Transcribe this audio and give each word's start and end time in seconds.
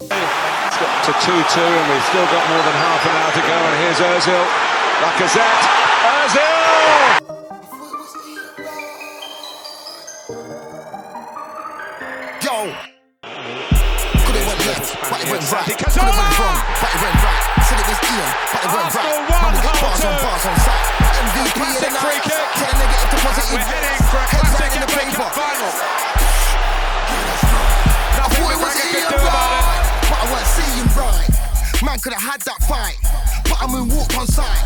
It's 0.00 0.76
got 0.76 0.92
to 1.08 1.12
2 1.12 1.32
2, 1.32 1.32
and 1.32 1.86
we've 1.88 2.04
still 2.12 2.26
got 2.28 2.44
more 2.52 2.60
than 2.60 2.76
half 2.76 3.00
an 3.00 3.16
hour 3.16 3.32
to 3.32 3.40
go. 3.40 3.56
And 3.56 3.76
here's 3.80 3.96
Ozil. 3.96 4.44
Lacazette. 5.00 5.64
Ozil! 6.04 6.76
Yo! 12.44 12.56
Could 14.20 14.36
it 14.36 14.44
went 14.44 14.60
left, 14.68 15.00
but 15.08 15.16
it 15.16 15.28
went 15.32 15.48
right. 15.48 15.64
Could 15.64 15.80
it 15.80 15.96
went 15.96 16.36
wrong, 16.36 16.60
but 16.76 16.90
it 16.92 17.00
went 17.00 17.16
right. 17.24 17.44
Said 17.64 17.80
it 17.80 17.88
was 17.88 18.00
Ian, 18.04 18.30
but 18.52 18.60
it 18.60 18.72
went 18.76 18.92
right. 18.92 19.16
Now 19.32 19.48
we 19.48 19.56
Hull 19.64 19.80
bars 19.80 20.04
on 20.04 20.12
bars 20.20 20.44
on 20.44 20.56
site. 20.60 20.92
MVP 21.24 21.56
of 21.56 21.80
the 21.80 21.88
night. 21.88 22.04
free 22.04 22.20
kick. 22.20 22.48
Turn 22.60 22.76
negative 22.76 23.08
to 23.08 23.18
positive. 23.24 23.48
We're 23.48 23.64
heading 23.64 23.96
for 24.12 24.20
a 24.20 24.28
Heads 24.28 24.44
classic 24.44 24.60
right 24.60 24.76
in 24.76 24.82
the 24.84 24.92
paper. 24.92 25.24
Final. 25.32 25.72
I 28.16 28.28
thought 28.28 28.52
it 28.52 28.60
was 28.60 28.76
do 28.76 29.16
about 29.16 29.72
it. 29.72 29.75
But 30.08 30.18
I 30.22 30.26
weren't 30.30 30.50
seeing 30.54 30.88
right. 30.96 31.28
Man 31.84 31.98
could 32.00 32.14
have 32.16 32.24
had 32.24 32.40
that 32.48 32.60
fight, 32.64 32.96
but 33.50 33.58
I'm 33.60 33.74
in 33.76 33.88
walk 33.92 34.10
on 34.16 34.26
side. 34.26 34.64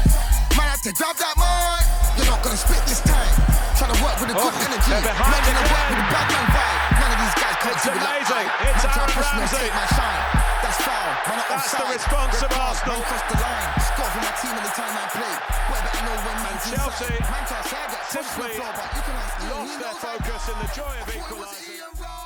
Man 0.57 0.67
had 0.69 0.81
to 0.87 0.93
grab 0.95 1.17
that 1.17 1.35
mic. 1.41 1.83
You're 2.19 2.31
not 2.31 2.43
gonna 2.43 2.59
spit 2.59 2.83
this 2.87 3.01
time. 3.03 3.35
Trying 3.79 3.97
to 3.97 4.01
work 4.05 4.17
with 4.21 4.31
a 4.31 4.37
good 4.37 4.55
Oh, 4.55 4.67
energy. 4.69 4.93
Man 4.93 5.03
to 5.03 5.65
work 5.73 5.87
with 5.91 6.05
a 6.05 6.09
bad 6.13 6.27
man 6.31 6.47
vibe. 6.53 6.79
None 7.01 7.13
of 7.17 7.19
these 7.25 7.37
guys 7.41 7.57
can't 7.65 7.75
It's 7.75 7.85
do 7.85 7.91
it 7.91 8.03
like. 8.05 8.31
I. 8.31 8.43
It's 8.71 8.85
Man 8.85 8.93
try 8.93 9.05
Aaron 9.09 9.41
Ramsey. 9.41 9.57
take 9.57 9.73
my 9.75 9.87
shine. 9.97 10.23
That's 10.61 10.79
foul. 10.85 11.09
Man, 11.27 11.39
I'm 11.41 11.49
That's 11.51 11.73
the 11.73 11.87
response 11.89 12.37
Red 12.41 12.53
of 12.53 12.61
Arsenal. 12.61 12.95
Man 12.95 13.03
crossed 13.09 13.29
the 13.31 13.39
line. 13.41 13.69
Score 13.81 14.11
for 14.13 14.21
my 14.21 14.33
team 14.39 14.55
anytime 14.61 14.95
I 15.01 15.07
play. 15.11 15.35
Boy, 15.67 15.81
better 15.81 16.03
know 16.05 16.17
when 16.21 16.37
man's 16.45 16.65
Chelsea 16.69 17.09
inside. 17.11 17.31
Man 17.33 17.43
can't 17.49 17.65
say 17.67 17.81
I 17.81 17.87
pushed 17.91 18.13
to 18.13 18.21
the 18.21 18.49
floor, 18.55 18.73
but 18.77 18.89
you 18.95 19.03
can 19.03 19.17
ask 19.17 19.35
Lost 19.51 19.75
their 19.81 19.97
focus 20.05 20.43
in 20.53 20.57
the 20.61 20.69
joy 20.77 20.95
of 21.01 21.07
thought 21.09 21.31
it 21.31 21.39
was 21.41 21.51
equalising. 21.57 22.20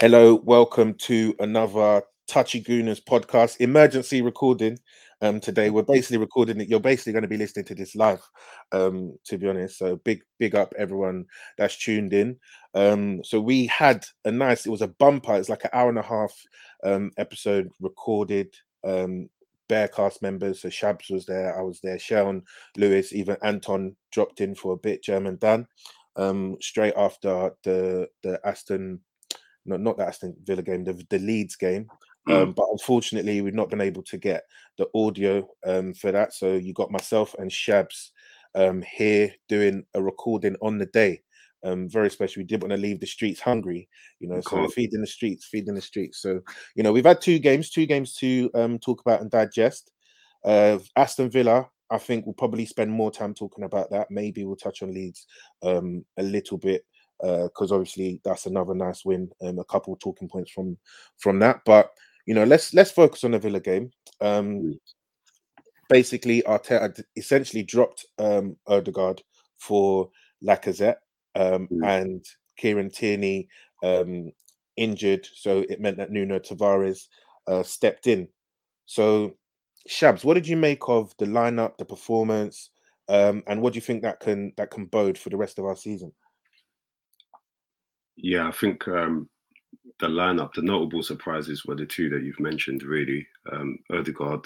Hello, 0.00 0.34
welcome 0.42 0.94
to 0.94 1.36
another 1.38 2.02
Touchy 2.26 2.60
Gooners 2.60 3.00
podcast, 3.00 3.60
emergency 3.60 4.22
recording. 4.22 4.76
Um, 5.22 5.38
today 5.38 5.70
we're 5.70 5.84
basically 5.84 6.16
recording 6.16 6.60
it. 6.60 6.68
You're 6.68 6.80
basically 6.80 7.12
going 7.12 7.22
to 7.22 7.28
be 7.28 7.36
listening 7.36 7.66
to 7.66 7.76
this 7.76 7.94
live, 7.94 8.20
um, 8.72 9.16
to 9.26 9.38
be 9.38 9.48
honest. 9.48 9.78
So 9.78 9.94
big, 9.94 10.22
big 10.40 10.56
up 10.56 10.74
everyone 10.76 11.26
that's 11.58 11.78
tuned 11.78 12.12
in. 12.12 12.36
Um, 12.74 13.22
so 13.22 13.40
we 13.40 13.66
had 13.66 14.04
a 14.24 14.32
nice. 14.32 14.66
It 14.66 14.70
was 14.70 14.82
a 14.82 14.88
bumper. 14.88 15.36
It's 15.36 15.48
like 15.48 15.62
an 15.62 15.70
hour 15.72 15.90
and 15.90 15.98
a 15.98 16.02
half 16.02 16.34
um, 16.82 17.12
episode 17.16 17.68
recorded. 17.80 18.52
Um, 18.82 19.30
Bearcast 19.68 20.22
members. 20.22 20.60
So 20.60 20.70
Shabs 20.70 21.08
was 21.08 21.24
there. 21.24 21.56
I 21.56 21.62
was 21.62 21.78
there. 21.80 22.00
Sharon, 22.00 22.42
Lewis, 22.76 23.12
even 23.12 23.36
Anton 23.44 23.94
dropped 24.10 24.40
in 24.40 24.56
for 24.56 24.72
a 24.72 24.76
bit. 24.76 25.04
German 25.04 25.38
Dan. 25.40 25.68
Um, 26.16 26.56
straight 26.60 26.94
after 26.96 27.52
the 27.62 28.08
the 28.24 28.40
Aston 28.44 29.00
no, 29.66 29.76
not 29.76 29.96
the 29.96 30.06
Aston 30.06 30.36
Villa 30.44 30.62
game, 30.62 30.84
the, 30.84 31.02
the 31.10 31.18
Leeds 31.18 31.56
game. 31.56 31.88
Um, 32.26 32.52
but 32.52 32.66
unfortunately, 32.70 33.42
we've 33.42 33.54
not 33.54 33.68
been 33.68 33.82
able 33.82 34.02
to 34.04 34.16
get 34.16 34.44
the 34.78 34.88
audio 34.94 35.46
um, 35.66 35.92
for 35.92 36.10
that. 36.10 36.32
So 36.32 36.54
you 36.54 36.72
got 36.72 36.90
myself 36.90 37.34
and 37.38 37.50
Shabs 37.50 38.10
um, 38.54 38.82
here 38.82 39.34
doing 39.48 39.84
a 39.94 40.02
recording 40.02 40.56
on 40.62 40.78
the 40.78 40.86
day. 40.86 41.22
Um, 41.64 41.88
very 41.88 42.10
special. 42.10 42.40
We 42.40 42.44
didn't 42.44 42.62
want 42.62 42.72
to 42.72 42.80
leave 42.80 43.00
the 43.00 43.06
streets 43.06 43.40
hungry, 43.40 43.88
you 44.20 44.28
know. 44.28 44.40
So 44.40 44.56
we're 44.56 44.68
feeding 44.68 45.00
the 45.00 45.06
streets, 45.06 45.46
feeding 45.46 45.74
the 45.74 45.80
streets. 45.80 46.20
So 46.20 46.40
you 46.74 46.82
know, 46.82 46.92
we've 46.92 47.06
had 47.06 47.22
two 47.22 47.38
games, 47.38 47.70
two 47.70 47.86
games 47.86 48.14
to 48.16 48.50
um, 48.54 48.78
talk 48.78 49.00
about 49.00 49.22
and 49.22 49.30
digest. 49.30 49.90
Uh, 50.44 50.78
Aston 50.94 51.30
Villa, 51.30 51.66
I 51.90 51.96
think 51.96 52.26
we'll 52.26 52.34
probably 52.34 52.66
spend 52.66 52.90
more 52.90 53.10
time 53.10 53.32
talking 53.32 53.64
about 53.64 53.90
that. 53.90 54.10
Maybe 54.10 54.44
we'll 54.44 54.56
touch 54.56 54.82
on 54.82 54.92
Leeds 54.92 55.26
um, 55.62 56.04
a 56.18 56.22
little 56.22 56.58
bit 56.58 56.84
because 57.20 57.72
obviously 57.72 58.20
that's 58.24 58.46
another 58.46 58.74
nice 58.74 59.04
win. 59.04 59.30
and 59.40 59.58
a 59.58 59.64
couple 59.64 59.92
of 59.92 59.98
talking 60.00 60.28
points 60.28 60.50
from 60.50 60.76
from 61.18 61.38
that, 61.38 61.60
but 61.64 61.90
you 62.26 62.34
know, 62.34 62.44
let's 62.44 62.72
let's 62.74 62.90
focus 62.90 63.24
on 63.24 63.32
the 63.32 63.38
Villa 63.38 63.60
game. 63.60 63.90
Um, 64.20 64.78
basically, 65.88 66.42
Arteta 66.42 67.02
essentially 67.16 67.62
dropped 67.62 68.06
um, 68.18 68.56
Odegaard 68.66 69.22
for 69.58 70.10
Lacazette, 70.42 70.96
um, 71.34 71.68
Mm. 71.68 71.86
and 71.86 72.24
Kieran 72.56 72.90
Tierney 72.90 73.48
um, 73.82 74.32
injured, 74.76 75.28
so 75.34 75.64
it 75.68 75.80
meant 75.80 75.96
that 75.98 76.10
Nuno 76.10 76.38
Tavares 76.38 77.08
uh, 77.46 77.62
stepped 77.62 78.06
in. 78.06 78.28
So, 78.86 79.36
Shabs, 79.88 80.24
what 80.24 80.34
did 80.34 80.48
you 80.48 80.56
make 80.56 80.88
of 80.88 81.14
the 81.18 81.26
lineup, 81.26 81.76
the 81.76 81.84
performance, 81.84 82.70
um, 83.08 83.42
and 83.46 83.60
what 83.60 83.72
do 83.72 83.76
you 83.76 83.82
think 83.82 84.02
that 84.02 84.20
can 84.20 84.52
that 84.56 84.70
can 84.70 84.86
bode 84.86 85.18
for 85.18 85.30
the 85.30 85.36
rest 85.36 85.58
of 85.58 85.66
our 85.66 85.76
season? 85.76 86.12
Yeah, 88.16 88.48
I 88.48 88.52
think 88.52 88.86
um, 88.88 89.28
the 90.00 90.06
lineup, 90.06 90.54
the 90.54 90.62
notable 90.62 91.02
surprises 91.02 91.64
were 91.64 91.76
the 91.76 91.86
two 91.86 92.08
that 92.10 92.22
you've 92.22 92.40
mentioned, 92.40 92.82
really. 92.82 93.26
Um, 93.52 93.78
Odegaard, 93.92 94.44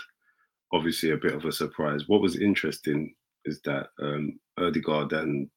obviously 0.72 1.10
a 1.10 1.16
bit 1.16 1.34
of 1.34 1.44
a 1.44 1.52
surprise. 1.52 2.08
What 2.08 2.20
was 2.20 2.40
interesting 2.40 3.14
is 3.44 3.60
that 3.62 3.88
um, 4.00 4.38
Odegaard 4.58 5.12
and 5.12 5.48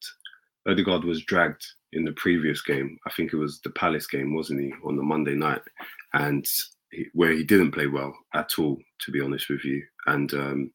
Odegaard 0.68 1.04
was 1.04 1.24
dragged 1.24 1.64
in 1.92 2.04
the 2.04 2.12
previous 2.12 2.62
game. 2.62 2.98
I 3.06 3.10
think 3.12 3.32
it 3.32 3.36
was 3.36 3.60
the 3.60 3.70
Palace 3.70 4.06
game, 4.06 4.34
wasn't 4.34 4.60
he, 4.60 4.72
on 4.84 4.96
the 4.96 5.02
Monday 5.02 5.34
night, 5.34 5.62
and 6.14 6.46
he, 6.90 7.06
where 7.12 7.32
he 7.32 7.44
didn't 7.44 7.72
play 7.72 7.86
well 7.86 8.14
at 8.34 8.50
all, 8.58 8.78
to 9.00 9.10
be 9.10 9.20
honest 9.20 9.48
with 9.48 9.64
you. 9.64 9.82
And 10.06 10.32
um, 10.34 10.72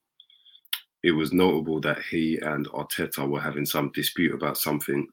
it 1.04 1.12
was 1.12 1.34
notable 1.34 1.80
that 1.82 2.02
he 2.10 2.38
and 2.40 2.68
Arteta 2.70 3.28
were 3.28 3.40
having 3.40 3.66
some 3.66 3.92
dispute 3.94 4.34
about 4.34 4.58
something. 4.58 5.08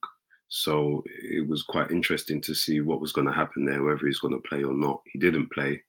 So 0.56 1.02
it 1.06 1.48
was 1.48 1.64
quite 1.64 1.90
interesting 1.90 2.40
to 2.42 2.54
see 2.54 2.80
what 2.80 3.00
was 3.00 3.12
going 3.12 3.26
to 3.26 3.32
happen 3.32 3.64
there, 3.64 3.82
whether 3.82 4.06
he's 4.06 4.20
going 4.20 4.34
to 4.34 4.48
play 4.48 4.62
or 4.62 4.72
not. 4.72 5.02
He 5.04 5.18
didn't 5.18 5.50
play. 5.50 5.82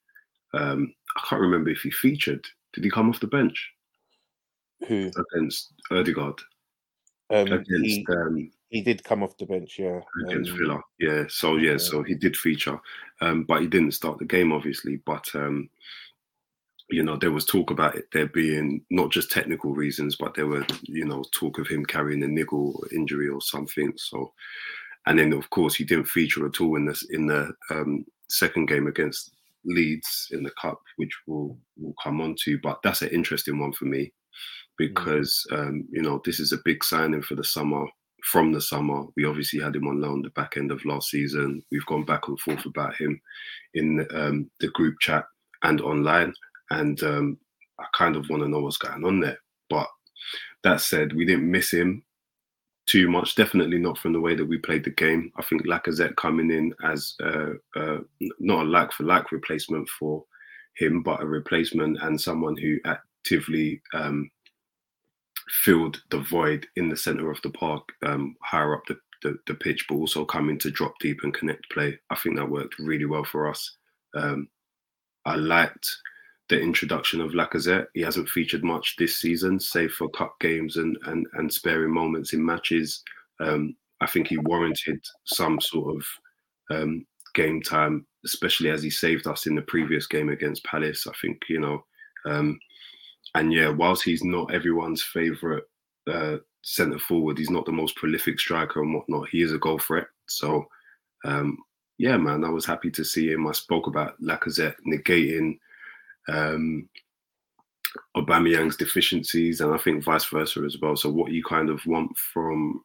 Um, 0.56 0.92
I 1.16 1.22
can't 1.30 1.42
remember 1.42 1.70
if 1.70 1.82
he 1.82 1.92
featured. 1.92 2.44
Did 2.74 2.84
he 2.84 2.90
come 2.90 3.08
off 3.08 3.20
the 3.20 3.28
bench 3.28 3.72
Who 4.88 5.12
against 5.36 5.72
Odegaard? 5.92 6.40
um, 7.30 7.46
Against 7.46 7.70
he, 7.70 8.08
um, 8.10 8.52
he 8.70 8.82
did 8.82 9.04
come 9.04 9.22
off 9.22 9.38
the 9.38 9.46
bench, 9.46 9.78
yeah. 9.78 10.00
against 10.28 10.50
um, 10.50 10.58
Villa. 10.58 10.82
Yeah. 11.00 11.26
So 11.30 11.58
yeah, 11.58 11.74
yeah. 11.74 11.78
so 11.78 12.02
he 12.02 12.16
did 12.16 12.36
feature, 12.36 12.80
um, 13.22 13.44
but 13.44 13.62
he 13.62 13.68
didn't 13.68 13.92
start 13.92 14.18
the 14.18 14.26
game, 14.26 14.52
obviously. 14.52 14.96
But 15.06 15.30
um, 15.36 15.70
you 16.90 17.04
know, 17.04 17.18
there 17.18 17.32
was 17.32 17.46
talk 17.46 17.72
about 17.72 17.96
it 17.96 18.06
there 18.14 18.28
being 18.28 18.82
not 18.92 19.12
just 19.12 19.32
technical 19.32 19.74
reasons, 19.74 20.16
but 20.16 20.36
there 20.36 20.48
were 20.48 20.66
you 20.84 21.06
know 21.06 21.24
talk 21.34 21.58
of 21.58 21.68
him 21.68 21.86
carrying 21.86 22.24
a 22.24 22.28
niggle 22.28 22.76
or 22.76 22.94
injury 22.94 23.28
or 23.28 23.42
something. 23.42 23.94
So, 23.98 24.32
and 25.08 25.18
then 25.18 25.34
of 25.34 25.50
course 25.50 25.76
he 25.76 25.84
didn't 25.84 26.08
feature 26.08 26.46
at 26.46 26.62
all 26.62 26.76
in 26.76 26.86
this 26.86 27.06
in 27.10 27.28
the 27.28 27.54
um, 27.72 28.06
second 28.30 28.68
game 28.68 28.88
against 28.88 29.32
Leeds 29.66 30.28
in 30.32 30.44
the 30.44 30.52
cup, 30.62 30.80
which 30.98 31.12
we'll 31.28 31.58
we'll 31.78 31.96
come 32.04 32.22
on 32.22 32.36
to. 32.44 32.60
But 32.62 32.80
that's 32.84 33.02
an 33.02 33.10
interesting 33.10 33.60
one 33.60 33.74
for 33.74 33.86
me 33.86 34.14
because 34.78 35.46
um, 35.52 35.86
you 35.92 36.02
know 36.02 36.22
this 36.24 36.40
is 36.40 36.52
a 36.52 36.60
big 36.66 36.84
signing 36.84 37.22
for 37.22 37.36
the 37.36 37.44
summer. 37.44 37.86
From 38.32 38.52
the 38.52 38.62
summer, 38.62 39.04
we 39.16 39.26
obviously 39.26 39.60
had 39.60 39.76
him 39.76 39.88
on 39.88 40.02
loan 40.02 40.24
the 40.24 40.32
back 40.32 40.58
end 40.58 40.72
of 40.72 40.84
last 40.84 41.12
season. 41.12 41.64
We've 41.72 41.86
gone 41.86 42.06
back 42.06 42.28
and 42.28 42.40
forth 42.40 42.66
about 42.66 42.96
him 42.96 43.22
in 43.76 44.08
um, 44.16 44.50
the 44.60 44.70
group 44.70 44.96
chat 45.00 45.26
and 45.62 45.80
online, 45.82 46.34
and 46.72 47.02
um, 47.04 47.38
I 47.80 47.86
kind 47.96 48.16
of 48.16 48.30
want 48.30 48.44
to 48.44 48.50
know 48.50 48.60
what's 48.60 48.78
going 48.78 49.04
on 49.04 49.20
there. 49.20 49.40
But 49.70 49.88
that 50.64 50.82
said, 50.82 51.14
we 51.14 51.26
didn't 51.26 51.50
miss 51.50 51.72
him 51.72 52.04
too 52.88 53.10
much. 53.10 53.36
Definitely 53.36 53.80
not 53.80 53.98
from 53.98 54.14
the 54.14 54.22
way 54.22 54.36
that 54.36 54.46
we 54.46 54.58
played 54.58 54.84
the 54.84 54.92
game. 54.92 55.32
I 55.38 55.44
think 55.44 55.66
Lacazette 55.66 56.16
coming 56.16 56.52
in 56.52 56.74
as 56.84 57.16
uh, 57.24 57.54
uh, 57.76 58.00
not 58.40 58.66
a 58.66 58.70
like 58.70 58.92
for 58.92 59.04
like 59.04 59.32
replacement 59.32 59.90
for 59.90 60.24
him, 60.76 61.02
but 61.02 61.22
a 61.22 61.26
replacement 61.26 61.98
and 62.02 62.20
someone 62.20 62.58
who 62.58 62.78
actively 62.86 63.82
um, 63.94 64.30
filled 65.50 66.02
the 66.10 66.20
void 66.20 66.68
in 66.76 66.90
the 66.90 66.98
center 66.98 67.32
of 67.32 67.42
the 67.42 67.50
park, 67.50 67.84
um, 68.06 68.36
higher 68.42 68.76
up 68.76 68.84
the, 68.88 68.98
the, 69.24 69.38
the 69.48 69.54
pitch, 69.54 69.86
but 69.88 69.96
also 69.96 70.26
coming 70.26 70.60
to 70.60 70.72
drop 70.72 70.94
deep 71.00 71.20
and 71.24 71.34
connect 71.34 71.70
play. 71.72 71.98
I 72.10 72.16
think 72.16 72.36
that 72.36 72.50
worked 72.50 72.80
really 72.80 73.06
well 73.06 73.24
for 73.24 73.50
us. 73.50 73.78
Um, 74.16 74.50
I 75.26 75.36
liked 75.36 75.90
the 76.50 76.60
introduction 76.60 77.22
of 77.22 77.32
Lacazette. 77.32 77.88
He 77.94 78.02
hasn't 78.02 78.30
featured 78.30 78.64
much 78.64 78.96
this 78.98 79.20
season, 79.20 79.60
save 79.60 79.92
for 79.92 80.10
cup 80.10 80.36
games 80.40 80.78
and 80.78 80.98
and, 81.06 81.26
and 81.34 81.52
sparing 81.52 81.94
moments 81.94 82.34
in 82.34 82.46
matches. 82.46 83.04
Um, 83.40 83.76
I 84.02 84.08
think 84.08 84.28
he 84.28 84.38
warranted 84.38 85.04
some 85.26 85.60
sort 85.60 85.98
of 85.98 86.78
um, 86.78 87.06
game 87.34 87.62
time, 87.62 88.06
especially 88.26 88.70
as 88.70 88.84
he 88.84 88.90
saved 88.90 89.28
us 89.28 89.48
in 89.48 89.56
the 89.56 89.62
previous 89.62 90.08
game 90.08 90.30
against 90.30 90.64
Palace. 90.66 91.08
I 91.08 91.14
think 91.22 91.42
you 91.50 91.60
know, 91.60 91.84
um, 92.26 92.60
and 93.36 93.54
yeah, 93.54 93.70
whilst 93.70 94.04
he's 94.04 94.24
not 94.24 94.54
everyone's 94.54 95.02
favourite 95.02 95.64
uh, 96.12 96.38
centre 96.62 97.00
forward, 97.00 97.38
he's 97.38 97.50
not 97.50 97.66
the 97.66 97.72
most 97.72 97.96
prolific 97.96 98.40
striker 98.40 98.82
and 98.82 98.94
whatnot. 98.94 99.30
He 99.30 99.42
is 99.42 99.54
a 99.54 99.58
goal 99.58 99.80
threat. 99.80 100.08
So 100.28 100.66
um, 101.24 101.58
yeah, 101.98 102.18
man, 102.18 102.44
I 102.44 102.50
was 102.50 102.66
happy 102.66 102.92
to 102.92 103.04
see 103.04 103.32
him. 103.32 103.48
I 103.48 103.52
spoke 103.54 103.88
about 103.88 104.22
Lacazette 104.22 104.76
negating 104.88 105.58
um, 106.28 106.90
Aubameyang's 108.16 108.78
deficiencies, 108.78 109.62
and 109.62 109.74
I 109.74 109.78
think 109.78 110.04
vice 110.04 110.26
versa 110.26 110.62
as 110.62 110.78
well. 110.82 110.96
So 110.96 111.10
what 111.10 111.32
you 111.32 111.44
kind 111.44 111.70
of 111.70 111.86
want 111.86 112.18
from, 112.18 112.84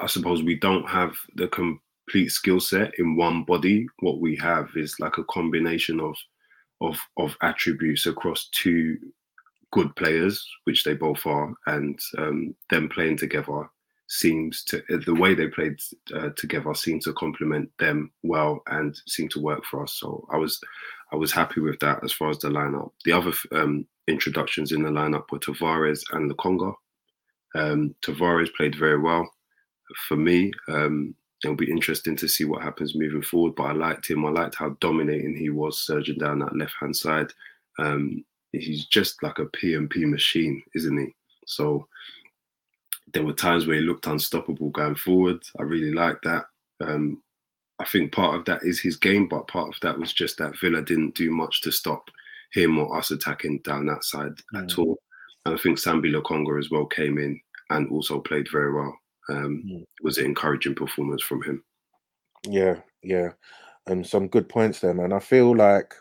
I 0.00 0.06
suppose 0.06 0.42
we 0.42 0.56
don't 0.56 0.88
have 0.88 1.14
the 1.36 1.48
complete 1.48 2.30
skill 2.30 2.60
set 2.60 2.92
in 2.98 3.16
one 3.16 3.44
body. 3.44 3.86
What 4.00 4.20
we 4.20 4.36
have 4.36 4.68
is 4.76 4.98
like 5.00 5.18
a 5.18 5.24
combination 5.24 6.00
of 6.00 6.16
of 6.80 6.96
of 7.16 7.36
attributes 7.42 8.06
across 8.06 8.48
two 8.52 8.98
good 9.72 9.94
players, 9.96 10.46
which 10.64 10.84
they 10.84 10.94
both 10.94 11.26
are, 11.26 11.52
and 11.66 11.98
um, 12.16 12.54
them 12.70 12.88
playing 12.88 13.18
together 13.18 13.68
seems 14.08 14.64
to 14.64 14.82
the 15.04 15.14
way 15.14 15.34
they 15.34 15.48
played 15.48 15.78
uh, 16.14 16.30
together 16.30 16.72
seemed 16.74 17.02
to 17.02 17.12
complement 17.12 17.70
them 17.78 18.10
well 18.22 18.62
and 18.68 18.98
seemed 19.06 19.30
to 19.30 19.40
work 19.40 19.62
for 19.66 19.82
us. 19.82 19.94
So 19.94 20.26
I 20.32 20.38
was 20.38 20.58
I 21.12 21.16
was 21.16 21.32
happy 21.32 21.60
with 21.60 21.80
that 21.80 22.04
as 22.04 22.12
far 22.12 22.30
as 22.30 22.38
the 22.38 22.48
lineup. 22.48 22.90
The 23.04 23.12
other 23.12 23.32
um, 23.52 23.86
introductions 24.06 24.72
in 24.72 24.82
the 24.82 24.90
lineup 24.90 25.30
were 25.30 25.38
Tavares 25.38 26.02
and 26.12 26.30
Lokonga. 26.30 26.74
Um, 27.54 27.94
Tavares 28.02 28.52
played 28.54 28.74
very 28.74 28.98
well 28.98 29.30
for 30.06 30.16
me. 30.16 30.52
Um, 30.68 31.14
it'll 31.42 31.56
be 31.56 31.70
interesting 31.70 32.16
to 32.16 32.28
see 32.28 32.44
what 32.44 32.62
happens 32.62 32.94
moving 32.94 33.22
forward. 33.22 33.54
But 33.54 33.64
I 33.64 33.72
liked 33.72 34.10
him. 34.10 34.26
I 34.26 34.30
liked 34.30 34.56
how 34.56 34.76
dominating 34.80 35.36
he 35.36 35.50
was 35.50 35.80
surging 35.80 36.18
down 36.18 36.40
that 36.40 36.56
left 36.56 36.74
hand 36.80 36.96
side. 36.96 37.32
Um, 37.78 38.24
he's 38.52 38.86
just 38.86 39.22
like 39.22 39.38
a 39.38 39.46
PMP 39.46 40.08
machine, 40.08 40.62
isn't 40.74 40.98
he? 40.98 41.14
So 41.46 41.86
there 43.12 43.24
were 43.24 43.32
times 43.32 43.66
where 43.66 43.76
he 43.76 43.82
looked 43.82 44.06
unstoppable 44.06 44.70
going 44.70 44.96
forward. 44.96 45.42
I 45.58 45.62
really 45.62 45.92
liked 45.92 46.24
that. 46.24 46.46
Um, 46.80 47.22
I 47.80 47.84
think 47.84 48.12
part 48.12 48.34
of 48.34 48.44
that 48.46 48.64
is 48.64 48.80
his 48.80 48.96
game, 48.96 49.28
but 49.28 49.46
part 49.48 49.68
of 49.68 49.80
that 49.82 49.98
was 49.98 50.12
just 50.12 50.38
that 50.38 50.58
Villa 50.60 50.82
didn't 50.82 51.14
do 51.14 51.30
much 51.30 51.60
to 51.62 51.70
stop 51.70 52.10
him 52.52 52.78
or 52.78 52.96
us 52.96 53.10
attacking 53.10 53.60
down 53.60 53.86
that 53.86 54.04
side 54.04 54.32
mm. 54.54 54.64
at 54.64 54.78
all. 54.78 54.98
And 55.46 55.54
I 55.54 55.58
think 55.58 55.78
Sambi 55.78 56.12
Lokonga 56.12 56.58
as 56.58 56.70
well 56.70 56.86
came 56.86 57.18
in 57.18 57.40
and 57.70 57.90
also 57.90 58.20
played 58.20 58.48
very 58.50 58.72
well. 58.72 58.98
Um, 59.30 59.62
mm. 59.66 59.82
It 59.82 60.02
was 60.02 60.18
an 60.18 60.24
encouraging 60.24 60.74
performance 60.74 61.22
from 61.22 61.42
him. 61.42 61.62
Yeah, 62.46 62.76
yeah. 63.02 63.30
And 63.86 64.06
some 64.06 64.28
good 64.28 64.48
points 64.48 64.80
there, 64.80 64.94
man. 64.94 65.12
I 65.12 65.20
feel 65.20 65.54
like 65.56 65.94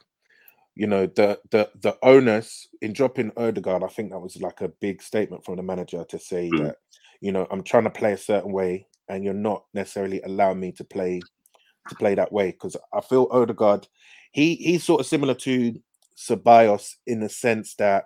you 0.76 0.88
know 0.88 1.08
the 1.08 1.40
the 1.50 1.70
the 1.82 1.98
onus 2.04 2.68
in 2.82 2.94
dropping 2.94 3.32
Odegaard, 3.36 3.84
I 3.84 3.88
think 3.88 4.12
that 4.12 4.20
was 4.20 4.38
like 4.38 4.62
a 4.62 4.70
big 4.70 5.02
statement 5.02 5.44
from 5.44 5.56
the 5.56 5.64
manager 5.64 6.04
to 6.04 6.20
say 6.20 6.50
mm. 6.50 6.64
that 6.64 6.76
you 7.22 7.32
know 7.32 7.48
I'm 7.50 7.64
trying 7.64 7.86
to 7.86 7.90
play 7.90 8.14
a 8.14 8.18
certain 8.18 8.52
way, 8.52 8.88
and 9.10 9.24
you're 9.24 9.34
not 9.34 9.64
necessarily 9.74 10.22
allowing 10.22 10.60
me 10.60 10.72
to 10.74 10.84
play 10.84 11.22
to 11.90 11.96
play 11.96 12.16
that 12.16 12.32
way 12.32 12.52
because 12.52 12.76
I 12.94 13.02
feel 13.02 13.28
Odegaard, 13.32 13.88
he 14.32 14.56
he's 14.56 14.84
sort 14.84 15.02
of 15.02 15.08
similar 15.08 15.34
to 15.36 15.76
Ceballos 16.18 16.96
in 17.06 17.20
the 17.20 17.30
sense 17.30 17.76
that 17.76 18.06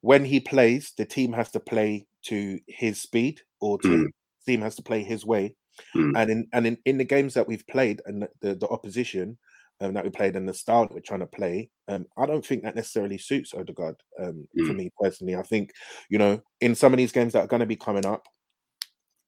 when 0.00 0.24
he 0.24 0.40
plays, 0.40 0.92
the 0.96 1.04
team 1.04 1.32
has 1.32 1.50
to 1.52 1.60
play 1.60 2.06
to 2.24 2.58
his 2.68 3.00
speed 3.00 3.40
or 3.60 3.78
to 3.78 3.88
mm. 3.88 4.06
team 4.46 4.60
has 4.60 4.76
to 4.76 4.82
play 4.82 5.02
his 5.02 5.24
way. 5.24 5.56
Mm. 5.96 6.12
And 6.16 6.30
in 6.30 6.48
and 6.52 6.66
in, 6.66 6.78
in 6.84 6.98
the 6.98 7.04
games 7.04 7.34
that 7.34 7.48
we've 7.48 7.66
played 7.66 8.02
and 8.06 8.26
the, 8.40 8.54
the 8.54 8.68
opposition, 8.68 9.38
um, 9.80 9.94
that 9.94 10.04
we 10.04 10.10
played 10.10 10.36
and 10.36 10.48
the 10.48 10.54
style 10.54 10.82
that 10.82 10.94
we're 10.94 11.00
trying 11.00 11.20
to 11.20 11.26
play, 11.26 11.70
um, 11.88 12.06
I 12.16 12.26
don't 12.26 12.44
think 12.44 12.62
that 12.62 12.76
necessarily 12.76 13.18
suits 13.18 13.54
Odegaard 13.54 13.96
um, 14.20 14.46
mm. 14.56 14.66
for 14.66 14.72
me 14.72 14.90
personally. 15.00 15.36
I 15.36 15.42
think, 15.42 15.72
you 16.08 16.18
know, 16.18 16.40
in 16.60 16.74
some 16.74 16.92
of 16.92 16.98
these 16.98 17.12
games 17.12 17.32
that 17.32 17.44
are 17.44 17.48
going 17.48 17.60
to 17.60 17.66
be 17.66 17.76
coming 17.76 18.06
up, 18.06 18.26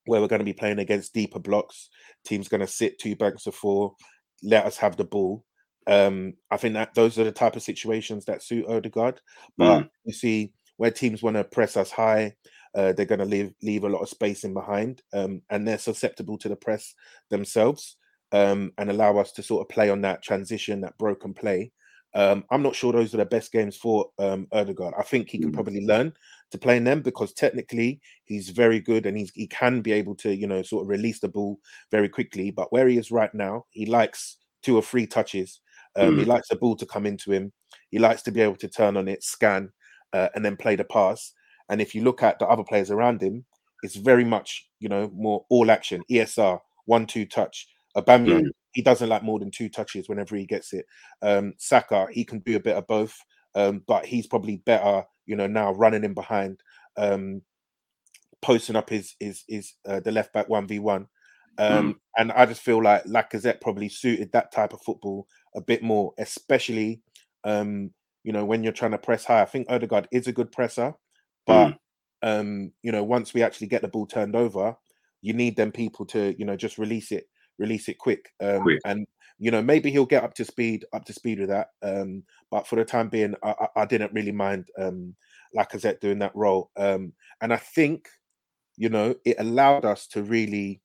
where 0.06 0.20
we're 0.20 0.29
going 0.29 0.41
to 0.41 0.44
be 0.44 0.53
playing 0.53 0.79
against 0.79 1.14
deeper 1.14 1.38
blocks, 1.38 1.88
teams 2.25 2.49
going 2.49 2.61
to 2.61 2.67
sit 2.67 2.99
two 2.99 3.17
banks 3.17 3.47
of 3.47 3.55
four, 3.55 3.94
let 4.43 4.64
us 4.64 4.76
have 4.79 4.97
the 4.97 5.05
ball. 5.05 5.44
Um, 5.87 6.35
I 6.50 6.56
think 6.56 6.75
that 6.75 6.94
those 6.94 7.19
are 7.19 7.25
the 7.25 7.32
type 7.32 7.56
of 7.56 7.62
situations 7.62 8.25
that 8.25 8.43
suit 8.43 8.67
Odegaard. 8.67 9.20
But 9.56 9.82
mm. 9.82 9.91
you 10.05 10.12
see, 10.12 10.53
where 10.79 10.91
teams 10.91 11.23
want 11.23 11.37
to 11.37 11.44
press 11.44 11.76
us 11.76 11.91
high, 11.91 12.35
uh, 12.75 12.93
they're 12.93 13.06
going 13.06 13.20
to 13.20 13.25
leave 13.25 13.55
leave 13.62 13.85
a 13.85 13.88
lot 13.88 14.03
of 14.03 14.08
space 14.08 14.44
in 14.44 14.53
behind, 14.53 15.03
um, 15.12 15.43
and 15.50 15.67
they're 15.67 15.79
susceptible 15.79 16.37
to 16.38 16.49
the 16.49 16.56
press 16.56 16.94
themselves 17.31 17.97
um, 18.32 18.73
and 18.79 18.91
allow 18.91 19.17
us 19.19 19.32
to 19.32 19.43
sort 19.43 19.62
of 19.62 19.69
play 19.69 19.88
on 19.88 20.02
that 20.02 20.23
transition, 20.23 20.82
that 20.82 20.99
broken 20.99 21.32
play. 21.32 21.73
Um, 22.14 22.44
I'm 22.50 22.62
not 22.62 22.75
sure 22.75 22.93
those 22.93 23.14
are 23.14 23.19
the 23.19 23.26
best 23.26 23.52
games 23.52 23.76
for 23.76 24.06
um, 24.19 24.47
Odegaard. 24.52 24.94
I 24.99 25.02
think 25.02 25.29
he 25.29 25.38
can 25.38 25.50
mm. 25.50 25.55
probably 25.55 25.85
learn 25.85 26.12
to 26.51 26.59
play 26.59 26.77
in 26.77 26.85
them 26.85 27.03
because 27.03 27.33
technically 27.33 28.01
he's 28.25 28.51
very 28.51 28.81
good 28.81 29.07
and 29.07 29.17
he's, 29.17 29.31
he 29.35 29.47
can 29.47 29.81
be 29.81 29.93
able 29.93 30.15
to, 30.17 30.35
you 30.35 30.47
know, 30.47 30.63
sort 30.63 30.83
of 30.83 30.89
release 30.89 31.21
the 31.21 31.29
ball 31.29 31.59
very 31.91 32.09
quickly. 32.09 32.51
But 32.51 32.73
where 32.73 32.89
he 32.89 32.97
is 32.97 33.11
right 33.11 33.33
now, 33.35 33.65
he 33.71 33.87
likes 33.87 34.39
two 34.63 34.77
or 34.77 34.83
three 34.83 35.07
touches. 35.07 35.61
Um, 35.97 36.17
mm. 36.17 36.19
He 36.21 36.25
likes 36.25 36.49
the 36.49 36.57
ball 36.57 36.77
to 36.77 36.87
come 36.87 37.07
into 37.07 37.33
him. 37.33 37.53
He 37.91 37.99
likes 37.99 38.23
to 38.23 38.31
be 38.31 38.41
able 38.41 38.57
to 38.57 38.69
turn 38.69 38.97
on 38.97 39.09
it, 39.09 39.23
scan, 39.23 39.71
uh, 40.13 40.29
and 40.35 40.45
then 40.45 40.57
play 40.57 40.77
the 40.77 40.85
pass. 40.85 41.33
And 41.69 41.81
if 41.81 41.95
you 41.95 42.03
look 42.03 42.23
at 42.23 42.39
the 42.39 42.47
other 42.47 42.65
players 42.65 42.91
around 42.91 43.23
him, 43.23 43.45
it's 43.83 43.97
very 43.97 44.25
much, 44.25 44.69
you 44.79 44.89
know, 44.89 45.11
more 45.15 45.45
all 45.51 45.71
action, 45.71 46.03
ESR, 46.11 46.61
one 46.87 47.07
two 47.07 47.27
touch 47.27 47.69
Aubameyang, 47.97 48.43
mm. 48.43 48.51
he 48.73 48.83
doesn't 48.83 49.09
like 49.09 49.23
more 49.23 49.39
than 49.39 49.51
two 49.51 49.69
touches 49.69 50.09
whenever 50.09 50.37
he 50.37 50.45
gets 50.45 50.73
it. 50.73 50.87
Um, 51.23 51.55
Saka, 51.57 52.07
he 52.13 52.25
can 52.25 52.41
do 52.41 52.57
a 52.57 52.61
bit 52.61 52.77
of 52.77 52.87
both, 52.87 53.17
um, 53.55 53.83
but 53.87 54.05
he's 54.05 54.27
probably 54.27 54.59
better, 54.59 55.03
you 55.26 55.37
know, 55.37 55.46
now 55.46 55.73
running 55.73 56.05
in 56.05 56.14
behind, 56.14 56.61
um, 56.96 57.43
posting 58.43 58.76
up 58.76 58.90
his 58.90 59.14
his 59.20 59.44
his 59.49 59.75
uh, 59.87 60.00
the 60.00 60.12
left 60.12 60.32
back 60.32 60.49
one 60.49 60.67
v 60.67 60.78
one. 60.78 61.08
Um, 61.58 61.94
mm. 61.94 61.96
And 62.19 62.32
I 62.32 62.46
just 62.46 62.62
feel 62.62 62.82
like 62.82 63.05
Lacazette 63.05 63.61
probably 63.61 63.88
suited 63.88 64.31
that 64.32 64.52
type 64.52 64.73
of 64.73 64.82
football 64.82 65.26
a 65.55 65.61
bit 65.61 65.82
more, 65.82 66.12
especially 66.19 67.00
um, 67.44 67.90
you 68.25 68.32
know 68.32 68.44
when 68.44 68.62
you're 68.62 68.73
trying 68.73 68.90
to 68.93 68.99
press 68.99 69.25
high. 69.25 69.43
I 69.43 69.46
think 69.46 69.67
Odegaard 69.70 70.08
is 70.12 70.26
a 70.26 70.32
good 70.32 70.52
presser, 70.52 70.94
but 71.46 71.69
mm. 71.69 71.78
um, 72.23 72.73
you 72.82 72.93
know 72.93 73.05
once 73.05 73.34
we 73.34 73.43
actually 73.43 73.69
get 73.69 73.82
the 73.82 73.88
ball 73.88 74.06
turned 74.06 74.37
over, 74.37 74.76
you 75.23 75.32
need 75.32 75.56
them 75.56 75.73
people 75.73 76.06
to 76.06 76.34
you 76.38 76.44
know 76.44 76.56
just 76.56 76.78
release 76.78 77.12
it 77.12 77.26
release 77.58 77.88
it 77.88 77.99
quick. 77.99 78.32
Um, 78.42 78.62
quick. 78.62 78.80
And 78.85 79.06
you 79.38 79.50
know, 79.50 79.62
maybe 79.62 79.90
he'll 79.90 80.07
get 80.07 80.25
up 80.25 80.35
to 80.35 80.45
speed, 80.45 80.85
up 80.93 81.05
to 81.05 81.12
speed 81.12 81.40
with 81.40 81.49
that. 81.49 81.69
Um, 81.83 82.23
but 82.50 82.66
for 82.66 82.76
the 82.76 82.85
time 82.85 83.09
being, 83.09 83.35
I, 83.43 83.69
I 83.76 83.85
didn't 83.85 84.14
really 84.14 84.33
mind 84.33 84.69
um, 84.78 85.14
Lacazette 85.57 86.00
doing 86.00 86.19
that 86.21 86.35
role. 86.35 86.71
Um, 86.76 87.12
and 87.40 87.52
I 87.52 87.57
think, 87.57 88.09
you 88.76 88.88
know, 88.88 89.14
it 89.25 89.37
allowed 89.38 89.85
us 89.85 90.07
to 90.09 90.23
really 90.23 90.81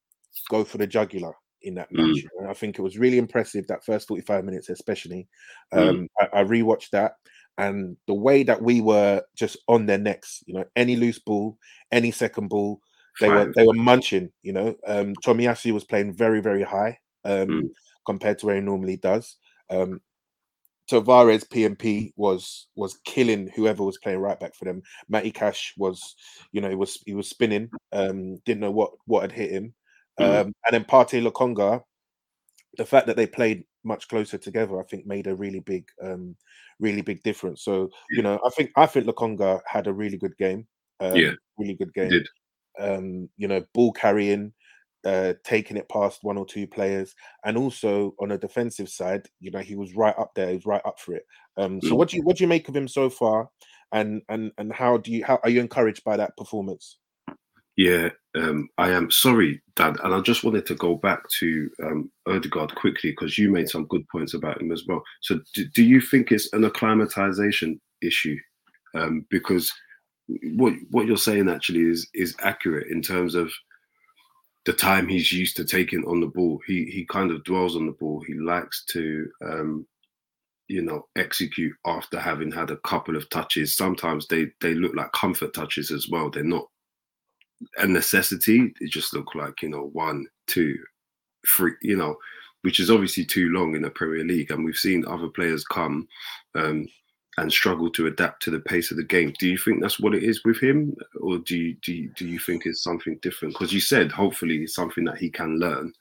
go 0.50 0.63
for 0.63 0.77
the 0.77 0.88
jugular 0.88 1.34
in 1.62 1.75
that 1.75 1.91
match. 1.91 2.25
Mm. 2.41 2.50
I 2.50 2.53
think 2.53 2.77
it 2.77 2.81
was 2.81 2.98
really 2.98 3.17
impressive 3.17 3.67
that 3.67 3.86
first 3.86 4.08
45 4.08 4.43
minutes, 4.43 4.70
especially. 4.70 5.27
Um, 5.72 5.81
mm. 5.81 6.08
I, 6.20 6.41
I 6.41 6.43
rewatched 6.43 6.89
that 6.91 7.13
and 7.58 7.98
the 8.08 8.13
way 8.13 8.43
that 8.43 8.62
we 8.62 8.81
were 8.81 9.22
just 9.36 9.58
on 9.67 9.86
their 9.86 9.98
necks, 9.98 10.43
you 10.46 10.53
know, 10.53 10.65
any 10.75 10.96
loose 10.96 11.20
ball, 11.20 11.58
any 11.91 12.12
second 12.12 12.48
ball, 12.48 12.79
they 13.20 13.29
were 13.29 13.51
they 13.55 13.67
were 13.67 13.74
munching. 13.74 14.31
You 14.41 14.53
know, 14.53 14.75
um, 14.88 15.13
Tomiyasu 15.24 15.74
was 15.74 15.84
playing 15.84 16.13
very 16.13 16.41
very 16.41 16.63
high 16.63 16.98
um, 17.25 17.48
mm. 17.48 17.70
Compared 18.05 18.39
to 18.39 18.46
where 18.46 18.55
he 18.55 18.62
normally 18.62 18.98
does. 18.98 19.38
Um, 19.70 20.01
Tavares 20.89 21.48
PMP 21.48 22.12
was 22.17 22.67
was 22.75 23.00
killing 23.05 23.50
whoever 23.55 23.84
was 23.84 23.98
playing 24.00 24.20
right 24.20 24.39
back 24.39 24.55
for 24.55 24.65
them. 24.65 24.81
Matty 25.08 25.31
Cash 25.31 25.74
was, 25.77 26.15
you 26.51 26.60
know, 26.60 26.70
he 26.70 26.75
was 26.75 27.01
he 27.05 27.13
was 27.13 27.29
spinning. 27.29 27.70
Um, 27.93 28.38
didn't 28.46 28.62
know 28.62 28.72
what 28.72 28.91
what 29.05 29.22
had 29.22 29.31
hit 29.31 29.51
him. 29.51 29.74
Mm. 30.20 30.41
Um, 30.41 30.55
and 30.65 30.74
then 30.74 30.84
Partey 30.84 31.25
Lokonga, 31.25 31.81
the 32.77 32.86
fact 32.86 33.08
that 33.08 33.15
they 33.15 33.27
played 33.27 33.63
much 33.84 34.08
closer 34.10 34.38
together, 34.38 34.79
I 34.79 34.84
think 34.84 35.05
made 35.05 35.27
a 35.27 35.36
really 35.36 35.62
big, 35.62 35.88
um, 36.03 36.36
really 36.79 37.01
big 37.01 37.24
difference. 37.24 37.63
So 37.63 37.89
you 38.10 38.22
know, 38.22 38.39
I 38.46 38.50
think 38.50 38.72
I 38.75 38.86
think 38.86 39.05
Lokonga 39.05 39.62
had 39.65 39.88
a 39.88 39.93
really 39.93 40.17
good 40.17 40.36
game. 40.38 40.67
Um, 41.00 41.15
yeah, 41.15 41.31
really 41.58 41.75
good 41.75 41.93
game 41.93 42.24
um, 42.79 43.29
you 43.38 43.48
know, 43.48 43.63
ball 43.74 43.91
carrying, 43.91 44.53
uh, 45.05 45.34
taking 45.43 45.77
it 45.77 45.89
past 45.89 46.20
one 46.24 46.38
or 46.38 46.46
two 46.46 46.67
players, 46.67 47.15
and 47.46 47.58
also 47.58 48.13
on 48.20 48.31
a 48.31 48.38
defensive 48.38 48.89
side, 48.89 49.27
you 49.39 49.51
know, 49.51 49.60
he 49.60 49.75
was 49.75 49.96
right 49.96 50.17
up 50.17 50.31
there. 50.36 50.50
He 50.50 50.55
was 50.55 50.65
right 50.65 50.81
up 50.86 51.00
for 51.00 51.15
it. 51.15 51.25
Um, 51.58 51.81
so, 51.81 51.89
mm. 51.89 51.98
what 51.98 52.10
do 52.10 52.17
you 52.17 52.24
what 52.24 52.38
do 52.38 52.43
you 52.43 52.48
make 52.48 52.70
of 52.70 52.75
him 52.75 52.88
so 52.88 53.10
far, 53.10 53.50
and 53.91 54.22
and 54.29 54.51
and 54.58 54.72
how 54.72 54.98
do 54.98 55.12
you 55.12 55.25
how 55.25 55.39
are 55.43 55.50
you 55.50 55.60
encouraged 55.60 56.03
by 56.03 56.17
that 56.17 56.36
performance? 56.38 56.98
Yeah, 57.77 58.10
um, 58.36 58.70
I 58.77 58.91
am 58.91 59.10
sorry, 59.10 59.62
Dad, 59.75 59.98
and 60.03 60.13
I 60.13 60.20
just 60.20 60.43
wanted 60.43 60.65
to 60.67 60.75
go 60.75 60.96
back 60.96 61.27
to 61.39 61.70
um, 61.84 62.12
Odegaard 62.27 62.75
quickly 62.75 63.12
because 63.12 63.38
you 63.38 63.50
made 63.50 63.70
some 63.70 63.88
good 63.88 64.08
points 64.10 64.34
about 64.34 64.62
him 64.62 64.72
as 64.72 64.84
well. 64.88 65.01
So, 65.22 65.39
do, 65.55 65.65
do 65.74 65.84
you 65.84 66.01
think 66.01 66.31
it's 66.31 66.51
an 66.53 66.65
acclimatization 66.65 67.79
issue? 68.01 68.38
Um, 68.93 69.25
because 69.29 69.72
what 70.53 70.74
what 70.89 71.08
you're 71.08 71.17
saying 71.17 71.50
actually 71.50 71.81
is 71.81 72.08
is 72.13 72.36
accurate 72.41 72.88
in 72.91 73.01
terms 73.01 73.36
of 73.36 73.51
the 74.65 74.74
time 74.74 75.08
he's 75.08 75.32
used 75.32 75.56
to 75.58 75.65
taking 75.65 76.03
on 76.06 76.20
the 76.20 76.27
ball. 76.27 76.60
He 76.68 76.86
he 76.86 77.06
kind 77.06 77.32
of 77.32 77.44
dwells 77.44 77.75
on 77.75 77.86
the 77.86 77.94
ball. 77.94 78.24
He 78.25 78.36
likes 78.36 78.86
to 78.91 79.30
um, 79.44 79.88
you 80.68 80.82
know 80.82 81.08
execute 81.15 81.74
after 81.86 82.20
having 82.20 82.51
had 82.51 82.72
a 82.72 82.77
couple 82.77 83.15
of 83.15 83.30
touches. 83.30 83.75
Sometimes 83.75 84.27
they 84.27 84.48
they 84.62 84.74
look 84.74 84.96
like 84.96 85.12
comfort 85.13 85.53
touches 85.53 85.91
as 85.91 86.10
well. 86.10 86.30
They're 86.30 86.44
not 86.44 86.68
a 87.77 87.88
necessity. 87.88 88.74
They 88.80 88.88
just 88.88 89.13
look 89.13 89.36
like 89.36 89.62
you 89.62 89.70
know 89.70 89.89
one, 89.94 90.27
two, 90.48 90.77
three. 91.56 91.74
You 91.82 91.98
know, 91.98 92.15
which 92.62 92.80
is 92.80 92.91
obviously 92.91 93.25
too 93.25 93.50
long 93.50 93.75
in 93.75 93.82
the 93.82 93.89
Premier 93.89 94.24
League. 94.24 94.51
And 94.51 94.63
we've 94.63 94.75
seen 94.75 95.06
other 95.08 95.30
players 95.30 95.63
come 95.65 96.08
um, 96.56 96.88
and 97.38 97.51
struggle 97.51 97.89
to 97.91 98.07
adapt 98.07 98.43
to 98.43 98.51
the 98.51 98.59
pace 98.59 98.91
of 98.91 98.97
the 98.97 99.03
game. 99.03 99.33
Do 99.39 99.47
you 99.47 99.57
think 99.57 99.81
that's 99.81 100.00
what 100.00 100.13
it 100.13 100.23
is 100.23 100.43
with 100.43 100.59
him, 100.59 100.95
or 101.19 101.38
do 101.38 101.57
you 101.57 101.75
do 101.81 101.93
you, 101.93 102.09
do 102.15 102.27
you 102.27 102.39
think 102.39 102.65
it's 102.65 102.83
something 102.83 103.17
different? 103.21 103.53
Because 103.53 103.73
you 103.73 103.79
said 103.79 104.11
hopefully 104.11 104.63
it's 104.63 104.75
something 104.75 105.05
that 105.05 105.17
he 105.17 105.29
can 105.29 105.57
learn. 105.57 105.93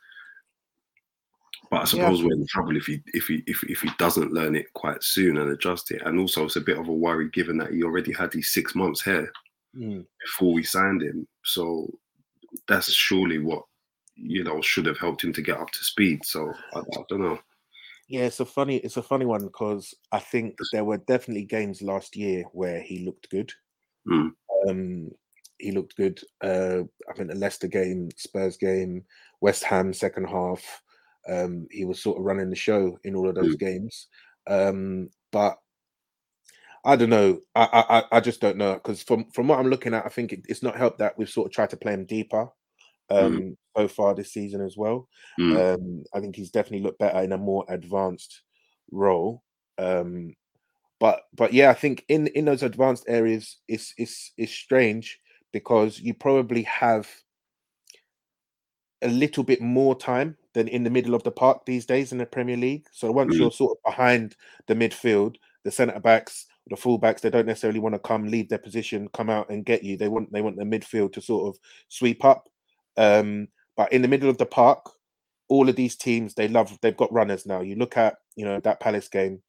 But 1.71 1.83
I 1.83 1.85
suppose 1.85 2.19
yeah. 2.21 2.27
we're 2.27 2.35
in 2.35 2.47
trouble 2.49 2.77
if 2.77 2.87
he 2.87 3.01
if 3.15 3.29
he 3.29 3.45
if, 3.47 3.63
if 3.65 3.81
he 3.81 3.91
doesn't 3.97 4.33
learn 4.33 4.57
it 4.57 4.73
quite 4.75 5.03
soon 5.05 5.39
and 5.39 5.51
adjust 5.51 5.93
it. 5.93 6.03
And 6.05 6.19
also 6.19 6.45
it's 6.45 6.57
a 6.57 6.61
bit 6.61 6.79
of 6.79 6.89
a 6.89 6.93
worry 6.93 7.31
given 7.31 7.57
that 7.59 7.71
he 7.71 7.85
already 7.85 8.13
had 8.13 8.33
these 8.33 8.51
six 8.51 8.75
months 8.75 9.03
here 9.03 9.33
mm. 9.77 10.05
before 10.21 10.53
we 10.53 10.65
signed 10.65 11.03
him. 11.03 11.29
So 11.45 11.89
that's 12.67 12.93
surely 12.93 13.39
what 13.39 13.63
you 14.17 14.43
know 14.43 14.61
should 14.61 14.87
have 14.87 14.99
helped 14.99 15.23
him 15.23 15.33
to 15.33 15.43
get 15.43 15.59
up 15.59 15.71
to 15.71 15.85
speed. 15.85 16.25
So 16.25 16.53
I, 16.75 16.81
I 16.81 17.03
don't 17.09 17.21
know. 17.23 17.39
Yeah, 18.11 18.23
it's 18.23 18.41
a 18.41 18.45
funny 18.45 18.79
it's 18.79 18.97
a 18.97 19.03
funny 19.05 19.25
one 19.25 19.45
because 19.45 19.95
I 20.11 20.19
think 20.19 20.59
there 20.73 20.85
were 20.85 20.99
definitely 20.99 21.45
games 21.45 21.81
last 21.81 22.17
year 22.17 22.43
where 22.53 22.81
he 22.81 23.05
looked 23.05 23.31
good. 23.31 23.53
Mm. 24.05 24.33
Um, 24.69 25.11
he 25.59 25.71
looked 25.71 25.97
good. 25.97 26.21
Uh, 26.43 26.81
I 27.09 27.13
think 27.15 27.29
the 27.29 27.37
Leicester 27.37 27.69
game, 27.69 28.09
Spurs 28.17 28.57
game, 28.57 29.05
West 29.41 29.63
Ham 29.63 29.93
second 29.93 30.25
half. 30.25 30.83
Um, 31.29 31.69
he 31.71 31.85
was 31.85 32.03
sort 32.03 32.19
of 32.19 32.25
running 32.25 32.51
the 32.51 32.57
show 32.57 32.99
in 33.05 33.15
all 33.15 33.29
of 33.29 33.37
those 33.37 33.55
mm. 33.55 33.61
games. 33.61 34.09
Um, 34.49 35.11
but 35.31 35.59
I 36.85 36.97
don't 36.97 37.11
know. 37.11 37.39
I 37.55 37.85
I, 38.11 38.17
I 38.17 38.21
just 38.21 38.41
don't 38.41 38.57
know 38.57 38.75
because 38.75 39.05
from 39.05 39.31
from 39.31 39.47
what 39.47 39.61
I'm 39.61 39.71
looking 39.71 39.95
at, 39.95 40.05
I 40.05 40.09
think 40.09 40.33
it, 40.33 40.41
it's 40.49 40.65
not 40.65 40.77
helped 40.77 40.99
that 40.99 41.17
we've 41.17 41.31
sort 41.31 41.47
of 41.47 41.53
tried 41.53 41.71
to 41.71 41.77
play 41.77 41.93
him 41.93 42.07
deeper. 42.07 42.49
Mm. 43.11 43.25
um, 43.25 43.39
mm. 43.39 43.57
so 43.77 43.89
far 43.89 44.15
this 44.15 44.33
season 44.33 44.61
as 44.61 44.77
well. 44.77 45.09
Mm. 45.39 45.75
Um, 45.75 46.05
I 46.15 46.21
think 46.21 46.37
he's 46.37 46.51
definitely 46.51 46.85
looked 46.85 46.99
better 46.99 47.21
in 47.21 47.33
a 47.33 47.39
more 47.39 47.65
advanced 47.69 48.43
role. 48.91 49.43
Um, 49.79 50.35
but 50.99 51.23
but 51.35 51.53
yeah, 51.53 51.71
I 51.71 51.75
think 51.75 52.05
in 52.09 52.27
in 52.29 52.45
those 52.45 52.63
advanced 52.63 53.05
areas, 53.09 53.57
it's 53.69 53.95
it's 53.97 54.33
it's 54.37 54.53
strange 54.53 55.19
because 55.53 55.99
you 55.99 56.15
probably 56.15 56.63
have 56.65 57.09
a 59.03 59.09
little 59.09 59.43
bit 59.43 59.63
more 59.63 59.99
time 59.99 60.37
than 60.53 60.69
in 60.69 60.85
the 60.85 60.91
middle 60.91 61.15
of 61.15 61.23
the 61.23 61.31
park 61.31 61.65
these 61.65 61.87
days 61.87 62.13
in 62.13 62.19
the 62.19 62.27
Premier 62.27 62.57
League. 62.57 62.87
So 62.93 63.11
once 63.11 63.35
mm. 63.35 63.39
you're 63.39 63.51
sort 63.51 63.79
of 63.79 63.91
behind 63.91 64.37
the 64.67 64.75
midfield, 64.75 65.37
the 65.65 65.71
centre 65.71 65.99
backs, 66.01 66.47
the 66.67 66.77
fullbacks, 66.77 67.21
they 67.21 67.31
don't 67.31 67.47
necessarily 67.47 67.81
want 67.81 67.95
to 67.95 67.99
come 67.99 68.29
leave 68.29 68.49
their 68.49 68.59
position, 68.59 69.09
come 69.15 69.31
out 69.31 69.49
and 69.49 69.65
get 69.65 69.83
you. 69.83 69.97
They 69.97 70.09
want 70.09 70.31
they 70.33 70.43
want 70.43 70.57
the 70.57 70.65
midfield 70.65 71.15
to 71.15 71.23
sort 71.23 71.49
of 71.49 71.61
sweep 71.89 72.25
up 72.25 72.49
um, 73.01 73.49
but 73.79 73.93
in 73.93 74.03
the 74.03 74.09
middle 74.09 74.29
of 74.29 74.37
the 74.37 74.47
park, 74.47 74.91
all 75.49 75.69
of 75.69 75.75
these 75.75 75.97
teams 75.97 76.35
they 76.35 76.49
love 76.49 76.79
they've 76.83 76.97
got 76.97 77.13
runners 77.13 77.47
now. 77.47 77.63
You 77.63 77.77
look 77.77 77.97
at 77.97 78.17
you 78.37 78.45
know 78.45 78.61
that 78.61 78.79
Palace 78.79 79.09
game, 79.09 79.43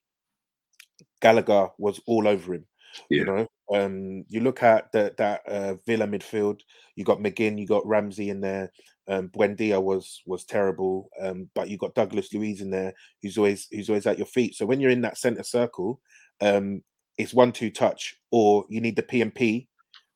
Gallagher 1.22 1.68
was 1.78 2.00
all 2.08 2.28
over 2.28 2.54
him. 2.54 2.66
Yeah. 3.10 3.20
You 3.20 3.26
know, 3.26 3.48
um, 3.74 4.26
you 4.30 4.40
look 4.40 4.64
at 4.64 4.92
the, 4.94 5.14
that 5.18 5.42
uh, 5.48 5.76
Villa 5.86 6.08
midfield. 6.08 6.62
You 6.96 7.04
got 7.04 7.20
McGinn, 7.20 7.60
you 7.60 7.68
got 7.68 7.86
Ramsey 7.86 8.30
in 8.30 8.40
there. 8.40 8.72
Um, 9.10 9.28
Buendia 9.30 9.82
was 9.82 10.22
was 10.26 10.46
terrible, 10.46 11.10
um, 11.22 11.50
but 11.54 11.70
you 11.70 11.78
got 11.78 11.96
Douglas 11.96 12.34
Luiz 12.34 12.62
in 12.62 12.70
there, 12.70 12.94
who's 13.22 13.38
always 13.38 13.68
who's 13.70 13.90
always 13.90 14.08
at 14.08 14.18
your 14.18 14.28
feet. 14.28 14.56
So 14.56 14.66
when 14.66 14.80
you're 14.80 14.92
in 14.92 15.02
that 15.02 15.18
centre 15.18 15.44
circle, 15.44 16.00
um, 16.40 16.84
it's 17.18 17.34
one 17.34 17.52
two 17.52 17.70
touch, 17.70 18.16
or 18.32 18.66
you 18.70 18.80
need 18.80 18.96
the 18.96 19.04
PMP 19.04 19.68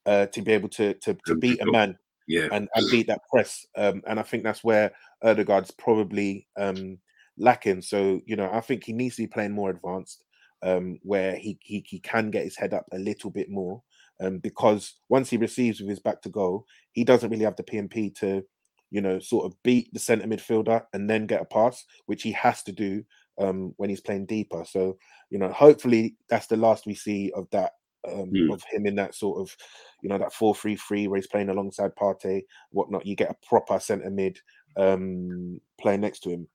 uh, 0.05 0.27
to 0.27 0.41
be 0.41 0.53
able 0.53 0.69
to 0.69 0.93
to, 0.93 1.17
to 1.25 1.35
beat 1.35 1.59
a 1.61 1.69
man 1.69 1.97
yeah, 2.27 2.47
and, 2.51 2.67
and 2.75 2.91
beat 2.91 3.07
that 3.07 3.21
press. 3.31 3.65
Um, 3.77 4.01
and 4.07 4.19
I 4.19 4.23
think 4.23 4.43
that's 4.43 4.63
where 4.63 4.91
Odegaard's 5.23 5.71
probably 5.71 6.47
um, 6.57 6.97
lacking. 7.37 7.81
So 7.81 8.21
you 8.25 8.35
know, 8.35 8.49
I 8.51 8.61
think 8.61 8.83
he 8.83 8.93
needs 8.93 9.15
to 9.15 9.23
be 9.23 9.27
playing 9.27 9.51
more 9.51 9.69
advanced, 9.69 10.23
um, 10.63 10.99
where 11.03 11.35
he, 11.35 11.57
he 11.61 11.83
he 11.87 11.99
can 11.99 12.31
get 12.31 12.43
his 12.43 12.57
head 12.57 12.73
up 12.73 12.85
a 12.91 12.97
little 12.97 13.29
bit 13.29 13.49
more. 13.49 13.81
Um, 14.21 14.37
because 14.37 14.95
once 15.09 15.29
he 15.29 15.35
receives 15.37 15.81
with 15.81 15.89
his 15.89 15.99
back 15.99 16.21
to 16.21 16.29
goal, 16.29 16.65
he 16.93 17.03
doesn't 17.03 17.29
really 17.29 17.43
have 17.43 17.57
the 17.57 17.63
PMP 17.63 18.15
to, 18.19 18.43
you 18.89 19.01
know, 19.01 19.19
sort 19.19 19.45
of 19.45 19.61
beat 19.61 19.93
the 19.93 19.99
centre 19.99 20.25
midfielder 20.25 20.83
and 20.93 21.09
then 21.09 21.27
get 21.27 21.41
a 21.41 21.45
pass, 21.45 21.83
which 22.05 22.23
he 22.23 22.31
has 22.31 22.63
to 22.63 22.71
do 22.71 23.03
um, 23.39 23.73
when 23.75 23.89
he's 23.89 23.99
playing 23.99 24.25
deeper. 24.25 24.63
So, 24.65 24.97
you 25.29 25.37
know, 25.37 25.51
hopefully 25.51 26.15
that's 26.29 26.47
the 26.47 26.55
last 26.55 26.85
we 26.85 26.95
see 26.95 27.31
of 27.35 27.49
that 27.51 27.73
um, 28.07 28.31
mm. 28.31 28.53
of 28.53 28.63
him 28.71 28.85
in 28.85 28.95
that 28.95 29.15
sort 29.15 29.39
of, 29.39 29.55
you 30.01 30.09
know, 30.09 30.17
that 30.17 30.33
four-three-three 30.33 31.07
where 31.07 31.17
he's 31.17 31.27
playing 31.27 31.49
alongside 31.49 31.95
Partey, 31.95 32.43
whatnot. 32.71 33.05
You 33.05 33.15
get 33.15 33.31
a 33.31 33.47
proper 33.47 33.79
centre 33.79 34.09
mid 34.09 34.39
um, 34.77 35.59
playing 35.79 36.01
next 36.01 36.19
to 36.21 36.29
him. 36.29 36.47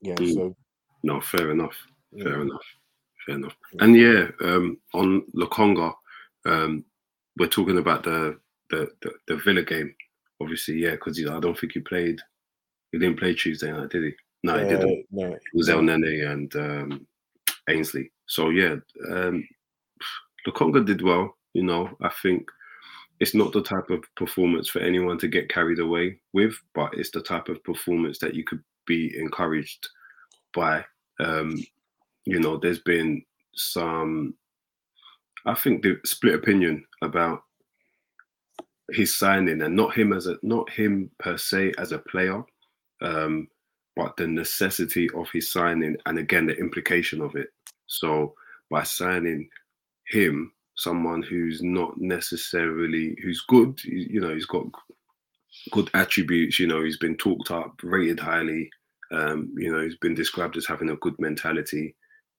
Yeah. 0.00 0.14
Mm. 0.14 0.34
So. 0.34 0.56
No, 1.02 1.20
fair 1.20 1.50
enough. 1.50 1.76
Fair 2.18 2.36
yeah. 2.36 2.42
enough. 2.42 2.64
Fair 3.26 3.34
enough. 3.36 3.56
And 3.80 3.96
yeah, 3.96 4.28
um, 4.42 4.78
on 4.92 5.22
Lokonga, 5.34 5.92
um, 6.46 6.84
we're 7.38 7.48
talking 7.48 7.78
about 7.78 8.04
the, 8.04 8.38
the 8.70 8.90
the, 9.02 9.12
the 9.28 9.36
Villa 9.36 9.62
game. 9.62 9.94
Obviously, 10.40 10.74
yeah, 10.74 10.92
because 10.92 11.18
I 11.18 11.40
don't 11.40 11.58
think 11.58 11.72
he 11.72 11.80
played. 11.80 12.20
He 12.92 12.98
didn't 12.98 13.18
play 13.18 13.34
Tuesday 13.34 13.72
night, 13.72 13.90
did 13.90 14.04
he? 14.04 14.12
No, 14.42 14.58
he 14.58 14.64
uh, 14.64 14.68
didn't. 14.68 15.06
No, 15.10 15.32
it 15.32 15.42
was 15.54 15.68
Elneny 15.68 16.30
and 16.30 16.54
um, 16.56 17.06
Ainsley. 17.68 18.10
So 18.26 18.50
yeah, 18.50 18.76
um, 19.10 19.46
Lokonga 20.46 20.84
did 20.84 21.02
well. 21.02 21.36
You 21.52 21.62
know, 21.62 21.96
I 22.02 22.10
think 22.22 22.48
it's 23.20 23.34
not 23.34 23.52
the 23.52 23.62
type 23.62 23.90
of 23.90 24.02
performance 24.16 24.68
for 24.68 24.80
anyone 24.80 25.18
to 25.18 25.28
get 25.28 25.48
carried 25.48 25.78
away 25.78 26.18
with, 26.32 26.54
but 26.74 26.94
it's 26.94 27.10
the 27.10 27.22
type 27.22 27.48
of 27.48 27.62
performance 27.64 28.18
that 28.18 28.34
you 28.34 28.44
could 28.44 28.62
be 28.86 29.16
encouraged 29.16 29.88
by. 30.52 30.84
Um, 31.20 31.56
you 32.24 32.40
know, 32.40 32.56
there's 32.56 32.80
been 32.80 33.22
some, 33.54 34.34
I 35.46 35.54
think, 35.54 35.82
the 35.82 35.98
split 36.04 36.34
opinion 36.34 36.84
about 37.02 37.42
his 38.90 39.16
signing, 39.16 39.62
and 39.62 39.76
not 39.76 39.94
him 39.94 40.12
as 40.12 40.26
a, 40.26 40.36
not 40.42 40.68
him 40.70 41.10
per 41.18 41.36
se 41.36 41.74
as 41.78 41.92
a 41.92 41.98
player, 41.98 42.42
um, 43.00 43.48
but 43.96 44.16
the 44.16 44.26
necessity 44.26 45.08
of 45.14 45.28
his 45.32 45.52
signing, 45.52 45.96
and 46.06 46.18
again 46.18 46.46
the 46.46 46.56
implication 46.56 47.20
of 47.20 47.36
it. 47.36 47.48
So 47.86 48.34
by 48.70 48.82
signing 48.82 49.48
him 50.08 50.52
someone 50.76 51.22
who's 51.22 51.62
not 51.62 51.98
necessarily 52.00 53.16
who's 53.22 53.42
good. 53.48 53.82
You 53.84 54.20
know, 54.20 54.34
he's 54.34 54.46
got 54.46 54.66
good 55.70 55.90
attributes. 55.94 56.58
You 56.58 56.66
know, 56.66 56.82
he's 56.82 56.98
been 56.98 57.16
talked 57.16 57.50
up, 57.50 57.80
rated 57.82 58.20
highly. 58.20 58.70
Um, 59.12 59.52
you 59.56 59.72
know, 59.72 59.82
he's 59.82 59.96
been 59.96 60.14
described 60.14 60.56
as 60.56 60.66
having 60.66 60.90
a 60.90 60.96
good 60.96 61.18
mentality. 61.18 61.94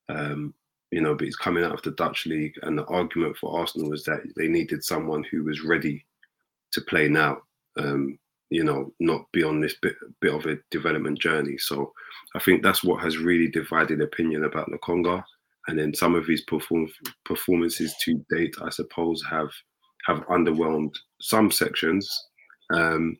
Um, 0.09 0.53
you 0.91 1.01
know, 1.01 1.15
but 1.15 1.25
he's 1.25 1.35
coming 1.35 1.63
out 1.63 1.73
of 1.73 1.81
the 1.81 1.91
Dutch 1.91 2.25
league, 2.25 2.53
and 2.63 2.77
the 2.77 2.85
argument 2.85 3.37
for 3.37 3.57
Arsenal 3.59 3.89
was 3.89 4.03
that 4.05 4.21
they 4.35 4.47
needed 4.47 4.83
someone 4.83 5.23
who 5.23 5.43
was 5.43 5.61
ready 5.61 6.05
to 6.71 6.81
play 6.81 7.07
now. 7.07 7.41
Um, 7.77 8.19
you 8.49 8.63
know, 8.63 8.93
not 8.99 9.31
be 9.31 9.43
on 9.43 9.59
this 9.59 9.75
bit 9.81 9.95
bit 10.21 10.33
of 10.33 10.45
a 10.45 10.57
development 10.69 11.19
journey. 11.19 11.57
So, 11.57 11.91
I 12.35 12.39
think 12.39 12.61
that's 12.61 12.83
what 12.83 13.01
has 13.03 13.17
really 13.17 13.47
divided 13.47 14.01
opinion 14.01 14.43
about 14.43 14.69
Lokonga 14.69 15.23
and 15.67 15.79
then 15.79 15.93
some 15.93 16.15
of 16.15 16.27
his 16.27 16.41
perform- 16.41 16.89
performances 17.23 17.95
to 18.03 18.23
date, 18.29 18.55
I 18.61 18.69
suppose, 18.69 19.23
have 19.29 19.49
have 20.07 20.25
underwhelmed 20.27 20.93
some 21.19 21.49
sections. 21.49 22.07
Um, 22.71 23.17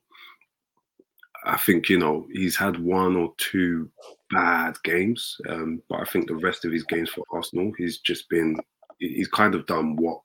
I 1.45 1.57
think 1.57 1.89
you 1.89 1.99
know 1.99 2.25
he's 2.31 2.55
had 2.55 2.79
one 2.79 3.15
or 3.15 3.33
two 3.37 3.89
bad 4.31 4.75
games, 4.83 5.37
um, 5.49 5.81
but 5.89 6.01
I 6.01 6.05
think 6.05 6.27
the 6.27 6.35
rest 6.35 6.65
of 6.65 6.71
his 6.71 6.83
games 6.83 7.09
for 7.09 7.23
Arsenal, 7.31 7.71
he's 7.77 7.99
just 7.99 8.29
been 8.29 8.57
he's 8.99 9.27
kind 9.27 9.55
of 9.55 9.65
done 9.65 9.95
what 9.95 10.21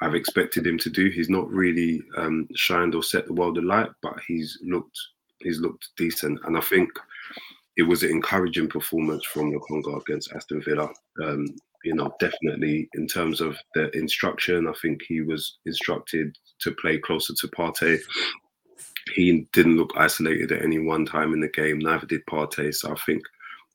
I've 0.00 0.14
expected 0.14 0.66
him 0.66 0.78
to 0.78 0.90
do. 0.90 1.10
He's 1.10 1.28
not 1.28 1.48
really 1.48 2.02
um, 2.16 2.48
shined 2.56 2.94
or 2.94 3.02
set 3.02 3.26
the 3.26 3.34
world 3.34 3.58
alight, 3.58 3.90
but 4.02 4.14
he's 4.26 4.58
looked 4.64 4.98
he's 5.40 5.60
looked 5.60 5.88
decent, 5.96 6.40
and 6.44 6.56
I 6.56 6.60
think 6.60 6.90
it 7.76 7.82
was 7.82 8.02
an 8.02 8.10
encouraging 8.10 8.68
performance 8.68 9.24
from 9.24 9.52
Lokonga 9.52 10.00
against 10.00 10.32
Aston 10.32 10.62
Villa. 10.62 10.88
Um, 11.22 11.46
you 11.84 11.94
know, 11.94 12.14
definitely 12.20 12.88
in 12.94 13.06
terms 13.06 13.40
of 13.40 13.56
the 13.74 13.90
instruction, 13.96 14.68
I 14.68 14.72
think 14.80 15.02
he 15.02 15.20
was 15.20 15.58
instructed 15.66 16.36
to 16.60 16.72
play 16.72 16.98
closer 16.98 17.34
to 17.34 17.48
Partey. 17.48 17.98
He 19.14 19.48
didn't 19.52 19.76
look 19.76 19.92
isolated 19.96 20.52
at 20.52 20.62
any 20.62 20.78
one 20.78 21.04
time 21.04 21.32
in 21.32 21.40
the 21.40 21.48
game, 21.48 21.80
neither 21.80 22.06
did 22.06 22.24
Partey. 22.26 22.72
So 22.72 22.92
I 22.92 22.96
think 23.04 23.22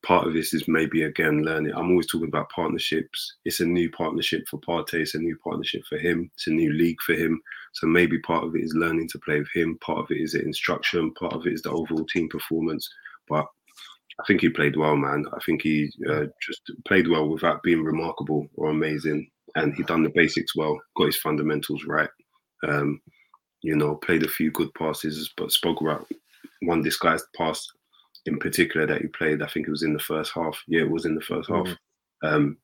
part 0.04 0.26
of 0.26 0.34
this 0.34 0.54
is 0.54 0.68
maybe 0.68 1.04
again 1.04 1.44
learning. 1.44 1.74
I'm 1.74 1.92
always 1.92 2.08
talking 2.08 2.30
about 2.30 2.50
partnerships. 2.50 3.36
It's 3.44 3.60
a 3.60 3.66
new 3.66 3.92
partnership 3.92 4.48
for 4.48 4.60
Partey. 4.60 5.02
It's 5.02 5.16
a 5.16 5.20
new 5.20 5.38
partnership 5.44 5.84
for 5.90 5.98
him. 5.98 6.32
It's 6.36 6.48
a 6.48 6.52
new 6.52 6.72
league 6.72 7.02
for 7.06 7.14
him. 7.14 7.42
So 7.74 7.88
maybe 7.88 8.20
part 8.20 8.46
of 8.46 8.56
it 8.56 8.64
is 8.64 8.74
learning 8.74 9.10
to 9.10 9.20
play 9.20 9.40
with 9.40 9.52
him. 9.54 9.78
Part 9.82 10.00
of 10.00 10.12
it 10.12 10.22
is 10.22 10.32
the 10.32 10.42
instruction. 10.42 11.14
Part 11.16 11.34
of 11.34 11.46
it 11.46 11.54
is 11.54 11.62
the 11.64 11.72
overall 11.72 12.06
team 12.06 12.30
performance. 12.30 12.90
But 13.28 13.48
I 14.20 14.24
think 14.26 14.42
he 14.42 14.50
played 14.50 14.76
well, 14.76 14.96
man. 14.96 15.26
I 15.34 15.40
think 15.46 15.62
he 15.62 15.92
uh, 16.10 16.26
just 16.42 16.62
played 16.88 17.08
well 17.08 17.30
without 17.30 17.62
being 17.64 17.84
remarkable 17.84 18.48
or 18.56 18.70
amazing, 18.70 19.30
and 19.56 19.76
he 19.76 19.84
done 19.84 20.04
the 20.04 20.12
basics 20.16 20.56
well. 20.56 20.80
Got 20.96 21.08
his 21.08 21.18
fundamentals 21.18 21.86
right. 21.86 22.10
Um, 22.68 23.00
you 23.62 23.76
know, 23.76 23.96
played 23.96 24.24
a 24.24 24.30
few 24.30 24.52
good 24.52 24.74
passes, 24.74 25.32
but 25.38 25.52
spoke 25.52 25.82
about 25.82 26.08
one 26.62 26.82
disguised 26.82 27.26
pass 27.36 27.68
in 28.28 28.38
particular 28.38 28.86
that 28.86 29.02
he 29.02 29.08
played. 29.08 29.42
I 29.42 29.48
think 29.48 29.68
it 29.68 29.72
was 29.72 29.84
in 29.84 29.94
the 29.94 30.00
first 30.00 30.32
half. 30.34 30.62
Yeah, 30.68 30.82
it 30.82 30.92
was 30.92 31.06
in 31.06 31.16
the 31.16 31.22
1st 31.22 31.46
mm-hmm. 31.46 31.66
half 31.66 32.34
um, 32.34 32.58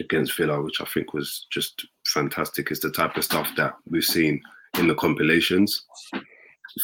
against 0.00 0.36
Villa, 0.36 0.60
which 0.62 0.80
I 0.80 0.84
think 0.86 1.12
was 1.12 1.46
just 1.52 1.86
fantastic. 2.06 2.70
It's 2.70 2.80
the 2.80 2.90
type 2.90 3.16
of 3.16 3.24
stuff 3.24 3.50
that 3.56 3.74
we've 3.88 4.04
seen 4.04 4.40
in 4.78 4.88
the 4.88 4.94
compilations 4.94 5.84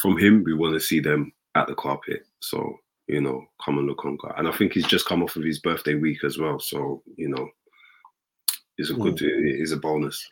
from 0.01 0.17
him. 0.17 0.43
We 0.43 0.53
want 0.53 0.73
to 0.73 0.79
see 0.79 0.99
them 0.99 1.33
at 1.55 1.67
the 1.67 1.75
carpet. 1.75 2.21
So 2.41 2.77
you 3.07 3.21
know, 3.21 3.45
come 3.63 3.77
and 3.77 3.87
look 3.87 4.05
on 4.05 4.17
God. 4.17 4.33
And 4.37 4.47
I 4.47 4.51
think 4.51 4.73
he's 4.73 4.87
just 4.87 5.05
come 5.05 5.23
off 5.23 5.35
of 5.35 5.43
his 5.43 5.59
birthday 5.59 5.95
week 5.95 6.23
as 6.23 6.37
well. 6.37 6.59
So 6.59 7.03
you 7.17 7.29
know, 7.29 7.47
it's 8.77 8.89
a 8.89 8.93
good, 8.93 9.17
mm. 9.17 9.21
it 9.21 9.61
is 9.61 9.71
a 9.71 9.77
bonus. 9.77 10.27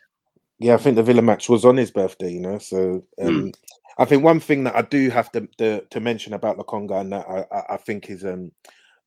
Yeah, 0.58 0.74
I 0.74 0.78
think 0.78 0.96
the 0.96 1.02
Villa 1.02 1.22
match 1.22 1.48
was 1.48 1.64
on 1.64 1.76
his 1.76 1.90
birthday, 1.90 2.32
you 2.32 2.40
know. 2.40 2.58
So 2.58 3.04
um, 3.20 3.46
mm. 3.46 3.54
I 3.98 4.04
think 4.04 4.22
one 4.22 4.40
thing 4.40 4.64
that 4.64 4.76
I 4.76 4.82
do 4.82 5.10
have 5.10 5.30
to 5.32 5.48
to, 5.58 5.80
to 5.82 6.00
mention 6.00 6.32
about 6.32 6.58
Lokonga 6.58 7.00
and 7.00 7.12
that 7.12 7.26
I, 7.28 7.74
I 7.74 7.76
think 7.76 8.10
is 8.10 8.24
um 8.24 8.52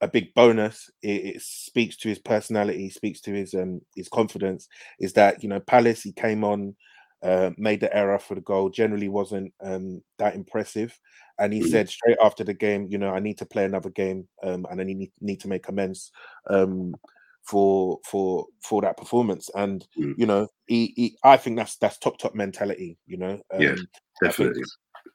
a 0.02 0.08
big 0.08 0.34
bonus. 0.34 0.90
It, 1.02 1.36
it, 1.36 1.42
speaks 1.42 1.98
to 1.98 2.10
his 2.10 2.20
personality, 2.20 2.90
speaks 2.90 3.22
to 3.22 3.32
his 3.32 3.54
um 3.54 3.82
his 3.96 4.10
confidence. 4.10 4.68
Is 5.00 5.14
that 5.14 5.44
you 5.44 5.50
know 5.50 5.60
Palace? 5.60 6.04
He 6.04 6.12
came 6.12 6.44
on, 6.44 6.76
uh, 7.24 7.52
made 7.58 7.80
the 7.80 7.96
error 7.96 8.20
for 8.20 8.36
the 8.36 8.42
goal. 8.42 8.70
Generally 8.70 9.10
wasn't 9.10 9.54
um 9.62 10.02
that 10.18 10.36
impressive, 10.36 10.98
and 11.40 11.54
he 11.54 11.62
mm. 11.62 11.70
said 11.70 11.90
straight 11.90 12.18
after 12.24 12.44
the 12.44 12.54
game, 12.54 12.88
you 12.90 12.98
know, 12.98 13.10
I 13.10 13.20
need 13.20 13.38
to 13.40 13.46
play 13.46 13.66
another 13.66 13.90
game, 13.90 14.28
um, 14.44 14.66
and 14.70 14.82
I 14.82 14.84
need 14.84 15.12
need 15.22 15.40
to 15.42 15.48
make 15.48 15.68
amends. 15.68 16.12
Um, 16.50 16.96
for 17.44 18.00
for 18.04 18.46
for 18.62 18.82
that 18.82 18.98
performance 18.98 19.50
and 19.56 19.88
mm. 19.98 20.14
you 20.18 20.26
know 20.26 20.50
he, 20.68 20.94
he, 20.98 21.18
i 21.24 21.38
think 21.38 21.56
that's 21.56 21.78
that's 21.78 21.98
top 21.98 22.18
top 22.18 22.36
mentality 22.36 22.98
you 23.08 23.16
know 23.16 23.40
um, 23.54 23.62
yeah 23.62 23.76
definitely 24.22 24.64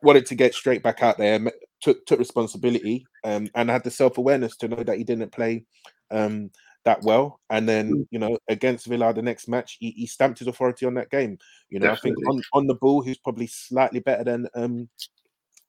wanted 0.03 0.25
to 0.25 0.35
get 0.35 0.55
straight 0.55 0.83
back 0.83 1.03
out 1.03 1.19
there 1.19 1.39
took 1.83 2.05
took 2.07 2.19
responsibility 2.19 3.05
um, 3.25 3.49
and 3.55 3.69
had 3.69 3.85
the 3.85 3.91
self-awareness 3.91 4.57
to 4.57 4.67
know 4.67 4.83
that 4.83 4.97
he 4.97 5.05
didn't 5.05 5.31
play 5.31 5.63
um, 6.11 6.51
that 6.85 7.03
well 7.03 7.41
and 7.51 7.69
then 7.69 7.93
mm. 7.93 8.07
you 8.11 8.19
know 8.19 8.37
against 8.49 8.87
villa 8.87 9.13
the 9.15 9.23
next 9.23 9.49
match 9.49 9.77
he, 9.79 9.91
he, 9.93 10.07
stamped 10.07 10.39
his 10.39 10.49
authority 10.49 10.85
on 10.85 10.95
that 10.95 11.11
game 11.11 11.39
you 11.69 11.79
know 11.79 11.87
definitely. 11.89 12.11
i 12.11 12.15
think 12.15 12.29
on, 12.29 12.61
on 12.61 12.67
the 12.67 12.75
ball 12.75 13.01
he's 13.01 13.19
probably 13.19 13.47
slightly 13.47 14.01
better 14.01 14.25
than 14.25 14.49
um 14.55 14.89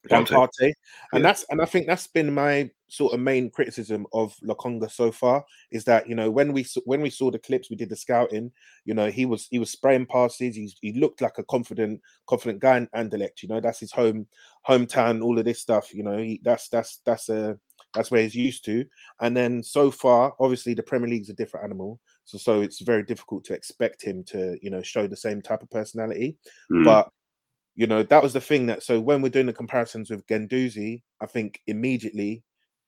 than 0.10 0.25
Partey. 0.25 0.48
And 0.60 0.74
yeah. 1.13 1.20
that's 1.22 1.46
and 1.50 1.62
I 1.62 1.65
think 1.65 1.88
that's 1.88 2.08
been 2.08 2.34
my 2.34 2.70
sort 2.89 3.13
of 3.13 3.20
main 3.20 3.50
criticism 3.50 4.05
of 4.13 4.36
Lokonga 4.43 4.91
so 4.91 5.12
far 5.12 5.43
is 5.72 5.84
that 5.86 6.08
you 6.08 6.15
know 6.15 6.29
when 6.29 6.53
we 6.53 6.65
when 6.86 7.01
we 7.01 7.10
saw 7.10 7.32
the 7.32 7.39
clips 7.39 7.70
we 7.70 7.75
did 7.75 7.89
the 7.89 7.96
scouting 7.96 8.51
you 8.86 8.93
know 8.93 9.10
he 9.10 9.25
was 9.25 9.48
he 9.50 9.58
was 9.58 9.72
spraying 9.72 10.05
passes 10.05 10.55
he, 10.55 10.72
he 10.82 10.93
looked 10.93 11.22
like 11.22 11.38
a 11.38 11.43
confident 11.46 12.01
confident 12.27 12.60
guy 12.60 12.77
in 12.77 12.88
Anderlecht 12.96 13.41
you 13.41 13.50
know 13.50 13.60
that's 13.60 13.79
his 13.79 13.91
home 13.91 14.27
hometown 14.67 15.24
all 15.24 15.39
of 15.39 15.46
this 15.46 15.60
stuff 15.60 15.93
you 15.93 16.03
know 16.03 16.17
he, 16.17 16.39
that's 16.43 16.70
that's 16.70 17.01
that's 17.05 17.29
a 17.29 17.58
that's 17.93 18.12
where 18.12 18.21
he's 18.21 18.35
used 18.35 18.65
to. 18.65 18.85
And 19.21 19.35
then 19.35 19.63
so 19.63 19.91
far 19.91 20.33
obviously 20.39 20.73
the 20.73 20.83
Premier 20.83 21.09
League's 21.09 21.29
a 21.29 21.33
different 21.33 21.65
animal. 21.65 22.00
So 22.25 22.38
so 22.38 22.62
it's 22.62 22.81
very 22.81 23.03
difficult 23.03 23.43
to 23.45 23.53
expect 23.53 24.03
him 24.03 24.23
to 24.25 24.57
you 24.62 24.69
know 24.69 24.81
show 24.81 25.07
the 25.07 25.17
same 25.17 25.41
type 25.41 25.62
of 25.62 25.69
personality. 25.69 26.38
Mm. 26.71 26.85
but 26.85 27.09
you 27.75 27.88
know, 27.88 28.03
that 28.03 28.21
was 28.21 28.33
the 28.33 28.41
thing 28.41 28.67
that 28.67 28.83
so 28.83 29.00
when 29.00 29.21
we're 29.21 29.29
doing 29.29 29.47
the 29.47 29.53
comparisons 29.53 30.09
with 30.09 30.25
Guendouzi, 30.27 31.01
I 31.21 31.25
think 31.25 31.59
immediately 31.67 32.43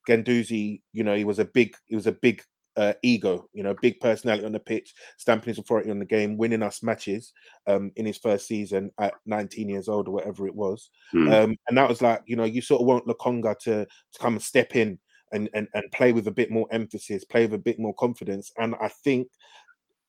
Guendouzi, 0.08 0.82
you 0.94 1.04
know, 1.04 1.16
he 1.16 1.24
was 1.24 1.40
a 1.40 1.46
big, 1.46 1.76
he 1.86 1.96
was 1.96 2.08
a 2.08 2.12
big 2.12 2.44
uh, 2.78 2.94
ego, 3.04 3.50
you 3.54 3.64
know, 3.64 3.76
big 3.82 4.00
personality 4.00 4.46
on 4.46 4.52
the 4.52 4.60
pitch, 4.60 4.94
stamping 5.18 5.50
his 5.50 5.60
authority 5.60 5.92
on 5.92 6.00
the 6.00 6.06
game, 6.06 6.38
winning 6.38 6.64
us 6.64 6.84
matches 6.84 7.34
um, 7.68 7.92
in 7.96 8.06
his 8.06 8.18
first 8.18 8.48
season 8.48 8.92
at 9.00 9.14
19 9.26 9.70
years 9.70 9.88
old 9.88 10.08
or 10.08 10.12
whatever 10.12 10.48
it 10.48 10.56
was. 10.56 10.90
Mm. 11.14 11.34
Um, 11.34 11.58
and 11.68 11.78
that 11.78 11.90
was 11.90 12.02
like, 12.02 12.22
you 12.26 12.36
know, 12.36 12.44
you 12.44 12.62
sort 12.62 12.82
of 12.82 12.88
want 12.88 13.08
Lokonga 13.08 13.58
to, 13.60 13.86
to 13.86 14.20
come 14.20 14.34
and 14.34 14.44
step 14.44 14.76
in 14.76 15.00
and, 15.32 15.50
and, 15.54 15.68
and 15.74 15.92
play 15.92 16.12
with 16.12 16.28
a 16.28 16.32
bit 16.32 16.52
more 16.52 16.68
emphasis, 16.72 17.24
play 17.24 17.46
with 17.46 17.54
a 17.54 17.64
bit 17.64 17.80
more 17.80 17.94
confidence. 17.96 18.52
And 18.58 18.76
I 18.82 18.90
think 19.04 19.28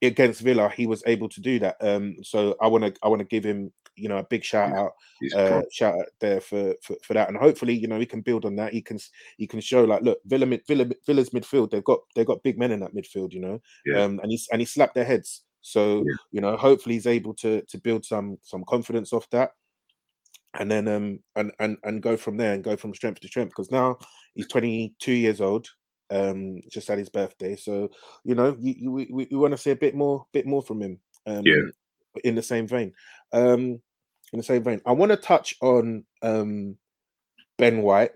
against 0.02 0.42
Villa, 0.42 0.68
he 0.68 0.86
was 0.86 1.02
able 1.06 1.28
to 1.28 1.40
do 1.40 1.58
that. 1.60 1.76
Um, 1.80 2.16
so 2.22 2.56
I 2.60 2.66
want 2.66 2.84
to 2.84 2.94
I 3.02 3.08
want 3.08 3.20
to 3.20 3.26
give 3.26 3.44
him 3.44 3.72
you 3.94 4.08
know 4.08 4.18
a 4.18 4.24
big 4.24 4.44
shout 4.44 4.72
out 4.72 4.92
uh, 5.34 5.62
shout 5.72 5.94
out 5.98 6.06
there 6.20 6.40
for, 6.40 6.74
for, 6.82 6.96
for 7.02 7.14
that, 7.14 7.28
and 7.28 7.36
hopefully 7.36 7.74
you 7.74 7.88
know 7.88 7.98
he 7.98 8.06
can 8.06 8.20
build 8.20 8.44
on 8.44 8.56
that. 8.56 8.72
He 8.72 8.82
can 8.82 8.98
he 9.38 9.46
can 9.46 9.60
show 9.60 9.84
like 9.84 10.02
look 10.02 10.18
Villa 10.26 10.46
Villa 10.66 10.86
Villa's 11.06 11.30
midfield 11.30 11.70
they've 11.70 11.84
got 11.84 12.00
they've 12.14 12.26
got 12.26 12.42
big 12.42 12.58
men 12.58 12.72
in 12.72 12.80
that 12.80 12.94
midfield, 12.94 13.32
you 13.32 13.40
know, 13.40 13.60
yeah. 13.84 14.02
um, 14.02 14.20
and 14.22 14.30
he's 14.30 14.48
and 14.52 14.60
he 14.60 14.66
slapped 14.66 14.94
their 14.94 15.04
heads. 15.04 15.42
So 15.62 16.04
yeah. 16.06 16.14
you 16.32 16.40
know 16.40 16.56
hopefully 16.56 16.94
he's 16.94 17.06
able 17.06 17.34
to 17.34 17.62
to 17.62 17.78
build 17.78 18.04
some 18.04 18.38
some 18.42 18.64
confidence 18.64 19.12
off 19.12 19.28
that 19.30 19.52
and 20.58 20.70
then 20.70 20.88
um 20.88 21.18
and 21.34 21.52
and 21.58 21.76
and 21.82 22.02
go 22.02 22.16
from 22.16 22.36
there 22.36 22.54
and 22.54 22.64
go 22.64 22.76
from 22.76 22.94
strength 22.94 23.20
to 23.20 23.28
strength 23.28 23.50
because 23.50 23.70
now 23.70 23.98
he's 24.34 24.48
22 24.48 25.12
years 25.12 25.40
old 25.40 25.68
um 26.10 26.60
just 26.70 26.88
had 26.88 26.98
his 26.98 27.08
birthday. 27.08 27.56
So 27.56 27.90
you 28.24 28.34
know 28.34 28.56
you, 28.58 28.74
you, 28.78 28.92
we, 28.92 29.28
we 29.30 29.36
want 29.36 29.52
to 29.52 29.58
see 29.58 29.70
a 29.70 29.76
bit 29.76 29.94
more 29.94 30.26
bit 30.32 30.46
more 30.46 30.62
from 30.62 30.82
him 30.82 30.98
um 31.26 31.42
yeah. 31.44 31.62
in 32.24 32.34
the 32.34 32.42
same 32.42 32.66
vein. 32.66 32.92
Um 33.32 33.80
in 34.32 34.38
the 34.38 34.42
same 34.42 34.64
vein 34.64 34.80
i 34.84 34.90
want 34.90 35.10
to 35.12 35.16
touch 35.16 35.54
on 35.60 36.04
um 36.20 36.76
ben 37.58 37.80
white 37.80 38.10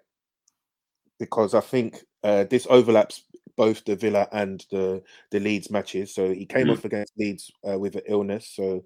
because 1.21 1.55
i 1.55 1.61
think 1.61 2.05
uh 2.25 2.43
this 2.51 2.67
overlaps 2.69 3.23
both 3.61 3.85
the 3.85 3.95
villa 3.95 4.27
and 4.33 4.65
the 4.71 5.03
the 5.31 5.39
leeds 5.39 5.71
matches. 5.71 6.15
So 6.15 6.33
he 6.33 6.47
came 6.47 6.63
mm-hmm. 6.63 6.71
off 6.71 6.87
against 6.87 7.13
leeds 7.19 7.51
uh, 7.69 7.79
with 7.79 7.95
an 7.95 8.03
illness. 8.07 8.49
So 8.55 8.83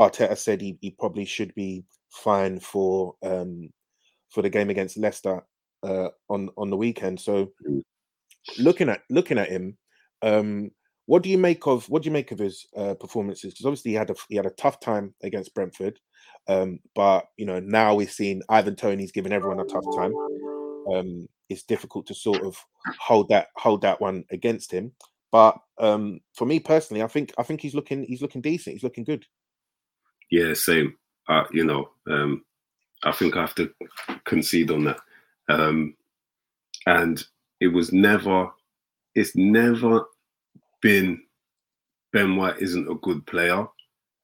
arteta 0.00 0.38
said 0.38 0.62
he, 0.62 0.78
he 0.80 0.92
probably 0.92 1.26
should 1.26 1.54
be 1.54 1.84
fine 2.08 2.58
for 2.58 3.16
um 3.22 3.68
for 4.30 4.40
the 4.40 4.48
game 4.48 4.70
against 4.70 4.96
leicester 4.96 5.42
uh, 5.82 6.08
on 6.30 6.48
on 6.56 6.70
the 6.70 6.76
weekend. 6.76 7.20
So 7.20 7.52
mm 7.68 7.82
looking 8.58 8.88
at 8.88 9.02
looking 9.10 9.38
at 9.38 9.48
him, 9.48 9.76
um, 10.22 10.70
what 11.06 11.22
do 11.22 11.28
you 11.28 11.38
make 11.38 11.66
of 11.66 11.88
what 11.88 12.02
do 12.02 12.06
you 12.06 12.12
make 12.12 12.32
of 12.32 12.38
his 12.38 12.66
uh, 12.76 12.94
performances? 12.94 13.52
Because 13.52 13.66
obviously 13.66 13.92
he 13.92 13.96
had 13.96 14.10
a 14.10 14.14
he 14.28 14.36
had 14.36 14.46
a 14.46 14.50
tough 14.50 14.80
time 14.80 15.14
against 15.22 15.54
Brentford, 15.54 15.98
um, 16.48 16.80
but 16.94 17.26
you 17.36 17.46
know 17.46 17.60
now 17.60 17.94
we've 17.94 18.10
seen 18.10 18.42
Ivan 18.48 18.76
Toney's 18.76 19.12
giving 19.12 19.32
everyone 19.32 19.60
a 19.60 19.64
tough 19.64 19.84
time. 19.96 20.14
Um, 20.92 21.28
it's 21.48 21.62
difficult 21.62 22.06
to 22.06 22.14
sort 22.14 22.42
of 22.42 22.56
hold 22.98 23.28
that 23.28 23.48
hold 23.56 23.82
that 23.82 24.00
one 24.00 24.24
against 24.30 24.72
him. 24.72 24.92
But 25.30 25.58
um, 25.78 26.20
for 26.34 26.46
me 26.46 26.60
personally, 26.60 27.02
I 27.02 27.08
think 27.08 27.32
I 27.38 27.42
think 27.42 27.60
he's 27.60 27.74
looking 27.74 28.04
he's 28.04 28.22
looking 28.22 28.40
decent. 28.40 28.74
He's 28.74 28.84
looking 28.84 29.04
good. 29.04 29.24
Yeah, 30.30 30.54
same. 30.54 30.96
Uh, 31.28 31.44
you 31.52 31.64
know, 31.64 31.90
um, 32.08 32.44
I 33.02 33.12
think 33.12 33.36
I 33.36 33.42
have 33.42 33.54
to 33.56 33.70
concede 34.24 34.70
on 34.70 34.84
that. 34.84 35.00
Um, 35.48 35.96
and 36.86 37.24
it 37.60 37.68
was 37.68 37.92
never, 37.92 38.50
it's 39.14 39.34
never 39.36 40.04
been 40.82 41.20
Ben 42.14 42.36
White 42.36 42.58
isn't 42.60 42.88
a 42.88 42.94
good 43.02 43.26
player. 43.26 43.66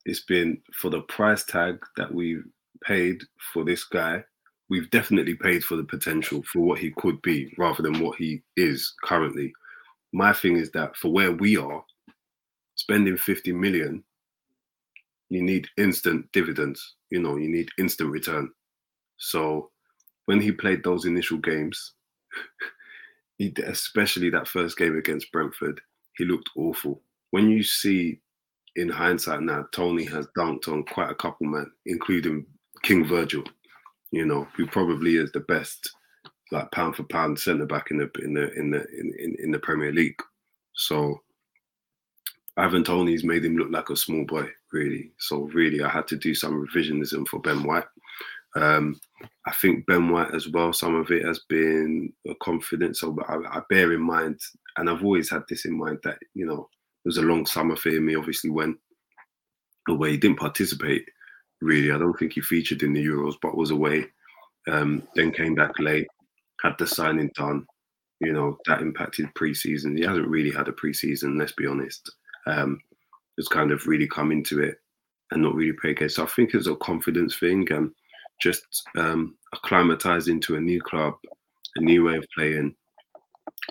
It's 0.04 0.20
been 0.20 0.60
for 0.72 0.90
the 0.90 1.00
price 1.02 1.44
tag 1.44 1.84
that 1.96 2.14
we've 2.14 2.44
paid 2.84 3.20
for 3.52 3.64
this 3.64 3.84
guy. 3.84 4.24
We've 4.68 4.88
definitely 4.90 5.34
paid 5.34 5.64
for 5.64 5.74
the 5.74 5.84
potential 5.84 6.44
for 6.44 6.60
what 6.60 6.78
he 6.78 6.92
could 6.92 7.20
be 7.22 7.52
rather 7.58 7.82
than 7.82 7.98
what 7.98 8.16
he 8.16 8.42
is 8.56 8.94
currently. 9.02 9.52
My 10.12 10.32
thing 10.32 10.56
is 10.56 10.70
that 10.70 10.96
for 10.96 11.12
where 11.12 11.32
we 11.32 11.56
are, 11.56 11.84
spending 12.76 13.16
50 13.16 13.52
million, 13.52 14.04
you 15.28 15.42
need 15.42 15.66
instant 15.76 16.30
dividends. 16.32 16.94
You 17.10 17.20
know, 17.20 17.36
you 17.36 17.48
need 17.48 17.70
instant 17.76 18.10
return. 18.10 18.50
So 19.16 19.70
when 20.26 20.40
he 20.40 20.52
played 20.52 20.84
those 20.84 21.06
initial 21.06 21.38
games, 21.38 21.94
he, 23.40 23.50
especially 23.66 24.28
that 24.28 24.46
first 24.46 24.76
game 24.76 24.98
against 24.98 25.32
Brentford, 25.32 25.80
he 26.18 26.26
looked 26.26 26.50
awful. 26.56 27.00
When 27.30 27.48
you 27.48 27.62
see 27.62 28.20
in 28.76 28.90
hindsight 28.90 29.40
now, 29.40 29.64
Toney 29.72 30.04
has 30.04 30.28
dunked 30.36 30.68
on 30.68 30.84
quite 30.84 31.10
a 31.10 31.14
couple 31.14 31.46
men, 31.46 31.64
including 31.86 32.44
King 32.82 33.06
Virgil, 33.06 33.44
you 34.10 34.26
know, 34.26 34.46
who 34.54 34.66
probably 34.66 35.16
is 35.16 35.32
the 35.32 35.40
best 35.40 35.90
like 36.52 36.70
pound 36.72 36.96
for 36.96 37.04
pound 37.04 37.38
centre 37.38 37.64
back 37.64 37.90
in 37.90 37.96
the 37.96 38.10
in 38.22 38.34
the 38.34 38.52
in 38.58 38.70
the 38.72 38.86
in, 38.98 39.36
in, 39.38 39.50
the 39.50 39.58
Premier 39.58 39.90
League. 39.92 40.20
So 40.74 41.22
Ivan 42.58 42.84
Toney's 42.84 43.24
made 43.24 43.46
him 43.46 43.56
look 43.56 43.70
like 43.70 43.88
a 43.88 43.96
small 43.96 44.26
boy, 44.26 44.50
really. 44.70 45.12
So 45.18 45.48
really, 45.54 45.82
I 45.82 45.88
had 45.88 46.06
to 46.08 46.16
do 46.16 46.34
some 46.34 46.66
revisionism 46.66 47.26
for 47.26 47.40
Ben 47.40 47.62
White. 47.62 47.86
Um, 48.54 49.00
I 49.46 49.52
think 49.52 49.86
Ben 49.86 50.10
White 50.10 50.34
as 50.34 50.48
well. 50.48 50.72
Some 50.72 50.94
of 50.94 51.10
it 51.10 51.24
has 51.24 51.40
been 51.48 52.12
a 52.28 52.34
confidence. 52.42 53.00
So 53.00 53.16
I, 53.26 53.58
I 53.58 53.62
bear 53.70 53.92
in 53.92 54.02
mind 54.02 54.38
and 54.76 54.88
I've 54.88 55.02
always 55.02 55.30
had 55.30 55.42
this 55.48 55.64
in 55.64 55.78
mind 55.78 55.98
that 56.04 56.18
you 56.34 56.46
know 56.46 56.68
it 57.04 57.08
was 57.08 57.16
a 57.16 57.22
long 57.22 57.46
summer 57.46 57.76
for 57.76 57.88
him. 57.88 58.08
He 58.08 58.16
obviously 58.16 58.50
went 58.50 58.76
away. 59.88 60.12
He 60.12 60.16
didn't 60.18 60.38
participate 60.38 61.06
really. 61.60 61.90
I 61.90 61.98
don't 61.98 62.18
think 62.18 62.34
he 62.34 62.40
featured 62.40 62.82
in 62.82 62.92
the 62.92 63.04
Euros, 63.04 63.34
but 63.40 63.56
was 63.56 63.70
away. 63.70 64.06
Um, 64.68 65.02
then 65.14 65.32
came 65.32 65.54
back 65.54 65.72
late, 65.78 66.06
had 66.62 66.74
the 66.78 66.86
signing 66.86 67.30
done. 67.34 67.66
You 68.20 68.34
know 68.34 68.58
that 68.66 68.82
impacted 68.82 69.32
preseason. 69.34 69.96
He 69.96 70.04
hasn't 70.04 70.28
really 70.28 70.50
had 70.50 70.68
a 70.68 70.72
preseason. 70.72 71.38
Let's 71.38 71.52
be 71.52 71.66
honest. 71.66 72.10
Um, 72.46 72.78
just 73.38 73.50
kind 73.50 73.70
of 73.70 73.86
really 73.86 74.06
come 74.06 74.32
into 74.32 74.60
it 74.60 74.76
and 75.30 75.42
not 75.42 75.54
really 75.54 75.72
play 75.72 75.94
game. 75.94 76.10
So 76.10 76.24
I 76.24 76.26
think 76.26 76.52
it's 76.52 76.66
a 76.66 76.76
confidence 76.76 77.36
thing 77.36 77.66
and 77.72 77.90
just 78.40 78.62
um, 78.96 79.36
acclimatize 79.52 80.28
into 80.28 80.56
a 80.56 80.60
new 80.60 80.80
club, 80.80 81.14
a 81.76 81.80
new 81.80 82.04
way 82.04 82.16
of 82.16 82.26
playing, 82.36 82.74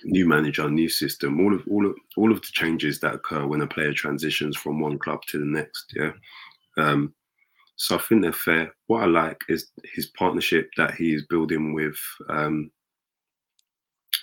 new 0.04 0.28
manager, 0.28 0.70
new 0.70 0.90
system, 0.90 1.40
all 1.40 1.54
of 1.54 1.64
all 1.70 1.86
of 1.86 1.96
all 2.18 2.32
of 2.32 2.42
the 2.42 2.48
changes 2.52 3.00
that 3.00 3.16
occur 3.16 3.46
when 3.46 3.62
a 3.62 3.68
player 3.68 3.94
transitions 3.94 4.56
from 4.58 4.80
one 4.80 4.98
club 5.00 5.22
to 5.28 5.40
the 5.40 5.46
next. 5.46 5.94
Yeah. 5.96 6.12
Um, 6.78 7.14
so 7.76 7.96
I 7.96 8.00
think 8.00 8.22
they're 8.22 8.34
fair. 8.34 8.74
What 8.88 9.04
I 9.04 9.06
like 9.06 9.42
is 9.48 9.72
his 9.94 10.08
partnership 10.08 10.70
that 10.78 10.96
he 10.96 11.14
is 11.14 11.26
building 11.28 11.74
with 11.74 11.98
um, 12.28 12.72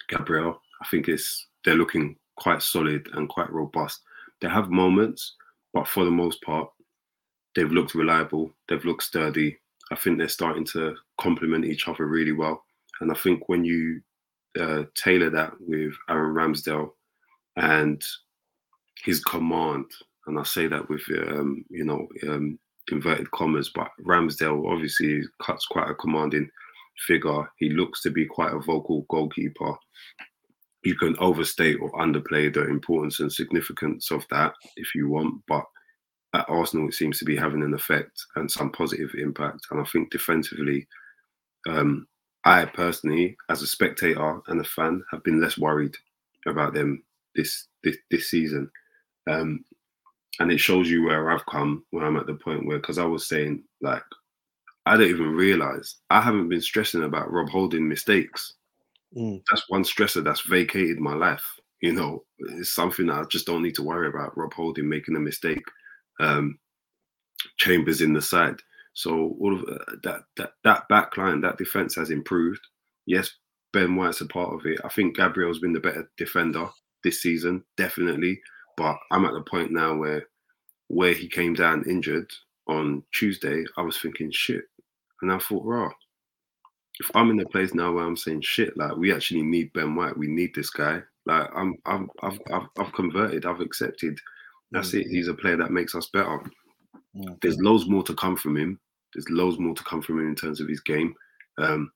Gabriel. 0.08 0.60
I 0.82 0.86
think 0.88 1.08
it's 1.08 1.46
they're 1.64 1.74
looking 1.74 2.16
quite 2.36 2.62
solid 2.62 3.08
and 3.14 3.28
quite 3.28 3.50
robust. 3.50 4.02
They 4.40 4.48
have 4.48 4.68
moments, 4.68 5.36
but 5.72 5.88
for 5.88 6.04
the 6.04 6.10
most 6.10 6.42
part, 6.42 6.68
they've 7.54 7.72
looked 7.72 7.94
reliable. 7.94 8.50
They've 8.68 8.84
looked 8.84 9.04
sturdy. 9.04 9.58
I 9.90 9.96
think 9.96 10.18
they're 10.18 10.28
starting 10.28 10.64
to 10.66 10.96
complement 11.20 11.64
each 11.64 11.88
other 11.88 12.06
really 12.06 12.32
well. 12.32 12.64
And 13.00 13.10
I 13.10 13.14
think 13.14 13.48
when 13.48 13.64
you 13.64 14.00
uh, 14.58 14.84
tailor 14.94 15.30
that 15.30 15.52
with 15.60 15.94
Aaron 16.08 16.34
Ramsdale 16.34 16.90
and 17.56 18.02
his 19.04 19.20
command, 19.20 19.84
and 20.26 20.38
I 20.38 20.42
say 20.42 20.66
that 20.66 20.88
with 20.88 21.02
um, 21.28 21.64
you 21.70 21.84
know 21.84 22.08
um, 22.28 22.58
inverted 22.90 23.30
commas, 23.30 23.70
but 23.74 23.90
Ramsdale 24.04 24.70
obviously 24.70 25.22
cuts 25.42 25.66
quite 25.66 25.90
a 25.90 25.94
commanding 25.94 26.48
figure. 27.06 27.50
He 27.58 27.70
looks 27.70 28.02
to 28.02 28.10
be 28.10 28.26
quite 28.26 28.52
a 28.52 28.60
vocal 28.60 29.06
goalkeeper. 29.08 29.74
You 30.84 30.94
can 30.94 31.16
overstate 31.18 31.78
or 31.80 31.90
underplay 31.92 32.52
the 32.52 32.64
importance 32.68 33.20
and 33.20 33.32
significance 33.32 34.10
of 34.10 34.24
that 34.30 34.54
if 34.76 34.94
you 34.94 35.08
want, 35.08 35.42
but 35.48 35.64
at 36.34 36.48
Arsenal 36.48 36.88
it 36.88 36.94
seems 36.94 37.18
to 37.18 37.24
be 37.24 37.36
having 37.36 37.62
an 37.62 37.74
effect 37.74 38.12
and 38.36 38.50
some 38.50 38.70
positive 38.70 39.14
impact. 39.18 39.66
And 39.70 39.80
I 39.80 39.84
think 39.84 40.10
defensively, 40.10 40.86
um, 41.68 42.06
I 42.44 42.64
personally, 42.64 43.36
as 43.48 43.62
a 43.62 43.66
spectator 43.66 44.40
and 44.48 44.60
a 44.60 44.64
fan, 44.64 45.02
have 45.10 45.24
been 45.24 45.40
less 45.40 45.58
worried 45.58 45.96
about 46.46 46.74
them 46.74 47.02
this 47.34 47.66
this, 47.82 47.96
this 48.10 48.30
season. 48.30 48.70
Um, 49.28 49.64
and 50.38 50.52
it 50.52 50.58
shows 50.58 50.88
you 50.90 51.04
where 51.04 51.30
I've 51.30 51.46
come 51.46 51.84
when 51.90 52.04
I'm 52.04 52.16
at 52.16 52.26
the 52.26 52.34
point 52.34 52.66
where, 52.66 52.78
because 52.78 52.98
I 52.98 53.04
was 53.04 53.26
saying, 53.26 53.64
like, 53.80 54.02
I 54.84 54.96
don't 54.96 55.08
even 55.08 55.34
realize 55.34 55.96
I 56.10 56.20
haven't 56.20 56.48
been 56.48 56.60
stressing 56.60 57.02
about 57.02 57.32
Rob 57.32 57.48
Holding 57.48 57.88
mistakes. 57.88 58.54
Mm. 59.16 59.42
That's 59.50 59.68
one 59.68 59.82
stressor 59.82 60.22
that's 60.22 60.42
vacated 60.42 60.98
my 61.00 61.14
life. 61.14 61.44
You 61.80 61.92
know, 61.92 62.24
it's 62.38 62.74
something 62.74 63.06
that 63.06 63.18
I 63.18 63.24
just 63.24 63.46
don't 63.46 63.62
need 63.62 63.74
to 63.76 63.82
worry 63.82 64.08
about. 64.08 64.36
Rob 64.36 64.52
Holding 64.52 64.88
making 64.88 65.16
a 65.16 65.20
mistake, 65.20 65.64
um, 66.20 66.58
Chambers 67.58 68.00
in 68.00 68.12
the 68.12 68.22
side. 68.22 68.56
So 68.94 69.36
all 69.40 69.54
of 69.54 69.62
uh, 69.68 69.84
that 70.04 70.22
that 70.36 70.52
that 70.64 70.88
back 70.88 71.16
line, 71.16 71.40
that 71.42 71.58
defense 71.58 71.94
has 71.96 72.10
improved. 72.10 72.60
Yes, 73.04 73.30
Ben 73.72 73.94
White's 73.94 74.22
a 74.22 74.26
part 74.26 74.54
of 74.54 74.64
it. 74.64 74.80
I 74.84 74.88
think 74.88 75.16
Gabriel's 75.16 75.58
been 75.58 75.74
the 75.74 75.80
better 75.80 76.10
defender 76.16 76.68
this 77.04 77.22
season, 77.22 77.62
definitely. 77.76 78.40
But 78.76 78.96
I'm 79.10 79.24
at 79.26 79.34
the 79.34 79.42
point 79.42 79.70
now 79.70 79.96
where 79.96 80.26
where 80.88 81.12
he 81.12 81.28
came 81.28 81.54
down 81.54 81.84
injured 81.88 82.30
on 82.68 83.02
Tuesday, 83.12 83.64
I 83.76 83.82
was 83.82 83.98
thinking 83.98 84.30
shit. 84.30 84.64
And 85.22 85.32
I 85.32 85.38
thought, 85.38 85.64
raw. 85.64 85.90
If 86.98 87.10
I'm 87.14 87.30
in 87.30 87.40
a 87.40 87.46
place 87.48 87.74
now 87.74 87.92
where 87.92 88.04
I'm 88.04 88.16
saying 88.16 88.40
shit, 88.42 88.76
like 88.76 88.96
we 88.96 89.12
actually 89.12 89.42
need 89.42 89.72
Ben 89.74 89.94
White, 89.94 90.16
we 90.16 90.28
need 90.28 90.54
this 90.54 90.70
guy. 90.70 91.02
Like 91.26 91.48
I'm, 91.54 91.76
I'm 91.84 92.08
I've, 92.22 92.40
I've, 92.50 92.68
I've 92.78 92.92
converted, 92.92 93.44
I've 93.44 93.60
accepted. 93.60 94.18
That's 94.70 94.90
mm. 94.90 95.00
it. 95.00 95.08
He's 95.08 95.28
a 95.28 95.34
player 95.34 95.56
that 95.56 95.70
makes 95.70 95.94
us 95.94 96.08
better. 96.12 96.40
Mm. 97.16 97.40
There's 97.40 97.58
loads 97.58 97.88
more 97.88 98.02
to 98.04 98.14
come 98.14 98.36
from 98.36 98.56
him. 98.56 98.80
There's 99.14 99.30
loads 99.30 99.58
more 99.58 99.74
to 99.74 99.84
come 99.84 100.02
from 100.02 100.20
him 100.20 100.28
in 100.28 100.34
terms 100.34 100.60
of 100.60 100.68
his 100.68 100.80
game. 100.80 101.14
Um, 101.58 101.90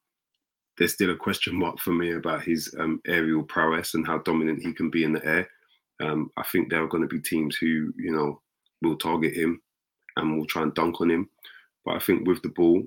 there's 0.79 0.95
still 0.95 1.11
a 1.11 1.17
question 1.17 1.55
mark 1.55 1.79
for 1.79 1.93
me 1.93 2.13
about 2.13 2.43
his 2.43 2.75
um, 2.79 3.01
aerial 3.07 3.43
prowess 3.43 3.95
and 3.95 4.07
how 4.07 4.19
dominant 4.19 4.63
he 4.63 4.73
can 4.73 4.89
be 4.89 5.05
in 5.05 5.13
the 5.13 5.25
air. 5.27 5.49
Um, 6.01 6.31
I 6.39 6.43
think 6.45 6.71
there 6.71 6.83
are 6.83 6.89
going 6.89 7.03
to 7.03 7.09
be 7.09 7.21
teams 7.21 7.57
who, 7.57 7.93
you 7.99 8.13
know, 8.13 8.41
will 8.81 8.97
target 8.97 9.35
him 9.35 9.61
and 10.17 10.39
will 10.39 10.47
try 10.47 10.63
and 10.63 10.75
dunk 10.75 11.01
on 11.01 11.11
him. 11.11 11.29
But 11.85 11.97
I 11.97 11.99
think 11.99 12.27
with 12.27 12.41
the 12.43 12.49
ball, 12.49 12.83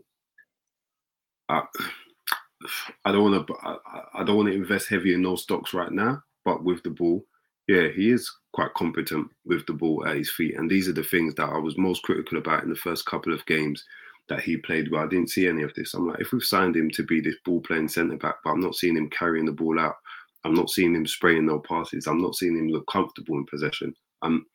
I, 1.49 1.61
I 3.05 3.11
don't 3.11 3.31
want 3.31 3.47
to. 3.47 3.55
I, 3.61 3.77
I 4.15 4.23
don't 4.23 4.37
want 4.37 4.47
to 4.47 4.55
invest 4.55 4.87
heavy 4.87 5.13
in 5.13 5.21
those 5.21 5.43
stocks 5.43 5.73
right 5.73 5.91
now. 5.91 6.23
But 6.45 6.63
with 6.63 6.81
the 6.83 6.89
ball, 6.89 7.23
yeah, 7.67 7.87
he 7.87 8.11
is 8.11 8.29
quite 8.53 8.73
competent 8.73 9.29
with 9.45 9.65
the 9.65 9.73
ball 9.73 10.05
at 10.07 10.17
his 10.17 10.31
feet. 10.31 10.55
And 10.57 10.69
these 10.69 10.87
are 10.87 10.93
the 10.93 11.03
things 11.03 11.33
that 11.35 11.49
I 11.49 11.57
was 11.57 11.77
most 11.77 12.03
critical 12.03 12.37
about 12.37 12.63
in 12.63 12.69
the 12.69 12.75
first 12.75 13.05
couple 13.05 13.33
of 13.33 13.45
games 13.45 13.83
that 14.29 14.41
he 14.41 14.57
played 14.57 14.91
well. 14.91 15.03
I 15.03 15.07
didn't 15.07 15.29
see 15.29 15.47
any 15.47 15.63
of 15.63 15.73
this. 15.73 15.93
I'm 15.93 16.07
like, 16.07 16.19
if 16.19 16.31
we've 16.31 16.43
signed 16.43 16.75
him 16.75 16.89
to 16.91 17.03
be 17.03 17.19
this 17.19 17.35
ball 17.45 17.61
playing 17.61 17.89
centre 17.89 18.17
back, 18.17 18.35
but 18.43 18.51
I'm 18.51 18.61
not 18.61 18.75
seeing 18.75 18.97
him 18.97 19.09
carrying 19.09 19.45
the 19.45 19.51
ball 19.51 19.79
out. 19.79 19.95
I'm 20.43 20.53
not 20.53 20.69
seeing 20.69 20.93
him 20.93 21.07
spraying 21.07 21.45
no 21.45 21.59
passes. 21.59 22.07
I'm 22.07 22.21
not 22.21 22.35
seeing 22.35 22.57
him 22.57 22.67
look 22.67 22.85
comfortable 22.87 23.35
in 23.35 23.45
possession. 23.45 23.93
I'm 24.21 24.45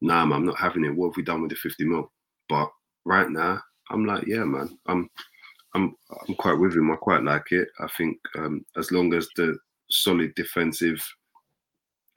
nah, 0.00 0.24
man, 0.24 0.38
I'm 0.38 0.46
not 0.46 0.58
having 0.58 0.84
it. 0.84 0.94
What 0.94 1.08
have 1.08 1.16
we 1.16 1.22
done 1.22 1.42
with 1.42 1.50
the 1.50 1.56
50 1.56 1.84
mil? 1.84 2.10
But 2.48 2.70
right 3.04 3.30
now, 3.30 3.60
I'm 3.90 4.04
like, 4.06 4.26
yeah, 4.26 4.44
man, 4.44 4.78
I'm 4.86 5.10
I'm 5.74 5.94
I'm 6.26 6.34
quite 6.36 6.58
with 6.58 6.74
him. 6.74 6.90
I 6.90 6.96
quite 6.96 7.22
like 7.22 7.52
it. 7.52 7.68
I 7.80 7.88
think 7.98 8.18
um, 8.36 8.64
as 8.76 8.90
long 8.90 9.12
as 9.12 9.28
the 9.36 9.58
solid 9.90 10.34
defensive 10.34 11.02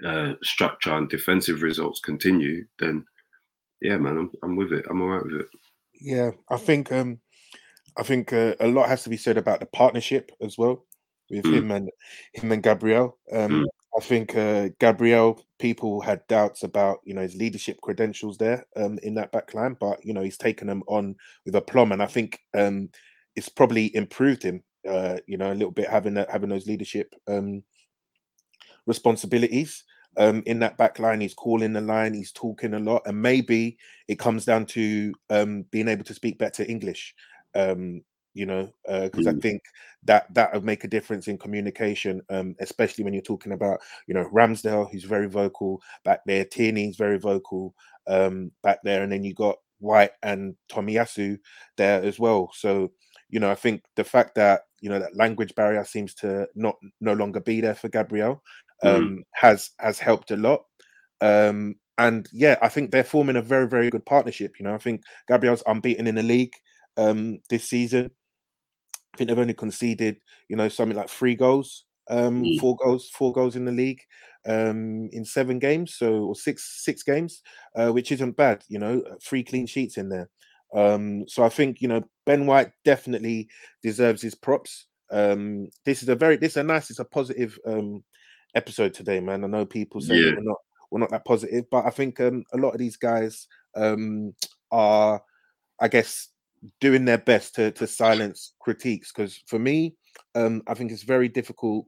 uh, 0.06 0.34
structure 0.44 0.94
and 0.94 1.10
defensive 1.10 1.62
results 1.62 2.00
continue, 2.00 2.66
then 2.80 3.06
yeah, 3.82 3.98
man, 3.98 4.18
I'm 4.18 4.32
I'm 4.44 4.56
with 4.56 4.74
it. 4.74 4.86
I'm 4.90 5.02
alright 5.02 5.24
with 5.24 5.42
it. 5.42 5.48
Yeah, 6.02 6.32
I 6.50 6.58
think 6.58 6.92
um, 6.92 7.20
I 7.98 8.04
think 8.04 8.34
uh, 8.34 8.56
a 8.60 8.68
lot 8.68 8.90
has 8.90 9.04
to 9.04 9.10
be 9.10 9.18
said 9.18 9.38
about 9.38 9.60
the 9.60 9.66
partnership 9.66 10.32
as 10.42 10.58
well 10.58 10.86
with 11.30 11.46
mm. 11.46 11.54
him 11.54 11.72
and 11.72 11.90
him 12.34 12.52
and 12.52 12.64
Gabriel. 12.64 13.18
Um, 13.32 13.52
mm. 13.52 13.66
I 13.98 14.02
think 14.02 14.36
uh, 14.36 14.70
Gabriel, 14.80 15.44
people 15.58 16.00
had 16.00 16.26
doubts 16.28 16.64
about 16.64 17.00
you 17.04 17.14
know 17.14 17.22
his 17.22 17.36
leadership 17.36 17.80
credentials 17.82 18.38
there 18.38 18.66
um, 18.76 19.00
in 19.04 19.16
that 19.16 19.32
back 19.32 19.54
line, 19.54 19.76
but 19.80 20.04
you 20.06 20.14
know 20.14 20.22
he's 20.22 20.38
taken 20.38 20.68
them 20.68 20.84
on 20.88 21.16
with 21.46 21.56
aplomb, 21.56 21.92
and 21.92 22.02
I 22.02 22.08
think 22.08 22.40
um, 22.58 22.90
it's 23.36 23.50
probably 23.50 23.94
improved 23.96 24.44
him. 24.44 24.64
Uh, 24.88 25.18
you 25.28 25.38
know, 25.38 25.52
a 25.52 25.54
little 25.54 25.72
bit 25.72 25.90
having 25.90 26.14
that, 26.14 26.30
having 26.30 26.50
those 26.50 26.68
leadership 26.68 27.14
um, 27.28 27.64
responsibilities 28.90 29.86
um, 30.18 30.44
in 30.46 30.60
that 30.60 30.78
back 30.78 31.00
line. 31.00 31.22
He's 31.22 31.36
calling 31.36 31.72
the 31.72 31.82
line, 31.82 32.14
he's 32.14 32.34
talking 32.34 32.74
a 32.74 32.80
lot, 32.80 33.04
and 33.06 33.22
maybe 33.22 33.78
it 34.10 34.20
comes 34.20 34.44
down 34.44 34.66
to 34.68 35.14
um, 35.30 35.64
being 35.72 35.88
able 35.88 36.04
to 36.04 36.14
speak 36.14 36.38
better 36.38 36.66
English. 36.68 37.16
Um, 37.56 38.02
you 38.36 38.46
know, 38.46 38.72
because 38.86 39.28
uh, 39.28 39.32
mm. 39.32 39.38
I 39.38 39.40
think 39.42 39.62
that 40.04 40.34
that 40.34 40.54
would 40.54 40.64
make 40.64 40.84
a 40.84 40.88
difference 40.88 41.28
in 41.28 41.38
communication, 41.38 42.22
um, 42.30 42.56
especially 42.60 43.04
when 43.04 43.14
you're 43.14 43.24
talking 43.24 43.54
about, 43.54 43.80
you 44.08 44.14
know, 44.14 44.30
Ramsdale, 44.32 44.90
who's 44.90 45.04
very 45.04 45.28
vocal 45.28 45.82
back 46.06 46.22
there, 46.26 46.46
Tierney's 46.46 46.96
very 46.96 47.18
vocal 47.18 47.74
um, 48.08 48.52
back 48.62 48.80
there, 48.84 49.04
and 49.04 49.12
then 49.12 49.24
you 49.24 49.34
got 49.34 49.58
White 49.80 50.12
and 50.22 50.56
Tomiyasu 50.72 51.40
there 51.76 52.04
as 52.04 52.20
well. 52.20 52.52
So, 52.54 52.92
you 53.30 53.40
know, 53.40 53.50
I 53.50 53.56
think 53.56 53.82
the 53.96 54.04
fact 54.04 54.36
that 54.36 54.62
you 54.80 54.90
know 54.90 55.00
that 55.00 55.16
language 55.16 55.54
barrier 55.56 55.84
seems 55.84 56.14
to 56.16 56.48
not 56.56 56.76
no 57.02 57.14
longer 57.14 57.40
be 57.40 57.62
there 57.62 57.76
for 57.76 57.90
Gabriel. 57.90 58.42
Um, 58.84 59.10
mm. 59.10 59.24
has 59.34 59.72
has 59.80 60.00
helped 60.00 60.32
a 60.32 60.38
lot. 60.38 60.64
Um, 61.22 61.76
and 61.98 62.28
yeah, 62.32 62.58
I 62.62 62.70
think 62.70 62.92
they're 62.92 63.04
forming 63.04 63.36
a 63.36 63.42
very 63.42 63.68
very 63.68 63.90
good 63.90 64.06
partnership. 64.06 64.54
You 64.60 64.66
know, 64.66 64.74
I 64.74 64.78
think 64.78 65.04
Gabriel's 65.28 65.64
unbeaten 65.66 66.08
in 66.08 66.16
the 66.16 66.24
league 66.24 66.54
um, 66.98 67.40
this 67.50 67.66
season. 67.66 68.12
I 69.14 69.18
think 69.18 69.30
they've 69.30 69.40
only 69.40 69.54
conceded, 69.54 70.18
you 70.48 70.56
know, 70.56 70.70
something 70.70 70.98
like 70.98 71.10
three 71.10 71.36
goals, 71.36 71.86
um, 72.10 72.44
mm. 72.44 72.60
four 72.60 72.76
goals, 72.78 73.10
four 73.10 73.34
goals 73.34 73.56
in 73.56 73.66
the 73.66 73.72
league 73.72 74.02
um, 74.48 75.10
in 75.12 75.26
seven 75.26 75.60
games, 75.60 75.96
so 75.96 76.26
or 76.26 76.36
six 76.36 76.84
six 76.84 77.04
games, 77.04 77.42
uh, 77.76 77.90
which 77.90 78.12
isn't 78.12 78.38
bad. 78.38 78.64
You 78.70 78.80
know, 78.80 79.02
uh, 79.02 79.16
three 79.22 79.44
clean 79.44 79.66
sheets 79.66 79.98
in 79.98 80.10
there. 80.10 80.30
Um, 80.74 81.28
so 81.28 81.44
I 81.44 81.50
think 81.50 81.82
you 81.82 81.88
know 81.88 82.04
Ben 82.26 82.46
White 82.46 82.72
definitely 82.86 83.50
deserves 83.84 84.22
his 84.22 84.36
props. 84.36 84.88
Um, 85.12 85.70
this 85.86 86.04
is 86.04 86.10
a 86.10 86.16
very 86.16 86.38
this 86.38 86.54
is 86.54 86.58
a 86.58 86.64
nice, 86.64 86.90
it's 86.90 87.00
a 87.00 87.06
positive 87.06 87.58
um, 87.66 88.04
episode 88.56 88.94
today, 88.94 89.20
man. 89.20 89.44
I 89.44 89.48
know 89.48 89.66
people 89.66 90.02
say 90.02 90.16
yeah. 90.16 90.32
we're 90.36 90.42
not 90.42 90.58
we're 90.92 91.00
not 91.00 91.12
that 91.12 91.26
positive, 91.26 91.70
but 91.70 91.86
I 91.86 91.90
think 91.90 92.20
um, 92.20 92.44
a 92.54 92.58
lot 92.58 92.72
of 92.72 92.80
these 92.80 92.98
guys 92.98 93.48
um, 93.76 94.34
are, 94.72 95.22
I 95.80 95.88
guess, 95.88 96.30
doing 96.80 97.06
their 97.06 97.18
best 97.18 97.56
to 97.56 97.72
to 97.72 97.88
silence 97.88 98.54
critiques. 98.60 99.12
Because 99.12 99.42
for 99.48 99.60
me, 99.60 99.96
um, 100.36 100.64
I 100.68 100.74
think 100.74 100.92
it's 100.92 101.04
very 101.04 101.30
difficult 101.30 101.88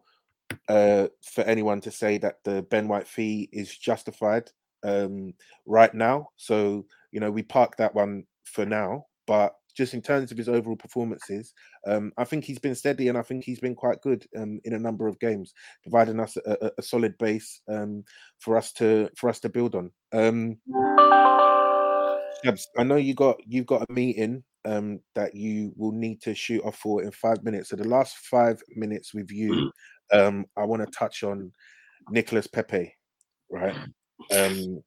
uh, 0.67 1.07
for 1.21 1.43
anyone 1.43 1.81
to 1.81 1.91
say 1.91 2.17
that 2.19 2.43
the 2.43 2.63
Ben 2.63 2.87
White 2.87 3.07
fee 3.07 3.49
is 3.51 3.75
justified 3.75 4.49
um, 4.83 5.33
right 5.65 5.93
now. 5.93 6.29
So 6.35 6.85
you 7.11 7.19
know 7.19 7.31
we 7.31 7.43
park 7.43 7.77
that 7.77 7.95
one 7.95 8.25
for 8.43 8.65
now. 8.65 9.07
But 9.27 9.55
just 9.75 9.93
in 9.93 10.01
terms 10.01 10.31
of 10.31 10.37
his 10.37 10.49
overall 10.49 10.75
performances, 10.75 11.53
um, 11.87 12.11
I 12.17 12.23
think 12.23 12.43
he's 12.43 12.59
been 12.59 12.75
steady 12.75 13.07
and 13.07 13.17
I 13.17 13.21
think 13.21 13.43
he's 13.43 13.59
been 13.59 13.75
quite 13.75 14.01
good 14.01 14.25
um, 14.37 14.59
in 14.63 14.73
a 14.73 14.79
number 14.79 15.07
of 15.07 15.19
games, 15.19 15.53
providing 15.83 16.19
us 16.19 16.37
a, 16.37 16.57
a, 16.61 16.71
a 16.77 16.81
solid 16.81 17.17
base 17.17 17.61
um, 17.69 18.03
for 18.39 18.57
us 18.57 18.71
to 18.73 19.09
for 19.17 19.29
us 19.29 19.39
to 19.41 19.49
build 19.49 19.75
on. 19.75 19.91
Um, 20.13 20.57
I 22.77 22.83
know 22.83 22.95
you 22.95 23.13
got 23.13 23.37
you've 23.45 23.65
got 23.67 23.85
a 23.89 23.93
meeting 23.93 24.43
um, 24.65 24.99
that 25.15 25.35
you 25.35 25.73
will 25.75 25.91
need 25.91 26.21
to 26.21 26.35
shoot 26.35 26.63
off 26.63 26.77
for 26.77 27.03
in 27.03 27.11
five 27.11 27.43
minutes. 27.43 27.69
So 27.69 27.75
the 27.75 27.87
last 27.87 28.17
five 28.17 28.61
minutes 28.75 29.13
with 29.13 29.31
you, 29.31 29.71
um, 30.13 30.45
I 30.57 30.65
want 30.65 30.83
to 30.83 30.97
touch 30.97 31.23
on 31.23 31.51
Nicolas 32.09 32.47
Pepe, 32.47 32.93
right? 33.49 33.75
Um, 34.31 34.83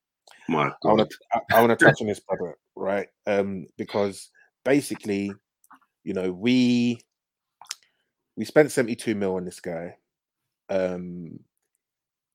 My 0.49 0.67
I 0.85 0.89
want 0.89 1.09
to 1.09 1.17
I, 1.53 1.61
want 1.61 1.79
to 1.79 1.85
touch 1.85 2.01
on 2.01 2.07
this 2.07 2.21
brother, 2.21 2.57
right? 2.77 3.09
Um, 3.27 3.67
because 3.77 4.31
basically, 4.65 5.33
you 6.03 6.15
know, 6.15 6.33
we 6.33 6.99
we 8.37 8.45
spent 8.45 8.73
72 8.73 9.15
mil 9.15 9.37
on 9.37 9.45
this 9.45 9.61
guy. 9.61 9.97
Um 10.69 11.39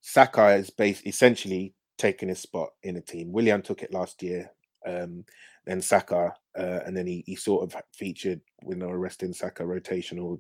Saka 0.02 0.56
is 0.56 0.70
base 0.70 1.02
essentially 1.06 1.74
taking 1.98 2.30
his 2.30 2.40
spot 2.40 2.70
in 2.84 2.96
the 2.96 3.02
team. 3.02 3.32
Willian 3.32 3.62
took 3.62 3.84
it 3.84 3.94
last 3.94 4.24
year. 4.24 4.50
Um, 4.88 5.26
then 5.66 5.82
Saka, 5.82 6.34
uh, 6.58 6.80
and 6.86 6.96
then 6.96 7.06
he, 7.06 7.24
he 7.28 7.36
sort 7.36 7.64
of 7.64 7.80
featured 7.94 8.42
with 8.64 8.78
no 8.78 8.90
arresting 8.90 9.34
Saka 9.34 9.64
rotational 9.64 10.40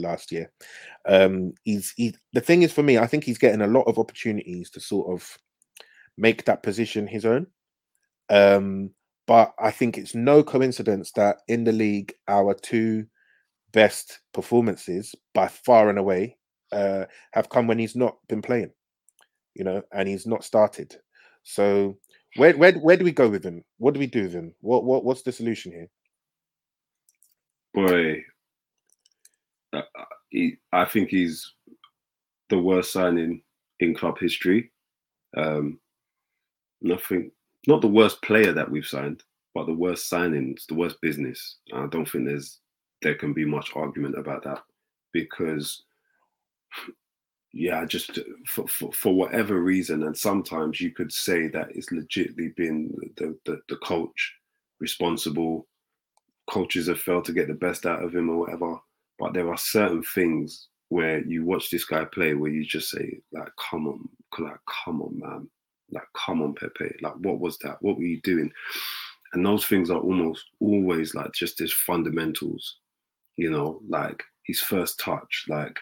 last 0.00 0.32
year. 0.32 0.50
Um, 1.06 1.52
he's 1.64 1.92
he, 1.96 2.14
the 2.32 2.40
thing 2.40 2.62
is 2.62 2.72
for 2.72 2.82
me, 2.82 2.96
I 2.96 3.06
think 3.06 3.24
he's 3.24 3.38
getting 3.38 3.60
a 3.60 3.66
lot 3.66 3.82
of 3.82 3.98
opportunities 3.98 4.70
to 4.70 4.80
sort 4.80 5.12
of 5.12 5.36
make 6.16 6.44
that 6.44 6.62
position 6.62 7.06
his 7.06 7.26
own. 7.26 7.48
Um, 8.30 8.90
but 9.26 9.54
I 9.58 9.70
think 9.70 9.98
it's 9.98 10.14
no 10.14 10.42
coincidence 10.42 11.12
that 11.12 11.38
in 11.48 11.64
the 11.64 11.72
league, 11.72 12.14
our 12.28 12.54
two 12.54 13.06
best 13.72 14.20
performances 14.32 15.14
by 15.34 15.48
far 15.48 15.88
and 15.90 15.98
away 15.98 16.36
uh, 16.72 17.04
have 17.32 17.48
come 17.48 17.66
when 17.66 17.78
he's 17.78 17.96
not 17.96 18.16
been 18.28 18.42
playing, 18.42 18.70
you 19.54 19.64
know, 19.64 19.82
and 19.92 20.08
he's 20.08 20.26
not 20.26 20.44
started. 20.44 20.96
So 21.42 21.98
where 22.36 22.56
where 22.56 22.72
where 22.72 22.96
do 22.96 23.04
we 23.04 23.12
go 23.12 23.28
with 23.28 23.44
him? 23.44 23.64
What 23.78 23.94
do 23.94 24.00
we 24.00 24.06
do 24.06 24.22
with 24.22 24.32
him? 24.32 24.54
What 24.60 24.84
what 24.84 25.04
what's 25.04 25.22
the 25.22 25.32
solution 25.32 25.72
here? 25.72 25.88
boy, 27.76 28.24
uh, 29.74 29.82
uh, 29.98 30.04
he, 30.30 30.56
I 30.72 30.86
think 30.86 31.10
he's 31.10 31.52
the 32.48 32.58
worst 32.58 32.92
signing 32.92 33.42
in 33.80 33.94
club 33.94 34.18
history. 34.18 34.72
Um, 35.36 35.78
nothing, 36.80 37.30
not 37.66 37.80
the 37.80 37.88
worst 37.88 38.22
player 38.22 38.52
that 38.52 38.70
we've 38.70 38.86
signed, 38.86 39.22
but 39.54 39.66
the 39.66 39.74
worst 39.74 40.10
signings, 40.10 40.66
the 40.66 40.74
worst 40.74 41.00
business. 41.00 41.56
I 41.72 41.86
don't 41.86 42.08
think 42.08 42.26
there's 42.26 42.60
there 43.02 43.14
can 43.14 43.32
be 43.32 43.44
much 43.44 43.72
argument 43.76 44.18
about 44.18 44.44
that 44.44 44.62
because 45.12 45.84
yeah, 47.52 47.84
just 47.86 48.18
for, 48.46 48.68
for, 48.68 48.92
for 48.92 49.14
whatever 49.14 49.62
reason, 49.62 50.02
and 50.02 50.16
sometimes 50.16 50.80
you 50.80 50.90
could 50.90 51.10
say 51.10 51.48
that 51.48 51.68
it's 51.74 51.90
legitimately 51.90 52.48
been 52.56 52.94
the, 53.16 53.36
the, 53.46 53.60
the 53.70 53.76
coach 53.76 54.34
responsible. 54.78 55.66
Coaches 56.50 56.88
have 56.88 57.00
failed 57.00 57.24
to 57.24 57.32
get 57.32 57.48
the 57.48 57.54
best 57.54 57.86
out 57.86 58.04
of 58.04 58.14
him 58.14 58.28
or 58.28 58.36
whatever. 58.40 58.76
But 59.18 59.32
there 59.32 59.48
are 59.48 59.56
certain 59.56 60.02
things 60.02 60.68
where 60.90 61.24
you 61.24 61.44
watch 61.44 61.70
this 61.70 61.86
guy 61.86 62.04
play 62.04 62.34
where 62.34 62.50
you 62.50 62.64
just 62.64 62.90
say, 62.90 63.20
like, 63.32 63.48
come 63.58 63.88
on, 63.88 64.06
like, 64.38 64.60
come 64.84 65.00
on, 65.00 65.18
man. 65.18 65.48
Like, 65.92 66.08
come 66.14 66.42
on, 66.42 66.54
Pepe. 66.54 66.96
Like, 67.00 67.14
what 67.20 67.38
was 67.38 67.58
that? 67.58 67.78
What 67.80 67.96
were 67.96 68.04
you 68.04 68.20
doing? 68.22 68.50
And 69.32 69.44
those 69.44 69.66
things 69.66 69.90
are 69.90 70.00
almost 70.00 70.44
always 70.60 71.14
like 71.14 71.32
just 71.32 71.58
his 71.58 71.72
fundamentals, 71.72 72.76
you 73.36 73.50
know, 73.50 73.80
like 73.88 74.22
his 74.44 74.60
first 74.60 74.98
touch, 74.98 75.44
like 75.48 75.78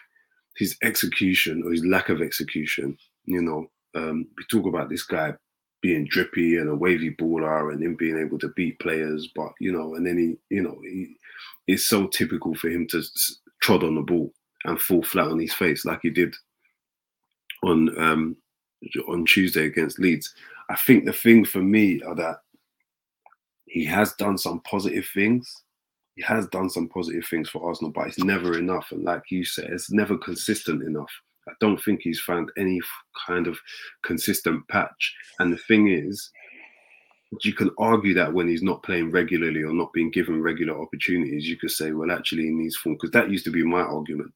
his 0.57 0.77
execution 0.83 1.63
or 1.63 1.71
his 1.71 1.85
lack 1.85 2.09
of 2.09 2.21
execution. 2.21 2.97
You 3.25 3.41
know, 3.41 3.71
um, 3.95 4.27
we 4.37 4.43
talk 4.49 4.65
about 4.67 4.89
this 4.89 5.03
guy 5.03 5.33
being 5.81 6.05
drippy 6.05 6.57
and 6.57 6.69
a 6.69 6.75
wavy 6.75 7.15
baller 7.15 7.71
and 7.71 7.83
him 7.83 7.95
being 7.95 8.17
able 8.17 8.39
to 8.39 8.49
beat 8.55 8.79
players, 8.79 9.29
but 9.35 9.51
you 9.59 9.71
know, 9.71 9.95
and 9.95 10.05
then 10.05 10.17
he, 10.17 10.55
you 10.55 10.63
know, 10.63 10.77
he, 10.83 11.15
it's 11.67 11.87
so 11.87 12.07
typical 12.07 12.55
for 12.55 12.69
him 12.69 12.87
to 12.87 13.03
trod 13.61 13.83
on 13.83 13.95
the 13.95 14.01
ball 14.01 14.31
and 14.65 14.81
fall 14.81 15.03
flat 15.03 15.27
on 15.27 15.39
his 15.39 15.53
face 15.53 15.85
like 15.85 15.99
he 16.01 16.09
did 16.09 16.35
on 17.63 17.97
um, 18.01 18.37
on 19.07 19.25
Tuesday 19.25 19.65
against 19.65 19.99
Leeds. 19.99 20.33
I 20.69 20.75
think 20.75 21.05
the 21.05 21.13
thing 21.13 21.45
for 21.45 21.59
me 21.61 22.01
are 22.03 22.15
that 22.15 22.39
he 23.65 23.85
has 23.85 24.13
done 24.13 24.37
some 24.37 24.61
positive 24.61 25.07
things. 25.13 25.63
He 26.15 26.21
has 26.23 26.47
done 26.47 26.69
some 26.69 26.87
positive 26.87 27.25
things 27.29 27.49
for 27.49 27.67
Arsenal, 27.67 27.91
but 27.91 28.07
it's 28.07 28.19
never 28.19 28.57
enough. 28.57 28.91
And 28.91 29.03
like 29.03 29.23
you 29.29 29.43
said, 29.43 29.65
it's 29.65 29.91
never 29.91 30.17
consistent 30.17 30.81
enough. 30.83 31.11
I 31.47 31.51
don't 31.59 31.81
think 31.83 32.01
he's 32.01 32.21
found 32.21 32.51
any 32.57 32.79
kind 33.27 33.47
of 33.47 33.57
consistent 34.03 34.67
patch. 34.69 35.15
And 35.39 35.51
the 35.51 35.57
thing 35.57 35.89
is, 35.89 36.31
you 37.43 37.53
can 37.53 37.69
argue 37.77 38.13
that 38.13 38.33
when 38.33 38.47
he's 38.47 38.63
not 38.63 38.83
playing 38.83 39.11
regularly 39.11 39.61
or 39.61 39.73
not 39.73 39.91
being 39.93 40.09
given 40.09 40.41
regular 40.41 40.79
opportunities, 40.79 41.47
you 41.47 41.57
could 41.57 41.71
say, 41.71 41.91
well, 41.91 42.11
actually, 42.11 42.43
he 42.43 42.51
needs 42.51 42.77
form. 42.77 42.95
Because 42.95 43.11
that 43.11 43.29
used 43.29 43.45
to 43.45 43.51
be 43.51 43.63
my 43.63 43.81
argument. 43.81 44.31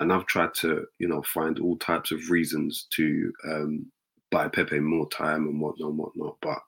And 0.00 0.12
I've 0.12 0.26
tried 0.26 0.54
to, 0.54 0.86
you 0.98 1.08
know, 1.08 1.22
find 1.22 1.58
all 1.58 1.76
types 1.76 2.10
of 2.10 2.30
reasons 2.30 2.86
to 2.96 3.32
um, 3.44 3.86
buy 4.30 4.48
Pepe 4.48 4.80
more 4.80 5.08
time 5.10 5.46
and 5.46 5.60
whatnot, 5.60 5.90
and 5.90 5.98
whatnot. 5.98 6.36
But 6.40 6.58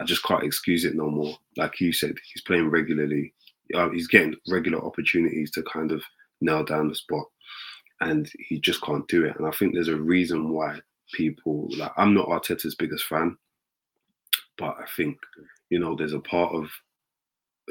I 0.00 0.04
just 0.04 0.24
can't 0.24 0.44
excuse 0.44 0.84
it 0.84 0.96
no 0.96 1.08
more. 1.08 1.36
Like 1.56 1.80
you 1.80 1.92
said, 1.92 2.16
he's 2.32 2.42
playing 2.42 2.70
regularly. 2.70 3.32
Uh, 3.74 3.90
he's 3.90 4.08
getting 4.08 4.34
regular 4.48 4.84
opportunities 4.84 5.50
to 5.52 5.62
kind 5.62 5.92
of 5.92 6.02
nail 6.40 6.64
down 6.64 6.88
the 6.88 6.94
spot, 6.94 7.24
and 8.00 8.30
he 8.38 8.58
just 8.58 8.82
can't 8.82 9.06
do 9.08 9.24
it. 9.24 9.36
And 9.38 9.46
I 9.46 9.50
think 9.52 9.72
there's 9.72 9.88
a 9.88 9.96
reason 9.96 10.50
why 10.50 10.80
people 11.12 11.68
like. 11.76 11.92
I'm 11.96 12.12
not 12.12 12.28
Arteta's 12.28 12.74
biggest 12.74 13.04
fan, 13.04 13.36
but 14.58 14.76
I 14.78 14.84
think 14.96 15.16
you 15.70 15.78
know 15.78 15.94
there's 15.94 16.12
a 16.12 16.20
part 16.20 16.54
of 16.54 16.68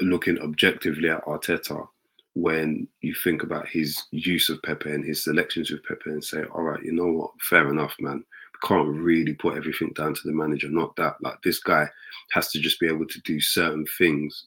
looking 0.00 0.38
objectively 0.40 1.10
at 1.10 1.24
Arteta 1.24 1.86
when 2.34 2.88
you 3.00 3.14
think 3.14 3.42
about 3.42 3.68
his 3.68 4.02
use 4.10 4.48
of 4.48 4.62
Pepe 4.62 4.90
and 4.90 5.04
his 5.04 5.22
selections 5.22 5.70
with 5.70 5.84
Pepe 5.84 6.10
and 6.10 6.22
say, 6.22 6.42
all 6.52 6.62
right, 6.62 6.82
you 6.82 6.92
know 6.92 7.06
what, 7.06 7.30
fair 7.40 7.68
enough, 7.70 7.94
man. 8.00 8.18
We 8.54 8.68
can't 8.68 8.88
really 8.88 9.34
put 9.34 9.56
everything 9.56 9.92
down 9.94 10.14
to 10.14 10.20
the 10.24 10.32
manager. 10.32 10.68
Not 10.68 10.96
that 10.96 11.16
like 11.22 11.40
this 11.42 11.60
guy 11.60 11.86
has 12.32 12.50
to 12.50 12.60
just 12.60 12.80
be 12.80 12.88
able 12.88 13.06
to 13.06 13.20
do 13.20 13.40
certain 13.40 13.86
things 13.98 14.46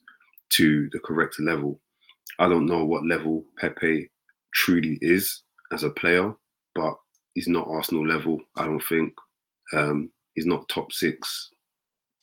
to 0.49 0.89
the 0.91 0.99
correct 0.99 1.39
level. 1.39 1.79
I 2.39 2.49
don't 2.49 2.65
know 2.65 2.83
what 2.83 3.05
level 3.05 3.45
Pepe 3.57 4.09
truly 4.53 4.97
is 5.01 5.43
as 5.71 5.83
a 5.83 5.89
player, 5.89 6.33
but 6.75 6.95
he's 7.35 7.47
not 7.47 7.67
Arsenal 7.67 8.05
level. 8.05 8.41
I 8.55 8.65
don't 8.65 8.83
think 8.83 9.13
um, 9.73 10.09
he's 10.35 10.45
not 10.45 10.67
top 10.67 10.91
six 10.91 11.51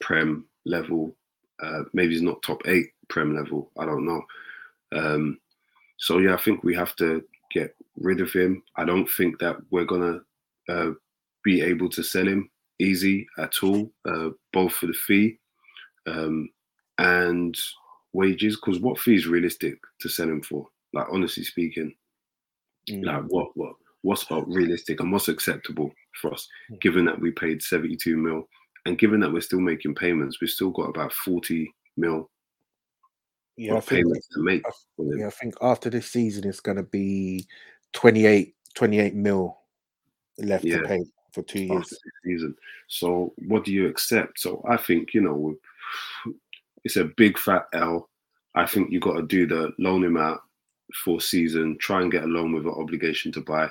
Prem 0.01 0.45
level. 0.67 1.17
Uh, 1.63 1.85
maybe 1.93 2.13
he's 2.13 2.23
not 2.23 2.43
top 2.43 2.61
eight 2.67 2.89
Prem 3.09 3.35
level. 3.35 3.71
I 3.79 3.87
don't 3.87 4.05
know. 4.05 4.23
Um, 4.93 5.39
so 5.97 6.19
yeah, 6.19 6.35
I 6.35 6.39
think 6.39 6.65
we 6.65 6.75
have 6.75 6.95
to 6.97 7.23
get 7.53 7.75
rid 7.97 8.21
of 8.21 8.33
him. 8.33 8.63
I 8.77 8.85
don't 8.85 9.09
think 9.09 9.39
that 9.41 9.57
we're 9.71 9.85
gonna 9.85 10.21
uh, 10.69 10.91
be 11.45 11.63
able 11.63 11.89
to 11.91 12.03
sell 12.03 12.27
him 12.27 12.51
easy 12.81 13.27
at 13.39 13.63
all, 13.63 13.93
uh, 14.07 14.31
both 14.53 14.73
for 14.73 14.87
the 14.87 14.93
fee 14.95 15.39
um, 16.07 16.49
and 16.99 17.57
wages. 18.13 18.57
Because 18.57 18.81
what 18.81 18.99
fee 18.99 19.15
is 19.15 19.27
realistic 19.27 19.79
to 20.01 20.09
sell 20.09 20.29
him 20.29 20.43
for? 20.43 20.67
Like 20.93 21.07
honestly 21.11 21.45
speaking, 21.45 21.95
Mm. 22.91 23.05
like 23.07 23.23
what 23.29 23.49
what 23.57 23.73
what's 24.03 24.25
about 24.25 24.47
realistic 24.47 25.01
and 25.01 25.11
what's 25.11 25.29
acceptable 25.29 25.91
for 26.21 26.35
us, 26.35 26.47
given 26.83 27.07
that 27.07 27.19
we 27.19 27.31
paid 27.31 27.63
seventy 27.63 27.97
two 27.97 28.17
mil, 28.19 28.47
and 28.85 28.99
given 28.99 29.21
that 29.21 29.33
we're 29.33 29.41
still 29.41 29.61
making 29.61 29.95
payments, 29.95 30.39
we've 30.41 30.51
still 30.51 30.71
got 30.71 30.91
about 30.91 31.11
forty 31.13 31.73
mil 31.97 32.31
Yeah, 33.57 33.77
I 33.77 33.81
think 33.81 34.07
payments 34.07 34.29
to 34.29 34.43
make. 34.43 34.63
I- 34.67 34.71
yeah, 35.17 35.27
I 35.29 35.31
think 35.31 35.55
after 35.63 35.91
this 35.91 36.11
season 36.11 36.47
it's 36.49 36.61
going 36.61 36.77
to 36.77 36.83
be 36.83 37.47
28, 37.93 38.55
28 38.75 39.15
mil 39.15 39.59
left 40.39 40.65
Yeah. 40.65 40.79
to 40.79 40.89
pay 40.89 41.05
for 41.33 41.43
two 41.43 41.65
years. 41.65 41.93
season. 42.25 42.57
So 42.89 43.33
what 43.39 43.65
do 43.65 43.73
you 43.73 43.87
accept? 43.87 44.41
So 44.41 44.65
I 44.69 44.77
think 44.77 45.15
you 45.15 45.21
know 45.21 45.55
it's 46.85 46.97
a 46.97 47.05
big 47.05 47.39
fat 47.39 47.67
L. 47.73 48.09
I 48.55 48.67
think 48.67 48.91
you 48.91 49.01
got 49.01 49.15
to 49.17 49.23
do 49.23 49.47
the 49.47 49.73
loan 49.79 50.05
him 50.05 50.17
out 50.17 50.41
for 51.05 51.21
season, 51.21 51.77
try 51.79 52.03
and 52.03 52.13
get 52.13 52.25
a 52.25 52.27
loan 52.27 52.53
with 52.53 52.67
an 52.67 52.73
obligation 52.73 53.33
to 53.33 53.41
buy. 53.41 53.71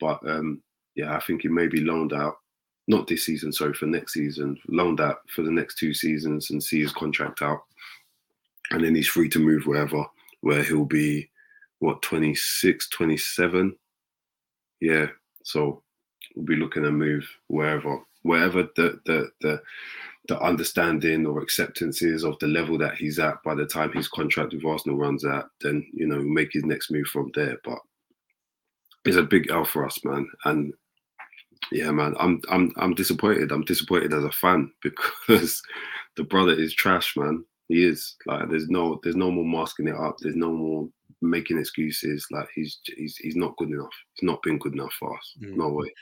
But 0.00 0.18
um, 0.28 0.62
yeah, 0.94 1.14
I 1.14 1.20
think 1.20 1.42
he 1.42 1.48
may 1.48 1.66
be 1.68 1.80
loaned 1.80 2.12
out. 2.12 2.36
Not 2.88 3.06
this 3.08 3.26
season, 3.26 3.52
sorry, 3.52 3.74
for 3.74 3.86
next 3.86 4.12
season. 4.14 4.56
Loaned 4.68 5.00
out 5.00 5.18
for 5.34 5.42
the 5.42 5.50
next 5.50 5.76
two 5.78 5.92
seasons 5.92 6.50
and 6.50 6.62
see 6.62 6.80
his 6.80 6.92
contract 6.92 7.42
out. 7.42 7.62
And 8.70 8.84
then 8.84 8.94
he's 8.94 9.08
free 9.08 9.28
to 9.30 9.38
move 9.38 9.66
wherever, 9.66 10.04
where 10.40 10.62
he'll 10.62 10.84
be, 10.84 11.30
what, 11.78 12.02
26, 12.02 12.88
27? 12.88 13.76
Yeah. 14.80 15.06
So 15.44 15.82
we'll 16.34 16.46
be 16.46 16.56
looking 16.56 16.82
to 16.82 16.90
move 16.90 17.28
wherever, 17.48 18.00
wherever 18.22 18.64
the 18.74 19.00
the 19.06 19.30
the 19.40 19.62
the 20.28 20.40
understanding 20.40 21.24
or 21.24 21.40
acceptance 21.40 22.02
is 22.02 22.24
of 22.24 22.38
the 22.40 22.48
level 22.48 22.76
that 22.78 22.96
he's 22.96 23.18
at 23.18 23.42
by 23.44 23.54
the 23.54 23.66
time 23.66 23.92
his 23.92 24.08
contract 24.08 24.52
with 24.52 24.64
Arsenal 24.64 24.98
runs 24.98 25.24
out, 25.24 25.50
then 25.60 25.86
you 25.92 26.06
know 26.06 26.20
make 26.20 26.52
his 26.52 26.64
next 26.64 26.90
move 26.90 27.06
from 27.06 27.30
there. 27.34 27.58
But 27.64 27.78
it's 29.04 29.16
a 29.16 29.22
big 29.22 29.50
L 29.50 29.64
for 29.64 29.86
us, 29.86 30.04
man. 30.04 30.28
And 30.44 30.74
yeah, 31.70 31.90
man, 31.90 32.14
I'm 32.18 32.40
I'm 32.50 32.72
I'm 32.76 32.94
disappointed. 32.94 33.52
I'm 33.52 33.64
disappointed 33.64 34.12
as 34.12 34.24
a 34.24 34.32
fan 34.32 34.72
because 34.82 35.62
the 36.16 36.24
brother 36.24 36.52
is 36.52 36.74
trash, 36.74 37.16
man. 37.16 37.44
He 37.68 37.84
is 37.84 38.16
like 38.26 38.48
there's 38.48 38.68
no 38.68 39.00
there's 39.02 39.16
no 39.16 39.30
more 39.30 39.44
masking 39.44 39.88
it 39.88 39.96
up. 39.96 40.16
There's 40.20 40.36
no 40.36 40.52
more 40.52 40.88
making 41.20 41.58
excuses. 41.58 42.26
Like 42.30 42.48
he's 42.54 42.78
he's 42.96 43.16
he's 43.16 43.36
not 43.36 43.56
good 43.56 43.70
enough. 43.70 43.92
He's 44.14 44.26
not 44.26 44.42
been 44.42 44.58
good 44.58 44.74
enough 44.74 44.92
for 44.98 45.16
us. 45.16 45.34
Mm. 45.42 45.56
No 45.56 45.68
way. 45.68 45.92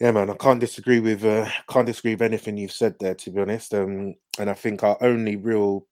Yeah, 0.00 0.10
man, 0.10 0.28
I 0.28 0.34
can't 0.34 0.60
disagree 0.60 1.00
with 1.00 1.24
uh, 1.24 1.48
can't 1.70 1.86
disagree 1.86 2.14
with 2.14 2.22
anything 2.22 2.56
you've 2.56 2.72
said 2.72 2.96
there. 3.00 3.14
To 3.14 3.30
be 3.30 3.40
honest, 3.40 3.72
um, 3.74 4.14
and 4.38 4.50
I 4.50 4.54
think 4.54 4.82
our 4.82 4.98
only 5.00 5.36
real 5.36 5.86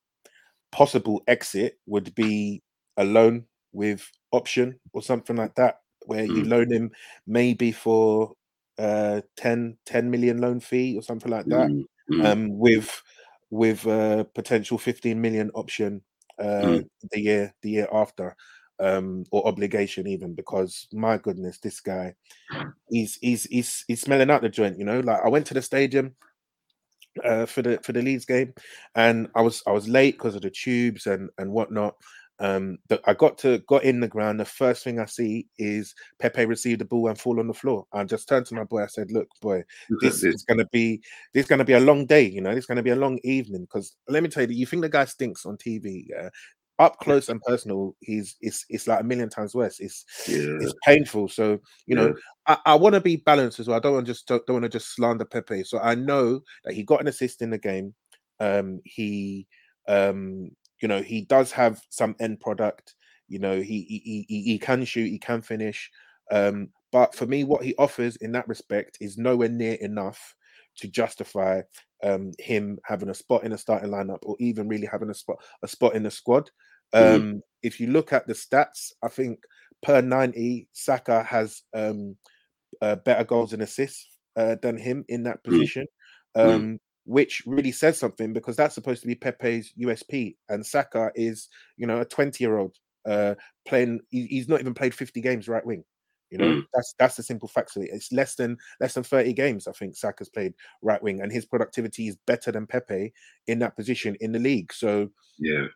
possible 0.72 1.22
exit 1.28 1.78
would 1.87 2.14
be 2.14 2.62
a 2.96 3.04
loan 3.04 3.44
with 3.72 4.10
option 4.32 4.78
or 4.92 5.02
something 5.02 5.37
like 5.37 5.54
that, 5.54 5.80
where 6.06 6.26
mm. 6.26 6.37
you 6.37 6.44
loan 6.44 6.70
him 6.70 6.90
maybe 7.26 7.72
for 7.72 8.32
uh 8.76 9.20
10, 9.37 9.76
10 9.87 10.10
million 10.10 10.38
loan 10.38 10.58
fee 10.58 10.96
or 10.98 11.02
something 11.02 11.30
like 11.30 11.46
that, 11.46 11.70
mm. 11.70 11.84
Mm. 12.10 12.26
um, 12.26 12.58
with 12.58 13.02
with 13.54 13.86
a 13.86 14.26
potential 14.34 14.78
fifteen 14.78 15.20
million 15.20 15.50
option 15.54 16.02
uh, 16.40 16.62
mm. 16.64 16.88
the 17.12 17.20
year 17.20 17.54
the 17.62 17.70
year 17.70 17.88
after 17.92 18.36
um, 18.80 19.24
or 19.30 19.46
obligation 19.46 20.06
even 20.06 20.34
because 20.34 20.88
my 20.92 21.18
goodness, 21.18 21.58
this 21.58 21.80
guy, 21.80 22.14
he's 22.90 23.16
he's 23.20 23.44
he's 23.44 23.84
he's 23.86 24.00
smelling 24.00 24.30
out 24.30 24.42
the 24.42 24.48
joint. 24.48 24.78
You 24.78 24.84
know, 24.84 25.00
like 25.00 25.20
I 25.24 25.28
went 25.28 25.46
to 25.46 25.54
the 25.54 25.62
stadium 25.62 26.14
uh, 27.24 27.46
for 27.46 27.62
the 27.62 27.78
for 27.82 27.92
the 27.92 28.02
Leeds 28.02 28.24
game, 28.24 28.52
and 28.94 29.28
I 29.34 29.42
was 29.42 29.62
I 29.66 29.70
was 29.70 29.88
late 29.88 30.16
because 30.16 30.34
of 30.34 30.42
the 30.42 30.50
tubes 30.50 31.06
and 31.06 31.30
and 31.38 31.52
whatnot. 31.52 31.94
Um, 32.40 32.79
but 32.88 33.01
I 33.07 33.14
got 33.14 33.38
to 33.38 33.59
got 33.68 33.85
in 33.85 34.01
the 34.01 34.09
ground. 34.09 34.40
The 34.40 34.44
first 34.44 34.83
thing 34.83 34.99
I 34.99 35.07
see 35.07 35.47
is 35.59 35.94
Pepe 36.18 36.47
receive 36.47 36.81
the 36.81 36.85
ball 36.85 37.09
and 37.09 37.18
fall 37.18 37.38
on 37.38 37.47
the 37.47 37.55
floor. 37.55 37.87
I 37.92 38.03
just 38.05 38.29
turned 38.29 38.47
to 38.47 38.55
my 38.55 38.64
boy. 38.64 38.83
I 38.83 38.87
said, 38.87 39.12
"Look, 39.12 39.29
boy, 39.40 39.62
this 40.01 40.25
is 40.25 40.42
going 40.42 40.59
to 40.59 40.66
be 40.73 41.01
this 41.33 41.44
is 41.44 41.49
going 41.49 41.61
to 41.61 41.64
be 41.64 41.75
a 41.75 41.81
long 41.81 42.07
day. 42.07 42.23
You 42.23 42.40
know, 42.40 42.51
it's 42.51 42.66
going 42.66 42.77
to 42.77 42.83
be 42.83 42.90
a 42.90 42.97
long 42.97 43.18
evening. 43.23 43.62
Because 43.62 43.97
let 44.09 44.23
me 44.23 44.29
tell 44.29 44.51
you, 44.51 44.57
you 44.57 44.66
think 44.66 44.83
the 44.83 44.88
guy 44.88 45.05
stinks 45.05 45.47
on 45.47 45.57
TV. 45.57 46.07
Yeah? 46.09 46.31
up 46.79 46.99
close 46.99 47.29
and 47.29 47.40
personal, 47.42 47.94
he's 48.01 48.37
it's 48.40 48.64
it's 48.68 48.88
like 48.88 49.01
a 49.01 49.05
million 49.05 49.29
times 49.29 49.55
worse. 49.55 49.79
It's 49.81 50.05
yeah. 50.27 50.59
it's 50.61 50.75
painful. 50.85 51.29
So 51.29 51.61
you 51.87 51.94
know, 51.94 52.14
I, 52.47 52.59
I 52.66 52.75
want 52.75 52.94
to 52.94 53.01
be 53.01 53.16
balanced 53.16 53.61
as 53.61 53.68
well. 53.68 53.77
I 53.77 53.81
don't 53.81 53.94
want 53.94 54.07
to 54.07 54.12
just 54.12 54.27
don't, 54.27 54.44
don't 54.47 54.55
want 54.55 54.64
to 54.64 54.68
just 54.68 54.94
slander 54.94 55.25
Pepe. 55.25 55.64
So 55.64 55.79
I 55.79 55.94
know 55.94 56.40
that 56.64 56.75
he 56.75 56.83
got 56.83 57.01
an 57.01 57.09
assist 57.09 57.42
in 57.42 57.51
the 57.51 57.59
game. 57.59 57.94
Um, 58.40 58.81
he 58.85 59.47
um, 59.87 60.51
you 60.85 60.88
know, 60.88 61.01
he 61.01 61.23
does 61.23 61.51
have 61.51 61.81
some 61.88 62.14
end 62.20 62.40
product. 62.40 62.94
You 63.27 63.38
know, 63.38 63.57
he 63.57 63.87
he 64.05 64.27
he, 64.29 64.42
he 64.42 64.59
can 64.59 64.85
shoot, 64.85 65.07
he 65.07 65.18
can 65.18 65.40
finish. 65.40 65.90
Um, 66.31 66.68
but 66.92 67.14
for 67.14 67.25
me, 67.25 67.42
what 67.42 67.64
he 67.64 67.75
offers 67.77 68.16
in 68.16 68.33
that 68.33 68.47
respect 68.47 68.99
is 69.01 69.16
nowhere 69.16 69.49
near 69.49 69.77
enough 69.81 70.35
to 70.77 70.88
justify 70.88 71.62
um, 72.03 72.33
him 72.38 72.79
having 72.85 73.09
a 73.09 73.14
spot 73.14 73.44
in 73.44 73.53
a 73.53 73.57
starting 73.57 73.92
lineup 73.92 74.18
or 74.25 74.37
even 74.40 74.68
really 74.68 74.87
having 74.87 75.09
a 75.09 75.14
spot 75.14 75.38
a 75.62 75.68
spot 75.68 75.94
in 75.94 76.03
the 76.03 76.11
squad. 76.11 76.51
Mm-hmm. 76.94 77.14
Um, 77.14 77.23
mm-hmm. 77.23 77.38
If 77.62 77.81
you 77.81 77.87
look 77.87 78.12
at 78.12 78.27
the 78.27 78.35
stats, 78.35 78.92
I 79.03 79.09
think 79.09 79.38
per 79.83 80.03
90, 80.03 80.68
Saka 80.75 81.23
has 81.23 81.62
um, 81.73 82.14
uh, 82.83 82.97
better 82.97 83.25
goals 83.25 83.55
and 83.55 83.62
assists 83.62 84.18
uh, 84.37 84.57
than 84.61 84.77
him 84.77 85.07
in 85.09 85.23
that 85.23 85.42
mm-hmm. 85.44 85.53
position, 85.53 85.87
mm-hmm. 86.37 86.51
um, 86.51 86.81
which 87.04 87.42
really 87.46 87.72
says 87.72 87.98
something 87.98 88.32
because 88.32 88.56
that's 88.56 88.74
supposed 88.74 89.02
to 89.02 89.06
be 89.06 89.14
Pepe's 89.14 89.72
USP, 89.80 90.36
and 90.48 90.64
Saka 90.64 91.10
is, 91.14 91.48
you 91.76 91.86
know, 91.86 92.00
a 92.00 92.04
20 92.04 92.42
year 92.42 92.58
old 92.58 92.76
uh, 93.06 93.34
playing. 93.66 94.00
He, 94.10 94.26
he's 94.26 94.48
not 94.48 94.60
even 94.60 94.74
played 94.74 94.94
50 94.94 95.20
games 95.20 95.48
right 95.48 95.64
wing. 95.64 95.84
You 96.30 96.38
know, 96.38 96.46
mm. 96.46 96.62
that's 96.74 96.94
that's 96.98 97.16
the 97.16 97.22
simple 97.22 97.48
facts 97.48 97.76
of 97.76 97.82
it. 97.82 97.90
It's 97.92 98.10
less 98.10 98.34
than 98.34 98.56
less 98.80 98.94
than 98.94 99.04
30 99.04 99.34
games, 99.34 99.68
I 99.68 99.72
think 99.72 99.94
Saka's 99.94 100.28
played 100.28 100.54
right 100.82 101.00
wing, 101.00 101.20
and 101.20 101.30
his 101.30 101.44
productivity 101.44 102.08
is 102.08 102.16
better 102.26 102.50
than 102.50 102.66
Pepe 102.66 103.12
in 103.46 103.60
that 103.60 103.76
position 103.76 104.16
in 104.20 104.32
the 104.32 104.40
league. 104.40 104.72
So 104.72 105.10
yeah, 105.38 105.66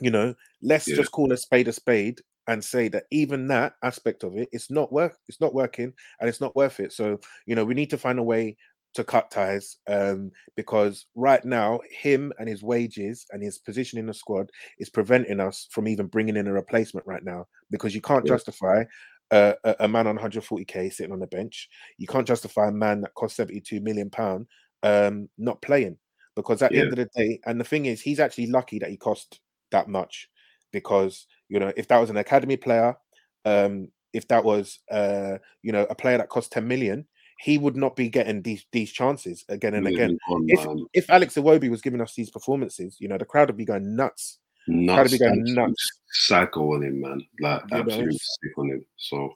you 0.00 0.10
know, 0.10 0.34
let's 0.62 0.88
yeah. 0.88 0.96
just 0.96 1.10
call 1.10 1.32
a 1.32 1.36
spade 1.36 1.68
a 1.68 1.72
spade 1.72 2.20
and 2.48 2.64
say 2.64 2.88
that 2.88 3.04
even 3.10 3.48
that 3.48 3.74
aspect 3.82 4.22
of 4.22 4.36
it, 4.36 4.48
it's 4.52 4.70
not 4.70 4.92
work, 4.92 5.18
it's 5.28 5.40
not 5.40 5.54
working, 5.54 5.92
and 6.20 6.28
it's 6.28 6.40
not 6.40 6.56
worth 6.56 6.80
it. 6.80 6.92
So 6.92 7.20
you 7.44 7.54
know, 7.54 7.64
we 7.64 7.74
need 7.74 7.90
to 7.90 7.98
find 7.98 8.18
a 8.18 8.22
way 8.22 8.56
to 8.96 9.04
cut 9.04 9.30
ties 9.30 9.76
um, 9.88 10.30
because 10.56 11.06
right 11.14 11.44
now 11.44 11.80
him 11.90 12.32
and 12.38 12.48
his 12.48 12.62
wages 12.62 13.26
and 13.30 13.42
his 13.42 13.58
position 13.58 13.98
in 13.98 14.06
the 14.06 14.14
squad 14.14 14.50
is 14.78 14.90
preventing 14.90 15.40
us 15.40 15.68
from 15.70 15.86
even 15.88 16.06
bringing 16.06 16.36
in 16.36 16.46
a 16.46 16.52
replacement 16.52 17.06
right 17.06 17.24
now 17.24 17.46
because 17.70 17.94
you 17.94 18.00
can't 18.00 18.26
yeah. 18.26 18.34
justify 18.34 18.84
a, 19.30 19.54
a, 19.80 19.88
man 19.88 20.06
on 20.06 20.18
140k 20.18 20.92
sitting 20.92 21.12
on 21.12 21.20
the 21.20 21.26
bench. 21.26 21.68
You 21.98 22.06
can't 22.06 22.26
justify 22.26 22.68
a 22.68 22.72
man 22.72 23.00
that 23.02 23.14
costs 23.14 23.36
72 23.36 23.80
million 23.80 24.10
pound 24.10 24.46
um, 24.82 25.28
not 25.38 25.60
playing 25.62 25.96
because 26.34 26.62
at 26.62 26.72
yeah. 26.72 26.76
the 26.76 26.82
end 26.82 26.92
of 26.92 26.98
the 26.98 27.20
day, 27.20 27.40
and 27.46 27.60
the 27.60 27.64
thing 27.64 27.86
is, 27.86 28.00
he's 28.00 28.20
actually 28.20 28.46
lucky 28.46 28.78
that 28.78 28.90
he 28.90 28.96
cost 28.96 29.40
that 29.72 29.88
much 29.88 30.28
because 30.72 31.26
you 31.48 31.58
know 31.58 31.72
if 31.76 31.88
that 31.88 31.98
was 31.98 32.10
an 32.10 32.18
academy 32.18 32.56
player, 32.56 32.94
um, 33.44 33.88
if 34.12 34.28
that 34.28 34.44
was 34.44 34.78
uh, 34.90 35.38
you 35.62 35.72
know 35.72 35.86
a 35.90 35.94
player 35.94 36.18
that 36.18 36.28
cost 36.28 36.52
10 36.52 36.66
million, 36.68 37.06
he 37.38 37.58
would 37.58 37.76
not 37.76 37.96
be 37.96 38.08
getting 38.08 38.42
these 38.42 38.64
these 38.72 38.92
chances 38.92 39.44
again 39.48 39.74
and 39.74 39.86
again. 39.86 40.18
if 40.46 40.66
if 40.94 41.10
Alex 41.10 41.34
Iwobi 41.34 41.70
was 41.70 41.82
giving 41.82 42.00
us 42.00 42.14
these 42.14 42.30
performances, 42.30 42.96
you 42.98 43.08
know 43.08 43.18
the 43.18 43.24
crowd 43.24 43.48
would 43.48 43.56
be 43.56 43.64
going 43.64 43.94
nuts 43.94 44.38
nuts. 44.68 45.12
to 45.12 45.18
be 45.18 45.24
going 45.24 45.44
nuts. 45.54 46.00
Psycho 46.10 46.74
on 46.74 46.82
him, 46.82 47.00
man. 47.00 47.26
Like 47.40 47.62
you 47.70 47.78
absolutely 47.78 48.06
know? 48.06 48.18
sick 48.42 48.58
on 48.58 48.68
him. 48.70 48.86
So, 48.96 49.34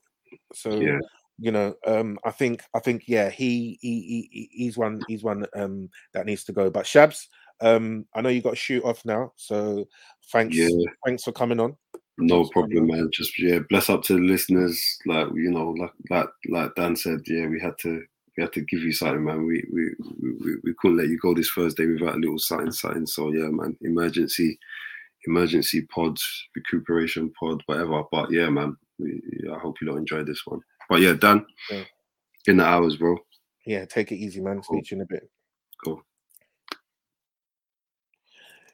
so 0.53 0.81
yeah. 0.81 0.99
You 1.43 1.53
know, 1.53 1.75
um, 1.87 2.19
I 2.23 2.33
think, 2.33 2.63
I 2.75 2.81
think, 2.81 3.05
yeah, 3.07 3.31
he, 3.31 3.79
he, 3.81 4.29
he, 4.31 4.51
he's 4.53 4.77
one, 4.77 5.01
he's 5.09 5.23
one 5.23 5.47
um, 5.57 5.89
that 6.13 6.27
needs 6.27 6.45
to 6.45 6.53
go. 6.53 6.69
But 6.69 6.85
Shabs, 6.85 7.29
um, 7.63 8.05
I 8.15 8.21
know 8.21 8.29
you 8.29 8.43
got 8.43 8.51
to 8.51 8.57
shoot 8.57 8.85
off 8.85 9.07
now, 9.07 9.33
so 9.37 9.89
thanks, 10.33 10.55
yeah. 10.55 10.69
thanks 11.07 11.25
for 11.25 11.33
coming 11.33 11.59
on. 11.59 11.79
No 12.21 12.45
problem, 12.45 12.89
man. 12.89 13.11
Just 13.13 13.39
yeah, 13.39 13.61
bless 13.69 13.91
up 13.91 14.03
to 14.05 14.15
the 14.15 14.21
listeners. 14.21 14.99
Like 15.07 15.29
you 15.35 15.51
know, 15.51 15.71
like 15.71 15.93
like 16.11 16.29
like 16.49 16.75
Dan 16.75 16.97
said, 16.97 17.21
yeah, 17.27 17.47
we 17.47 17.61
had 17.61 17.79
to 17.79 18.03
we 18.37 18.43
had 18.43 18.53
to 18.55 18.61
give 18.63 18.81
you 18.81 18.93
something, 18.93 19.25
man. 19.25 19.47
We 19.47 19.65
we 19.73 19.95
we, 20.21 20.57
we 20.65 20.75
couldn't 20.79 20.99
let 20.99 21.09
you 21.09 21.19
go 21.19 21.35
this 21.35 21.51
Thursday 21.51 21.87
without 21.87 22.17
a 22.17 22.19
little 22.19 22.39
something, 22.39 22.73
something. 22.73 23.07
So 23.07 23.33
yeah, 23.33 23.49
man, 23.49 23.77
emergency 23.83 24.59
emergency 25.27 25.83
pods, 25.83 26.49
recuperation 26.57 27.33
pod, 27.39 27.63
whatever. 27.67 28.03
But 28.11 28.31
yeah, 28.31 28.49
man, 28.49 28.77
we, 28.99 29.21
I 29.53 29.59
hope 29.59 29.77
you 29.81 29.87
don't 29.87 29.99
enjoy 29.99 30.25
this 30.25 30.47
one. 30.47 30.61
But 30.89 31.01
yeah, 31.01 31.15
Dan, 31.15 31.47
yeah. 31.71 31.85
in 32.47 32.57
the 32.57 32.65
hours, 32.65 32.97
bro. 32.97 33.19
Yeah, 33.67 33.85
take 33.85 34.13
it 34.13 34.17
easy, 34.17 34.41
man. 34.41 34.63
Cool. 34.63 34.79
Speak 34.79 34.91
you 34.91 34.97
in 34.97 35.03
a 35.03 35.07
bit. 35.07 35.29
Cool. 35.85 36.03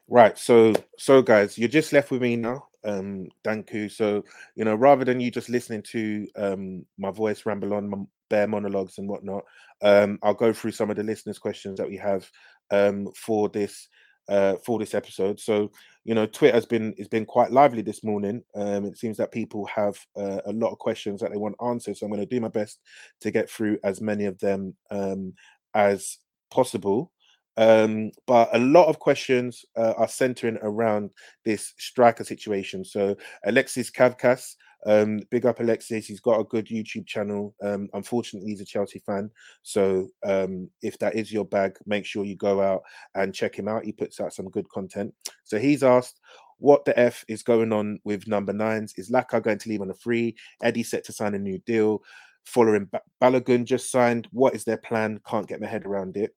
Right, 0.09 0.37
so 0.37 0.73
so 0.97 1.21
guys, 1.21 1.57
you're 1.57 1.67
just 1.67 1.91
left 1.91 2.11
with 2.11 2.21
me 2.21 2.37
now, 2.37 2.66
um, 2.87 3.27
Danku. 3.45 3.91
So 3.91 4.23
you 4.55 4.65
know, 4.65 4.75
rather 4.75 5.05
than 5.05 5.19
you 5.19 5.31
just 5.31 5.49
listening 5.49 5.83
to 5.91 6.27
um 6.35 6.85
my 6.97 7.11
voice 7.11 7.45
ramble 7.45 7.73
on, 7.73 7.89
my 7.89 7.97
bare 8.29 8.47
monologues 8.47 8.97
and 8.97 9.07
whatnot, 9.07 9.43
um, 9.81 10.19
I'll 10.23 10.33
go 10.33 10.53
through 10.53 10.71
some 10.71 10.89
of 10.89 10.95
the 10.95 11.03
listeners' 11.03 11.39
questions 11.39 11.77
that 11.77 11.89
we 11.89 11.97
have 11.97 12.29
um 12.71 13.09
for 13.15 13.49
this 13.49 13.87
uh, 14.29 14.55
for 14.65 14.79
this 14.79 14.93
episode. 14.93 15.39
So, 15.39 15.71
you 16.03 16.13
know, 16.13 16.25
Twitter 16.25 16.55
has 16.55 16.65
been 16.65 16.93
has 16.97 17.07
been 17.07 17.25
quite 17.25 17.51
lively 17.51 17.81
this 17.81 18.03
morning. 18.03 18.43
Um, 18.55 18.85
it 18.85 18.97
seems 18.97 19.17
that 19.17 19.31
people 19.31 19.65
have 19.67 19.97
uh, 20.15 20.41
a 20.45 20.51
lot 20.51 20.71
of 20.71 20.79
questions 20.79 21.21
that 21.21 21.31
they 21.31 21.37
want 21.37 21.55
answered. 21.65 21.97
So 21.97 22.05
I'm 22.05 22.11
going 22.11 22.21
to 22.21 22.35
do 22.35 22.41
my 22.41 22.49
best 22.49 22.79
to 23.21 23.31
get 23.31 23.49
through 23.49 23.79
as 23.83 24.01
many 24.01 24.25
of 24.25 24.37
them 24.39 24.75
um, 24.91 25.33
as 25.73 26.17
possible. 26.51 27.11
Um, 27.57 28.11
but 28.27 28.49
a 28.53 28.59
lot 28.59 28.87
of 28.87 28.99
questions 28.99 29.65
uh, 29.75 29.93
are 29.97 30.07
centering 30.07 30.57
around 30.61 31.09
this 31.43 31.73
striker 31.77 32.23
situation. 32.23 32.85
So 32.85 33.15
Alexis 33.45 33.91
Kavkas 33.91 34.55
um, 34.85 35.19
big 35.31 35.45
up 35.45 35.59
Alexis. 35.59 36.05
He's 36.05 36.19
got 36.19 36.39
a 36.39 36.45
good 36.45 36.67
YouTube 36.67 37.07
channel. 37.07 37.55
Um, 37.63 37.89
unfortunately, 37.93 38.49
he's 38.49 38.61
a 38.61 38.65
Chelsea 38.65 38.99
fan. 38.99 39.29
So 39.63 40.07
um, 40.25 40.69
if 40.81 40.97
that 40.99 41.15
is 41.15 41.31
your 41.31 41.45
bag, 41.45 41.77
make 41.85 42.05
sure 42.05 42.25
you 42.25 42.35
go 42.35 42.61
out 42.61 42.81
and 43.15 43.33
check 43.33 43.55
him 43.55 43.67
out. 43.67 43.83
He 43.83 43.91
puts 43.91 44.19
out 44.19 44.33
some 44.33 44.49
good 44.49 44.69
content. 44.69 45.13
So 45.43 45.59
he's 45.59 45.83
asked, 45.83 46.19
what 46.59 46.85
the 46.85 46.97
F 46.97 47.23
is 47.27 47.43
going 47.43 47.71
on 47.71 47.99
with 48.03 48.27
number 48.27 48.53
nines? 48.53 48.93
Is 48.97 49.11
Laka 49.11 49.43
going 49.43 49.59
to 49.59 49.69
leave 49.69 49.81
on 49.81 49.91
a 49.91 49.95
free? 49.95 50.35
Eddie 50.63 50.83
set 50.83 51.03
to 51.05 51.13
sign 51.13 51.35
a 51.35 51.39
new 51.39 51.59
deal. 51.59 52.01
Following 52.45 52.85
ba- 52.85 53.01
Balogun 53.21 53.65
just 53.65 53.91
signed. 53.91 54.27
What 54.31 54.55
is 54.55 54.63
their 54.63 54.77
plan? 54.77 55.19
Can't 55.27 55.47
get 55.47 55.61
my 55.61 55.67
head 55.67 55.85
around 55.85 56.17
it. 56.17 56.33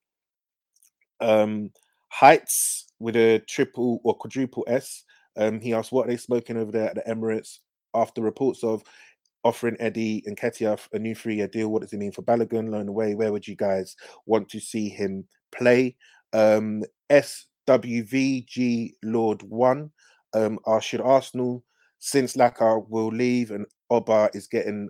Um, 1.21 1.71
Heights 2.09 2.89
with 2.99 3.15
a 3.15 3.41
triple 3.49 4.01
or 4.03 4.17
quadruple 4.17 4.65
S. 4.67 5.05
Um, 5.37 5.61
he 5.61 5.73
asked, 5.73 5.93
what 5.93 6.09
they 6.09 6.17
smoking 6.17 6.57
over 6.57 6.73
there 6.73 6.89
at 6.89 6.97
the 6.97 7.03
Emirates? 7.03 7.59
after 7.95 8.23
reports 8.23 8.63
of 8.65 8.83
offering 9.45 9.77
Eddie 9.81 10.23
Nketiah 10.29 10.79
a 10.93 10.99
new 10.99 11.15
three-year 11.15 11.49
deal. 11.49 11.69
What 11.69 11.83
does 11.83 11.93
it 11.93 11.99
mean 11.99 12.13
for 12.13 12.23
Balogun? 12.23 12.71
Loan 12.71 12.89
away. 12.89 13.15
Where 13.15 13.33
would 13.33 13.47
you 13.47 13.57
guys 13.57 13.97
want 14.27 14.49
to 14.51 14.61
see 14.61 14.89
him 14.89 15.27
play? 15.53 15.97
Um, 16.33 16.85
SWVG 17.11 18.93
Lord 19.03 19.43
One. 19.43 19.91
Um, 20.33 20.61
should 20.81 21.01
Arsenal, 21.01 21.65
since 21.99 22.37
Laka 22.37 22.89
will 22.89 23.09
leave 23.09 23.51
and 23.51 23.67
Oba 23.91 24.31
is 24.33 24.47
getting 24.47 24.89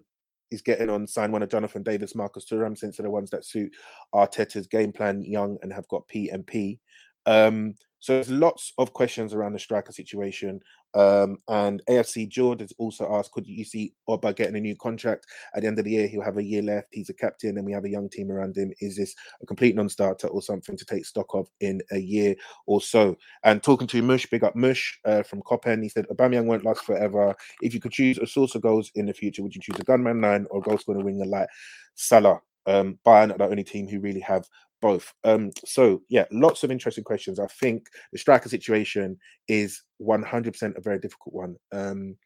is 0.50 0.62
getting 0.62 0.90
on 0.90 1.06
sign 1.06 1.32
one 1.32 1.42
of 1.42 1.50
Jonathan 1.50 1.82
Davis, 1.82 2.14
Marcus 2.14 2.46
Thuram, 2.50 2.76
since 2.76 2.96
they're 2.96 3.04
the 3.04 3.10
ones 3.10 3.30
that 3.30 3.44
suit 3.44 3.72
Arteta's 4.14 4.66
game 4.66 4.92
plan, 4.92 5.22
young 5.22 5.58
and 5.62 5.72
have 5.72 5.88
got 5.88 6.06
P 6.08 6.30
PMP. 6.32 6.78
Um, 7.26 7.74
so 8.00 8.14
there's 8.14 8.30
lots 8.30 8.72
of 8.78 8.92
questions 8.94 9.34
around 9.34 9.52
the 9.52 9.58
striker 9.58 9.92
situation. 9.92 10.60
Um, 10.94 11.38
and 11.48 11.82
AFC 11.88 12.28
George 12.28 12.60
has 12.60 12.72
also 12.78 13.14
asked, 13.14 13.32
could 13.32 13.46
you 13.46 13.64
see 13.64 13.92
Oba 14.08 14.32
getting 14.32 14.56
a 14.56 14.60
new 14.60 14.74
contract 14.74 15.26
at 15.54 15.60
the 15.60 15.68
end 15.68 15.78
of 15.78 15.84
the 15.84 15.92
year? 15.92 16.08
He'll 16.08 16.24
have 16.24 16.38
a 16.38 16.42
year 16.42 16.62
left. 16.62 16.88
He's 16.90 17.10
a 17.10 17.14
captain, 17.14 17.58
and 17.58 17.66
we 17.66 17.72
have 17.72 17.84
a 17.84 17.90
young 17.90 18.08
team 18.08 18.30
around 18.32 18.56
him. 18.56 18.72
Is 18.80 18.96
this 18.96 19.14
a 19.42 19.46
complete 19.46 19.76
non-starter 19.76 20.28
or 20.28 20.40
something 20.40 20.76
to 20.76 20.84
take 20.84 21.04
stock 21.04 21.26
of 21.34 21.48
in 21.60 21.80
a 21.92 21.98
year 21.98 22.34
or 22.66 22.80
so? 22.80 23.16
And 23.44 23.62
talking 23.62 23.86
to 23.88 24.02
Mush, 24.02 24.26
big 24.26 24.44
up 24.44 24.56
Mush 24.56 24.98
uh, 25.04 25.22
from 25.22 25.42
Copen, 25.42 25.82
he 25.82 25.90
said 25.90 26.06
Aubameyang 26.08 26.46
won't 26.46 26.64
last 26.64 26.84
forever. 26.84 27.36
If 27.60 27.74
you 27.74 27.80
could 27.80 27.92
choose 27.92 28.18
a 28.18 28.26
source 28.26 28.54
of 28.54 28.62
goals 28.62 28.90
in 28.94 29.06
the 29.06 29.14
future, 29.14 29.42
would 29.42 29.54
you 29.54 29.60
choose 29.60 29.78
a 29.78 29.84
gunman 29.84 30.20
nine 30.20 30.46
or 30.50 30.60
a 30.60 30.62
goal 30.62 30.78
scoring 30.78 31.04
winger 31.04 31.26
like 31.26 31.48
Salah? 31.94 32.40
Um, 32.66 32.98
Bayern 33.06 33.32
are 33.32 33.38
the 33.38 33.48
only 33.48 33.64
team 33.64 33.88
who 33.88 34.00
really 34.00 34.20
have 34.20 34.46
both. 34.80 35.12
Um, 35.24 35.50
so 35.64 36.02
yeah, 36.08 36.24
lots 36.30 36.62
of 36.64 36.70
interesting 36.70 37.04
questions. 37.04 37.38
I 37.38 37.46
think 37.46 37.86
the 38.12 38.18
striker 38.18 38.48
situation 38.48 39.18
is 39.48 39.82
100% 40.02 40.76
a 40.76 40.80
very 40.80 40.98
difficult 40.98 41.34
one. 41.34 41.56
Um, 41.72 42.16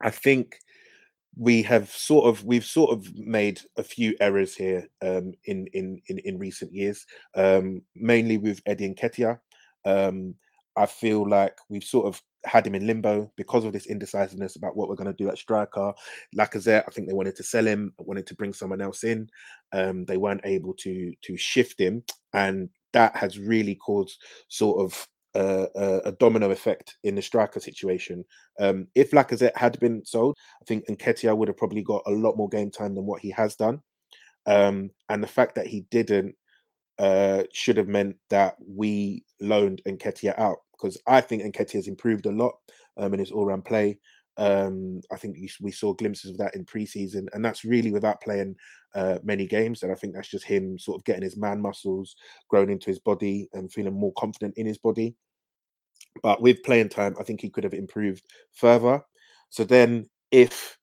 I 0.00 0.10
think 0.10 0.56
we 1.36 1.62
have 1.62 1.90
sort 1.90 2.26
of 2.26 2.44
we've 2.44 2.64
sort 2.64 2.92
of 2.92 3.12
made 3.16 3.60
a 3.76 3.82
few 3.82 4.14
errors 4.20 4.54
here 4.54 4.88
um, 5.02 5.32
in, 5.46 5.66
in 5.72 6.00
in 6.08 6.18
in 6.18 6.38
recent 6.38 6.72
years, 6.72 7.04
um, 7.34 7.82
mainly 7.96 8.38
with 8.38 8.60
Eddie 8.66 8.94
Nketiah. 8.94 9.38
Um, 9.84 10.36
I 10.76 10.86
feel 10.86 11.28
like 11.28 11.56
we've 11.68 11.84
sort 11.84 12.06
of 12.06 12.20
had 12.44 12.66
him 12.66 12.74
in 12.74 12.86
limbo 12.86 13.30
because 13.36 13.64
of 13.64 13.72
this 13.72 13.86
indecisiveness 13.86 14.56
about 14.56 14.76
what 14.76 14.88
we're 14.88 14.96
going 14.96 15.14
to 15.14 15.24
do 15.24 15.30
at 15.30 15.38
striker. 15.38 15.92
Lacazette, 16.36 16.84
I 16.86 16.90
think 16.90 17.08
they 17.08 17.14
wanted 17.14 17.36
to 17.36 17.42
sell 17.42 17.66
him, 17.66 17.94
wanted 17.98 18.26
to 18.26 18.34
bring 18.34 18.52
someone 18.52 18.80
else 18.80 19.04
in. 19.04 19.28
Um, 19.72 20.04
they 20.04 20.16
weren't 20.16 20.42
able 20.44 20.74
to 20.74 21.12
to 21.22 21.36
shift 21.36 21.80
him, 21.80 22.04
and 22.32 22.68
that 22.92 23.16
has 23.16 23.38
really 23.38 23.74
caused 23.74 24.22
sort 24.48 24.80
of 24.84 25.06
uh, 25.34 25.66
a, 25.74 26.00
a, 26.08 26.12
domino 26.12 26.50
effect 26.50 26.96
in 27.02 27.16
the 27.16 27.22
striker 27.22 27.58
situation. 27.58 28.24
Um, 28.60 28.86
if 28.94 29.10
Lacazette 29.10 29.56
had 29.56 29.78
been 29.80 30.04
sold, 30.04 30.36
I 30.62 30.64
think 30.64 30.86
Nketiah 30.86 31.36
would 31.36 31.48
have 31.48 31.56
probably 31.56 31.82
got 31.82 32.02
a 32.06 32.12
lot 32.12 32.36
more 32.36 32.48
game 32.48 32.70
time 32.70 32.94
than 32.94 33.04
what 33.04 33.20
he 33.20 33.30
has 33.30 33.56
done. 33.56 33.80
Um, 34.46 34.90
and 35.08 35.22
the 35.22 35.28
fact 35.28 35.56
that 35.56 35.66
he 35.66 35.86
didn't 35.90 36.36
uh, 37.00 37.42
should 37.52 37.76
have 37.78 37.88
meant 37.88 38.16
that 38.30 38.54
we 38.64 39.24
loaned 39.40 39.82
Nketiah 39.88 40.38
out 40.38 40.58
because 40.84 41.00
I 41.06 41.22
think 41.22 41.42
Nketiah 41.42 41.72
has 41.72 41.88
improved 41.88 42.26
a 42.26 42.30
lot 42.30 42.52
um, 42.98 43.14
in 43.14 43.20
his 43.20 43.32
all-round 43.32 43.64
play. 43.64 43.98
Um, 44.36 45.00
I 45.10 45.16
think 45.16 45.38
we 45.62 45.70
saw 45.70 45.94
glimpses 45.94 46.30
of 46.32 46.36
that 46.38 46.54
in 46.54 46.66
preseason, 46.66 47.26
and 47.32 47.42
that's 47.42 47.64
really 47.64 47.90
without 47.90 48.20
playing 48.20 48.54
uh, 48.94 49.18
many 49.22 49.46
games. 49.46 49.82
And 49.82 49.90
I 49.90 49.94
think 49.94 50.14
that's 50.14 50.28
just 50.28 50.44
him 50.44 50.78
sort 50.78 51.00
of 51.00 51.04
getting 51.04 51.22
his 51.22 51.38
man 51.38 51.62
muscles 51.62 52.14
grown 52.50 52.68
into 52.68 52.86
his 52.86 52.98
body 52.98 53.48
and 53.54 53.72
feeling 53.72 53.98
more 53.98 54.12
confident 54.18 54.58
in 54.58 54.66
his 54.66 54.76
body. 54.76 55.14
But 56.22 56.42
with 56.42 56.62
playing 56.62 56.90
time, 56.90 57.14
I 57.18 57.22
think 57.22 57.40
he 57.40 57.48
could 57.48 57.64
have 57.64 57.74
improved 57.74 58.24
further. 58.52 59.00
So 59.48 59.64
then, 59.64 60.04
if 60.32 60.76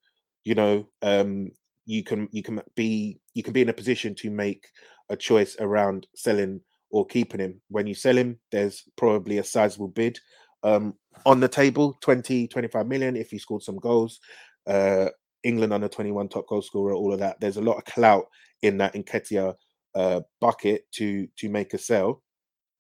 you 0.45 0.56
know, 0.56 0.88
um, 1.04 1.52
you 1.86 2.04
can 2.04 2.28
you 2.32 2.41
can 2.41 2.60
be 2.76 3.20
you 3.36 3.43
can 3.43 3.54
be 3.54 3.62
in 3.62 3.70
a 3.70 3.74
position 3.74 4.16
to 4.16 4.32
make 4.32 4.66
a 5.10 5.16
choice 5.16 5.58
around 5.60 6.08
selling 6.16 6.60
or 6.92 7.06
keeping 7.06 7.39
him. 7.39 7.62
When 7.70 7.88
you 7.88 7.94
sell 7.94 8.18
him, 8.18 8.39
there's 8.52 8.84
probably 8.98 9.38
a 9.38 9.44
sizable 9.44 9.88
bid 9.88 10.20
um, 10.64 10.96
on 11.26 11.39
the 11.39 11.48
table 11.48 11.98
20, 12.02 12.48
25 12.48 12.88
million 12.88 13.16
if 13.16 13.32
he 13.32 13.38
scored 13.38 13.64
some 13.64 13.78
goals. 13.78 14.20
Uh, 14.68 15.08
England 15.44 15.74
under 15.74 15.88
21 15.88 16.30
top 16.30 16.48
goal 16.48 16.62
scorer, 16.62 16.94
all 16.94 17.14
of 17.14 17.20
that. 17.20 17.39
There's 17.39 17.58
a 17.58 17.62
lot 17.62 17.78
of 17.78 17.86
clout 17.86 18.26
in 18.62 18.78
that 18.78 18.94
Nketiah 18.94 19.56
uh, 19.96 20.22
bucket 20.39 20.84
to 20.94 21.28
to 21.38 21.50
make 21.50 21.74
a 21.74 21.78
sell. 21.78 22.22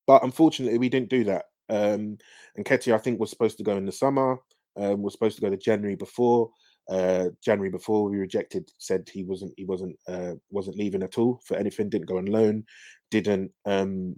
But 0.05 0.23
unfortunately, 0.23 0.77
we 0.77 0.89
didn't 0.89 1.09
do 1.09 1.23
that. 1.25 1.45
Um, 1.69 2.17
Nketiah, 2.59 2.93
I 2.93 2.97
think, 2.99 3.19
was 3.19 3.29
supposed 3.29 3.57
to 3.57 3.63
go 3.63 3.77
in 3.77 3.85
the 3.85 3.91
summer, 3.91 4.37
um, 4.77 5.01
was 5.01 5.13
supposed 5.13 5.37
to 5.37 5.41
go 5.41 5.49
to 5.49 5.57
January 5.57 5.95
before 5.95 6.51
uh, 6.89 7.29
January 7.43 7.69
before 7.69 8.09
we 8.09 8.17
rejected 8.17 8.69
said 8.77 9.07
he 9.11 9.23
wasn't 9.23 9.53
he 9.55 9.65
wasn't 9.65 9.95
uh, 10.07 10.33
wasn't 10.49 10.75
leaving 10.75 11.03
at 11.03 11.17
all 11.17 11.39
for 11.45 11.55
anything. 11.57 11.89
Didn't 11.89 12.07
go 12.07 12.17
on 12.17 12.25
loan. 12.25 12.65
Didn't 13.11 13.51
um, 13.65 14.15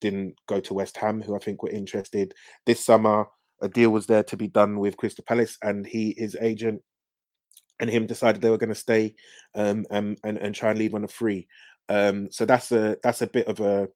didn't 0.00 0.34
go 0.46 0.60
to 0.60 0.74
West 0.74 0.96
Ham, 0.98 1.22
who 1.22 1.34
I 1.34 1.38
think 1.38 1.62
were 1.62 1.70
interested 1.70 2.34
this 2.66 2.84
summer. 2.84 3.26
A 3.62 3.68
deal 3.68 3.90
was 3.90 4.06
there 4.06 4.24
to 4.24 4.36
be 4.36 4.48
done 4.48 4.78
with 4.78 4.96
Crystal 4.96 5.24
Palace, 5.26 5.56
and 5.62 5.86
he 5.86 6.14
his 6.16 6.36
agent 6.40 6.82
and 7.80 7.90
him 7.90 8.06
decided 8.06 8.40
they 8.40 8.50
were 8.50 8.58
going 8.58 8.68
to 8.68 8.74
stay 8.74 9.14
um, 9.54 9.84
and, 9.90 10.18
and 10.24 10.38
and 10.38 10.54
try 10.54 10.70
and 10.70 10.78
leave 10.78 10.94
on 10.94 11.04
a 11.04 11.08
free. 11.08 11.48
Um, 11.88 12.30
so 12.30 12.44
that's 12.44 12.70
a 12.72 12.96
that's 13.02 13.22
a 13.22 13.26
bit 13.26 13.46
of 13.48 13.60
a 13.60 13.88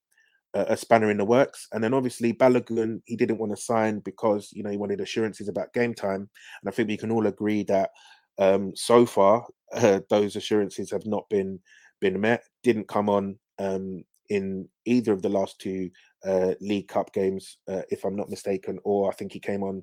a 0.55 0.76
spanner 0.76 1.11
in 1.11 1.18
the 1.18 1.24
works. 1.24 1.68
And 1.72 1.84
then 1.84 1.94
obviously 1.94 2.32
Balogun, 2.32 3.03
he 3.05 3.16
didn't 3.16 3.38
want 3.38 3.55
to 3.55 3.62
sign 3.62 4.01
because 4.01 4.51
you 4.53 4.62
know 4.62 4.70
he 4.70 4.76
wanted 4.76 5.01
assurances 5.01 5.49
about 5.49 5.72
game 5.74 5.94
time. 5.94 6.28
And 6.62 6.68
I 6.68 6.70
think 6.70 6.88
we 6.88 6.96
can 6.96 7.11
all 7.11 7.26
agree 7.26 7.64
that 7.64 7.90
um, 8.38 8.72
so 8.74 9.05
far 9.05 9.44
uh, 9.74 10.01
those 10.11 10.36
assurances 10.36 10.90
have 10.90 11.07
not 11.07 11.28
been 11.28 11.61
been 12.01 12.20
met. 12.20 12.42
Didn't 12.62 12.88
come 12.88 13.09
on 13.09 13.38
um, 13.59 14.05
in 14.29 14.68
either 14.85 15.12
of 15.12 15.22
the 15.22 15.29
last 15.29 15.59
two 15.61 15.91
uh, 16.24 16.55
League 16.61 16.89
Cup 16.89 17.12
games, 17.12 17.59
uh, 17.68 17.83
if 17.91 18.05
I'm 18.05 18.16
not 18.16 18.31
mistaken, 18.31 18.79
or 18.85 19.11
I 19.11 19.14
think 19.14 19.33
he 19.33 19.41
came 19.41 19.62
on 19.62 19.83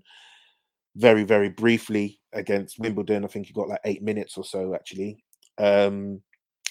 very 0.98 1.24
very 1.24 1.50
briefly 1.50 2.20
against 2.34 2.80
Wimbledon. 2.80 3.26
I 3.26 3.28
think 3.28 3.48
he 3.48 3.54
got 3.54 3.68
like 3.68 3.82
eight 3.86 4.02
minutes 4.02 4.38
or 4.38 4.43
so 4.43 4.74
actually. 4.74 5.24
Um, 5.58 6.22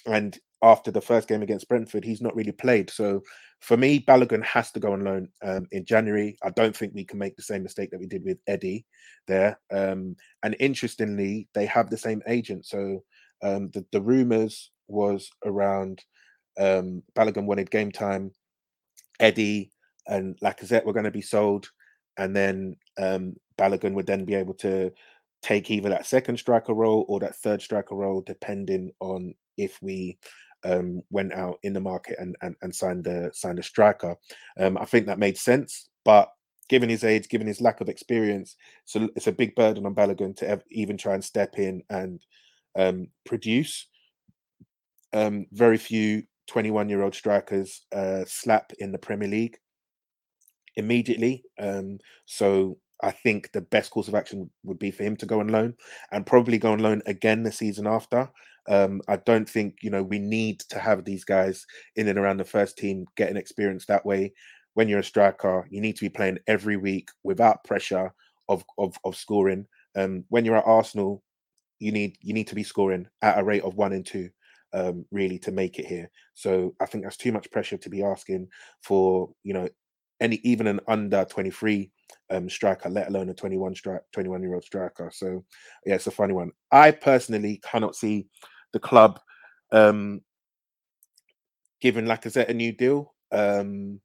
and 0.07 0.39
after 0.62 0.91
the 0.91 1.01
first 1.01 1.29
game 1.29 1.43
against 1.43 1.68
Brentford, 1.68 2.05
he's 2.05 2.22
not 2.22 2.35
really 2.35 2.53
played. 2.53 2.89
So 2.89 3.22
for 3.61 3.77
me, 3.77 4.01
Balogun 4.01 4.43
has 4.45 4.70
to 4.72 4.81
go 4.81 4.93
on 4.93 5.05
loan 5.05 5.29
um, 5.43 5.66
in 5.72 5.85
January. 5.85 6.39
I 6.43 6.51
don't 6.51 6.75
think 6.75 6.95
we 6.95 7.05
can 7.05 7.18
make 7.18 7.37
the 7.37 7.43
same 7.43 7.62
mistake 7.62 7.91
that 7.91 8.01
we 8.01 8.07
did 8.07 8.25
with 8.25 8.39
Eddie 8.47 8.87
there. 9.27 9.59
Um, 9.70 10.16
and 10.43 10.57
interestingly, 10.61 11.49
they 11.55 11.66
have 11.66 11.91
the 11.91 11.99
same 11.99 12.22
agent. 12.27 12.66
So 12.66 13.03
um, 13.43 13.70
the, 13.70 13.85
the 13.93 14.01
rumors 14.01 14.70
was 14.89 15.31
around 15.45 16.03
um, 16.59 17.02
Balogun 17.14 17.46
wanted 17.46 17.70
game 17.70 17.92
time. 17.92 18.32
Eddie 19.20 19.70
and 20.07 20.38
Lacazette 20.40 20.84
were 20.84 20.92
going 20.92 21.05
to 21.05 21.11
be 21.11 21.22
sold. 21.22 21.70
And 22.16 22.34
then 22.34 22.76
um, 22.98 23.34
Balogun 23.59 23.94
would 23.94 24.07
then 24.07 24.24
be 24.24 24.34
able 24.34 24.55
to 24.55 24.92
take 25.42 25.70
either 25.70 25.90
that 25.90 26.07
second 26.07 26.38
striker 26.38 26.72
role 26.72 27.05
or 27.09 27.20
that 27.20 27.36
third 27.36 27.61
striker 27.61 27.94
role, 27.94 28.22
depending 28.22 28.92
on 29.00 29.34
if 29.57 29.78
we 29.82 30.18
um, 30.64 31.02
went 31.11 31.32
out 31.32 31.59
in 31.62 31.72
the 31.72 31.80
market 31.80 32.16
and 32.18 32.34
and, 32.40 32.57
and 32.62 32.74
signed 32.74 33.05
the 33.05 33.30
signed 33.34 33.59
a 33.59 33.62
striker. 33.62 34.16
Um, 34.59 34.78
I 34.78 34.84
think 34.84 35.07
that 35.07 35.18
made 35.18 35.36
sense, 35.36 35.90
but 36.05 36.30
given 36.68 36.88
his 36.88 37.05
age, 37.05 37.28
given 37.28 37.46
his 37.46 37.61
lack 37.61 37.82
of 37.82 37.90
experience, 37.90 38.57
so 38.86 39.09
it's 39.16 39.26
a 39.26 39.32
big 39.32 39.55
burden 39.55 39.84
on 39.84 39.94
Balogun 39.94 40.34
to 40.36 40.48
ev- 40.48 40.64
even 40.70 40.96
try 40.96 41.12
and 41.14 41.24
step 41.24 41.59
in 41.59 41.82
and 41.90 42.24
um, 42.76 43.09
produce. 43.26 43.86
Um, 45.12 45.46
very 45.52 45.76
few 45.76 46.24
21 46.47 46.88
year 46.88 47.03
old 47.03 47.14
strikers 47.14 47.86
uh, 47.95 48.24
slap 48.26 48.72
in 48.78 48.92
the 48.92 48.99
Premier 48.99 49.28
League 49.28 49.59
immediately. 50.76 51.45
Um, 51.59 51.99
so 52.26 52.78
I 53.03 53.11
think 53.11 53.53
the 53.53 53.61
best 53.61 53.90
course 53.90 54.09
of 54.09 54.14
action 54.14 54.51
would 54.62 54.78
be 54.78 54.90
for 54.90 55.03
him 55.03 55.16
to 55.16 55.26
go 55.26 55.40
on 55.40 55.49
loan 55.49 55.74
and 56.12 56.26
probably 56.26 56.59
go 56.59 56.72
on 56.72 56.78
loan 56.78 57.03
again 57.07 57.42
the 57.42 57.53
season 57.53 57.86
after. 57.86 58.30
Um, 58.66 59.03
I 59.09 59.16
don't 59.16 59.49
think 59.49 59.76
you 59.82 59.90
know 59.90 60.03
we 60.03 60.18
need 60.18 60.61
to 60.70 60.78
have 60.78 61.05
these 61.05 61.24
guys 61.24 61.66
in 61.97 62.09
and 62.09 62.18
around 62.18 62.38
the 62.38 62.45
first 62.45 62.78
team 62.78 63.05
getting 63.16 63.36
experience 63.36 63.86
that 63.86 64.07
way. 64.07 64.32
When 64.72 64.88
you're 64.88 65.01
a 65.01 65.05
striker, 65.05 65.66
you 65.70 65.80
need 65.80 65.97
to 65.97 66.05
be 66.05 66.09
playing 66.09 66.38
every 66.47 66.76
week 66.76 67.09
without 67.22 67.64
pressure 67.64 68.12
of 68.49 68.64
of, 68.78 68.97
of 69.05 69.16
scoring. 69.16 69.66
Um, 69.97 70.24
when 70.28 70.45
you're 70.45 70.57
at 70.57 70.66
Arsenal, 70.66 71.22
you 71.78 71.92
need 71.92 72.16
you 72.22 72.32
need 72.32 72.49
to 72.49 72.55
be 72.55 72.62
scoring 72.62 73.07
at 73.20 73.38
a 73.38 73.45
rate 73.45 73.62
of 73.62 73.74
one 73.74 73.92
and 73.92 74.07
two, 74.07 74.30
um, 74.75 75.07
really, 75.11 75.39
to 75.39 75.53
make 75.53 75.79
it 75.79 75.87
here. 75.87 76.11
So 76.35 76.75
I 76.81 76.87
think 76.87 77.05
that's 77.05 77.16
too 77.16 77.33
much 77.33 77.51
pressure 77.51 77.79
to 77.79 77.89
be 77.89 78.03
asking 78.03 78.49
for 78.83 79.31
you 79.43 79.55
know 79.55 79.68
any 80.20 80.37
even 80.45 80.66
an 80.66 80.81
under 80.89 81.25
23 81.25 81.91
um, 82.31 82.49
striker, 82.49 82.89
let 82.89 83.09
alone 83.09 83.29
a 83.29 83.35
21 83.35 83.75
strike 83.75 84.03
21 84.12 84.43
year 84.43 84.55
old 84.55 84.64
striker. 84.64 85.11
So 85.12 85.45
yeah, 85.87 85.95
it's 85.95 86.07
a 86.07 86.11
funny 86.11 86.35
one. 86.35 86.51
I 86.70 86.91
personally 86.91 87.61
cannot 87.64 87.97
see 87.97 88.27
the 88.72 88.81
club 88.81 89.20
um, 89.72 90.20
giving 91.81 92.07
Lacazette 92.07 92.49
a 92.49 92.55
new 92.55 92.72
deal. 92.72 93.14
Um, 93.33 94.01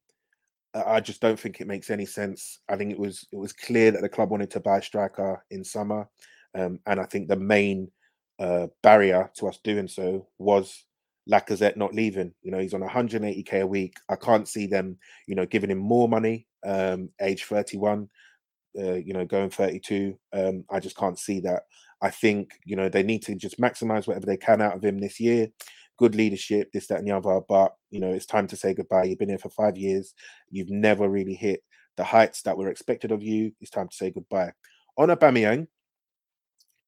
I 0.74 1.00
just 1.00 1.22
don't 1.22 1.40
think 1.40 1.60
it 1.60 1.68
makes 1.68 1.90
any 1.90 2.06
sense. 2.06 2.60
I 2.70 2.76
think 2.76 2.92
it 2.92 3.00
was 3.00 3.28
it 3.32 3.38
was 3.38 3.54
clear 3.54 3.92
that 3.92 4.02
the 4.02 4.10
club 4.10 4.30
wanted 4.30 4.52
to 4.52 4.60
buy 4.60 4.80
striker 4.80 5.44
in 5.50 5.64
summer, 5.64 6.08
um, 6.56 6.80
and 6.86 7.00
I 7.00 7.06
think 7.06 7.28
the 7.28 7.36
main 7.36 7.90
barrier 8.82 9.30
to 9.36 9.48
us 9.48 9.60
doing 9.64 9.88
so 9.88 10.28
was 10.38 10.86
Lacazette 11.30 11.78
not 11.78 11.94
leaving. 11.94 12.34
You 12.42 12.52
know, 12.52 12.60
he's 12.60 12.74
on 12.74 12.82
180k 12.82 13.62
a 13.62 13.68
week. 13.68 13.96
I 14.10 14.16
can't 14.16 14.48
see 14.48 14.66
them, 14.66 14.98
you 15.28 15.36
know, 15.36 15.46
giving 15.46 15.70
him 15.70 15.78
more 15.78 16.10
money. 16.10 16.48
Um, 16.66 17.10
age 17.22 17.46
31, 17.46 18.10
uh, 18.78 18.94
you 18.94 19.14
know, 19.14 19.26
going 19.26 19.50
32. 19.50 20.18
Um, 20.34 20.66
I 20.70 20.80
just 20.80 20.98
can't 20.98 21.18
see 21.18 21.40
that. 21.42 21.64
I 22.02 22.10
think 22.10 22.52
you 22.66 22.76
know 22.76 22.90
they 22.90 23.04
need 23.04 23.24
to 23.24 23.36
just 23.36 23.60
maximize 23.60 24.08
whatever 24.08 24.26
they 24.26 24.38
can 24.38 24.62
out 24.62 24.76
of 24.76 24.84
him 24.84 25.00
this 25.00 25.20
year. 25.20 25.48
Good 25.98 26.16
leadership, 26.16 26.72
this, 26.72 26.88
that, 26.88 27.00
and 27.00 27.08
the 27.08 27.16
other. 27.16 27.42
But 27.48 27.74
you 27.90 28.00
know, 28.00 28.12
it's 28.12 28.26
time 28.26 28.48
to 28.48 28.56
say 28.56 28.74
goodbye. 28.74 29.04
You've 29.04 29.20
been 29.20 29.30
here 29.30 29.38
for 29.38 29.50
five 29.50 29.78
years. 29.78 30.14
You've 30.50 30.70
never 30.70 31.10
really 31.10 31.34
hit 31.34 31.62
the 31.98 32.04
heights 32.06 32.42
that 32.44 32.58
were 32.58 32.70
expected 32.70 33.12
of 33.12 33.22
you. 33.22 33.52
It's 33.60 33.72
time 33.72 33.90
to 33.90 33.96
say 33.96 34.12
goodbye. 34.12 34.54
On 34.98 35.10
Aubameyang, 35.10 35.68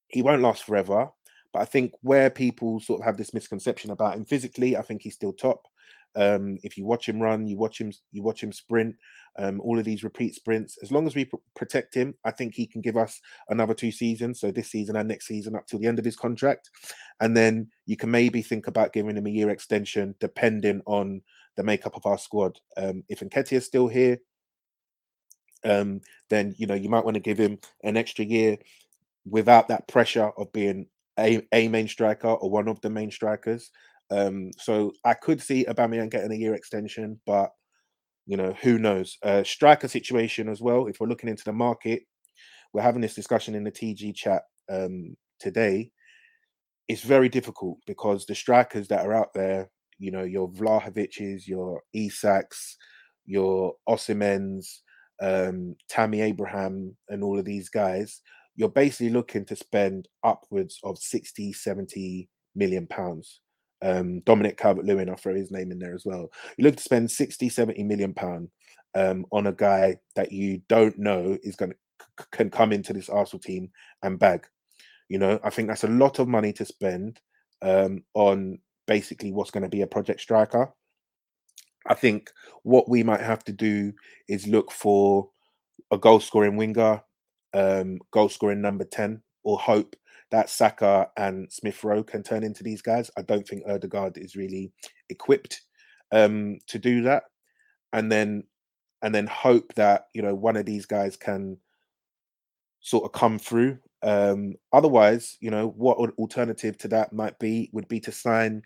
he 0.08 0.22
won't 0.22 0.42
last 0.42 0.64
forever. 0.64 1.10
But 1.52 1.60
I 1.60 1.64
think 1.66 1.92
where 2.00 2.30
people 2.30 2.80
sort 2.80 3.00
of 3.00 3.06
have 3.06 3.16
this 3.16 3.34
misconception 3.34 3.90
about 3.90 4.16
him 4.16 4.24
physically, 4.24 4.76
I 4.76 4.82
think 4.82 5.02
he's 5.02 5.14
still 5.14 5.32
top. 5.32 5.66
Um, 6.14 6.58
if 6.62 6.76
you 6.76 6.84
watch 6.84 7.08
him 7.08 7.20
run, 7.20 7.46
you 7.46 7.56
watch 7.56 7.80
him, 7.80 7.92
you 8.10 8.22
watch 8.22 8.42
him 8.42 8.52
sprint, 8.52 8.96
um, 9.38 9.60
all 9.60 9.78
of 9.78 9.84
these 9.84 10.04
repeat 10.04 10.34
sprints. 10.34 10.76
As 10.82 10.92
long 10.92 11.06
as 11.06 11.14
we 11.14 11.24
pr- 11.24 11.36
protect 11.56 11.94
him, 11.94 12.14
I 12.24 12.30
think 12.30 12.54
he 12.54 12.66
can 12.66 12.82
give 12.82 12.96
us 12.96 13.20
another 13.48 13.72
two 13.72 13.90
seasons. 13.90 14.40
So 14.40 14.50
this 14.50 14.70
season 14.70 14.96
and 14.96 15.08
next 15.08 15.26
season 15.26 15.56
up 15.56 15.66
till 15.66 15.78
the 15.78 15.86
end 15.86 15.98
of 15.98 16.04
his 16.04 16.16
contract, 16.16 16.70
and 17.20 17.36
then 17.36 17.68
you 17.86 17.96
can 17.96 18.10
maybe 18.10 18.42
think 18.42 18.66
about 18.66 18.92
giving 18.92 19.16
him 19.16 19.26
a 19.26 19.30
year 19.30 19.48
extension, 19.48 20.14
depending 20.20 20.82
on 20.86 21.22
the 21.56 21.62
makeup 21.62 21.96
of 21.96 22.04
our 22.04 22.18
squad. 22.18 22.58
Um, 22.76 23.04
if 23.08 23.20
Nketiah 23.20 23.52
is 23.52 23.66
still 23.66 23.88
here, 23.88 24.18
um, 25.64 26.00
then 26.28 26.54
you 26.58 26.66
know 26.66 26.74
you 26.74 26.88
might 26.88 27.04
want 27.04 27.14
to 27.14 27.20
give 27.20 27.38
him 27.38 27.58
an 27.84 27.96
extra 27.96 28.24
year 28.24 28.58
without 29.24 29.68
that 29.68 29.86
pressure 29.88 30.30
of 30.36 30.52
being 30.52 30.86
a, 31.18 31.46
a 31.52 31.68
main 31.68 31.88
striker 31.88 32.28
or 32.28 32.50
one 32.50 32.68
of 32.68 32.80
the 32.80 32.90
main 32.90 33.10
strikers. 33.10 33.70
Um, 34.10 34.50
so 34.58 34.92
I 35.04 35.14
could 35.14 35.40
see 35.40 35.64
Aubameyang 35.64 36.10
getting 36.10 36.32
a 36.32 36.36
year 36.36 36.54
extension, 36.54 37.20
but 37.26 37.50
you 38.26 38.36
know 38.36 38.54
who 38.62 38.78
knows? 38.78 39.16
Uh, 39.22 39.42
striker 39.42 39.88
situation 39.88 40.48
as 40.48 40.60
well. 40.60 40.86
If 40.86 41.00
we're 41.00 41.08
looking 41.08 41.28
into 41.28 41.44
the 41.44 41.52
market, 41.52 42.02
we're 42.72 42.82
having 42.82 43.00
this 43.00 43.14
discussion 43.14 43.54
in 43.54 43.64
the 43.64 43.72
TG 43.72 44.14
chat 44.14 44.42
um, 44.70 45.16
today. 45.40 45.90
It's 46.88 47.02
very 47.02 47.28
difficult 47.28 47.78
because 47.86 48.26
the 48.26 48.34
strikers 48.34 48.88
that 48.88 49.04
are 49.06 49.14
out 49.14 49.32
there, 49.34 49.70
you 49.98 50.10
know, 50.10 50.24
your 50.24 50.50
Vlahovic's, 50.50 51.48
your 51.48 51.82
Isaks, 51.96 52.74
your 53.24 53.74
Osimhen's, 53.88 54.82
um, 55.20 55.76
Tammy 55.88 56.20
Abraham, 56.20 56.96
and 57.08 57.22
all 57.22 57.38
of 57.38 57.44
these 57.44 57.68
guys, 57.68 58.20
you're 58.56 58.68
basically 58.68 59.10
looking 59.10 59.44
to 59.46 59.56
spend 59.56 60.08
upwards 60.24 60.78
of 60.84 60.98
60, 60.98 61.52
70 61.52 62.28
million 62.54 62.86
pounds. 62.86 63.40
Um, 63.80 64.20
Dominic 64.20 64.56
Calvert 64.56 64.84
Lewin, 64.84 65.08
I'll 65.08 65.16
throw 65.16 65.34
his 65.34 65.50
name 65.50 65.72
in 65.72 65.78
there 65.78 65.94
as 65.94 66.04
well. 66.04 66.30
You 66.56 66.64
look 66.64 66.76
to 66.76 66.82
spend 66.82 67.10
60, 67.10 67.48
70 67.48 67.82
million 67.82 68.14
pound 68.14 68.48
um, 68.94 69.26
on 69.32 69.46
a 69.46 69.52
guy 69.52 69.96
that 70.14 70.32
you 70.32 70.60
don't 70.68 70.98
know 70.98 71.36
is 71.42 71.56
going 71.56 71.72
to 71.72 71.76
can 72.30 72.50
come 72.50 72.72
into 72.72 72.92
this 72.92 73.08
Arsenal 73.08 73.40
team 73.40 73.70
and 74.02 74.18
bag. 74.18 74.46
You 75.08 75.18
know, 75.18 75.38
I 75.42 75.50
think 75.50 75.68
that's 75.68 75.84
a 75.84 75.88
lot 75.88 76.18
of 76.18 76.28
money 76.28 76.52
to 76.54 76.64
spend 76.64 77.20
um, 77.62 78.04
on 78.14 78.58
basically 78.86 79.32
what's 79.32 79.50
going 79.50 79.62
to 79.62 79.68
be 79.68 79.82
a 79.82 79.86
project 79.86 80.20
striker. 80.20 80.72
I 81.86 81.94
think 81.94 82.30
what 82.62 82.88
we 82.88 83.02
might 83.02 83.20
have 83.20 83.44
to 83.44 83.52
do 83.52 83.92
is 84.28 84.46
look 84.46 84.70
for 84.70 85.28
a 85.90 85.98
goal 85.98 86.20
scoring 86.20 86.56
winger 86.56 87.02
um, 87.54 87.98
goal 88.10 88.28
scoring 88.28 88.60
number 88.60 88.84
10 88.84 89.22
or 89.44 89.58
hope 89.58 89.96
that 90.30 90.48
Saka 90.48 91.08
and 91.16 91.52
Smith 91.52 91.84
Rowe 91.84 92.02
can 92.02 92.22
turn 92.22 92.42
into 92.42 92.62
these 92.62 92.82
guys. 92.82 93.10
I 93.16 93.22
don't 93.22 93.46
think 93.46 93.64
Odegaard 93.68 94.16
is 94.16 94.34
really 94.34 94.72
equipped 95.10 95.60
um, 96.10 96.58
to 96.68 96.78
do 96.78 97.02
that. 97.02 97.24
And 97.92 98.10
then 98.10 98.44
and 99.02 99.14
then 99.14 99.26
hope 99.26 99.74
that 99.74 100.06
you 100.14 100.22
know 100.22 100.34
one 100.34 100.56
of 100.56 100.64
these 100.64 100.86
guys 100.86 101.16
can 101.16 101.58
sort 102.80 103.04
of 103.04 103.12
come 103.12 103.38
through. 103.38 103.78
Um, 104.02 104.54
otherwise, 104.72 105.36
you 105.40 105.50
know, 105.50 105.68
what 105.76 105.98
alternative 106.18 106.78
to 106.78 106.88
that 106.88 107.12
might 107.12 107.38
be 107.38 107.70
would 107.72 107.88
be 107.88 108.00
to 108.00 108.12
sign 108.12 108.62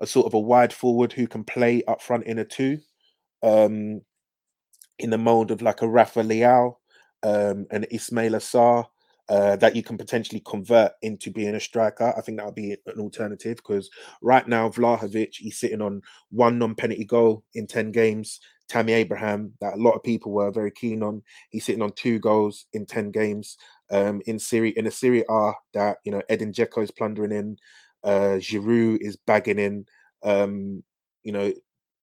a 0.00 0.06
sort 0.06 0.26
of 0.26 0.34
a 0.34 0.38
wide 0.38 0.72
forward 0.72 1.12
who 1.12 1.26
can 1.26 1.44
play 1.44 1.82
up 1.86 2.02
front 2.02 2.24
in 2.24 2.38
a 2.38 2.44
two, 2.44 2.78
um, 3.42 4.00
in 4.98 5.10
the 5.10 5.18
mold 5.18 5.50
of 5.50 5.62
like 5.62 5.80
a 5.80 5.88
Rafa 5.88 6.22
Leao 6.22 6.74
um, 7.24 7.66
an 7.70 7.86
Ismaila 7.90 8.40
Sarr 8.40 8.86
uh, 9.28 9.56
that 9.56 9.74
you 9.74 9.82
can 9.82 9.96
potentially 9.96 10.42
convert 10.44 10.92
into 11.02 11.30
being 11.30 11.54
a 11.54 11.60
striker. 11.60 12.12
I 12.16 12.20
think 12.20 12.38
that 12.38 12.44
would 12.44 12.54
be 12.54 12.72
an 12.72 13.00
alternative 13.00 13.56
because 13.56 13.90
right 14.20 14.46
now 14.46 14.68
Vlahovic 14.68 15.34
he's 15.36 15.58
sitting 15.58 15.80
on 15.80 16.02
one 16.30 16.58
non-penalty 16.58 17.06
goal 17.06 17.42
in 17.54 17.66
ten 17.66 17.90
games. 17.90 18.40
Tammy 18.66 18.94
Abraham, 18.94 19.52
that 19.60 19.74
a 19.74 19.82
lot 19.82 19.92
of 19.92 20.02
people 20.02 20.32
were 20.32 20.50
very 20.50 20.70
keen 20.70 21.02
on, 21.02 21.22
he's 21.50 21.66
sitting 21.66 21.82
on 21.82 21.92
two 21.92 22.18
goals 22.18 22.66
in 22.72 22.86
ten 22.86 23.10
games. 23.10 23.56
Um, 23.90 24.22
in 24.26 24.38
Serie 24.38 24.70
in 24.70 24.86
a 24.86 24.90
Serie 24.90 25.24
A 25.28 25.52
that 25.74 25.98
you 26.04 26.12
know 26.12 26.22
Edin 26.28 26.52
Dzeko 26.52 26.82
is 26.82 26.90
plundering 26.90 27.32
in, 27.32 27.56
uh, 28.02 28.38
Giroud 28.38 28.98
is 29.00 29.16
bagging 29.16 29.58
in, 29.58 29.86
um, 30.22 30.82
you 31.22 31.32
know 31.32 31.52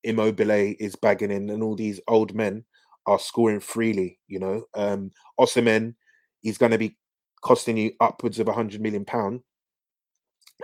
Immobile 0.04 0.76
is 0.80 0.96
bagging 0.96 1.32
in, 1.32 1.50
and 1.50 1.64
all 1.64 1.76
these 1.76 2.00
old 2.08 2.34
men 2.36 2.64
are 3.06 3.20
scoring 3.20 3.60
freely. 3.60 4.20
You 4.28 4.40
know, 4.40 4.64
um, 4.74 5.12
Osimhen, 5.40 5.96
he's 6.42 6.58
going 6.58 6.72
to 6.72 6.78
be 6.78 6.98
costing 7.42 7.78
you 7.78 7.92
upwards 8.00 8.40
of 8.40 8.48
a 8.48 8.54
hundred 8.54 8.82
million 8.82 9.06
pound, 9.06 9.42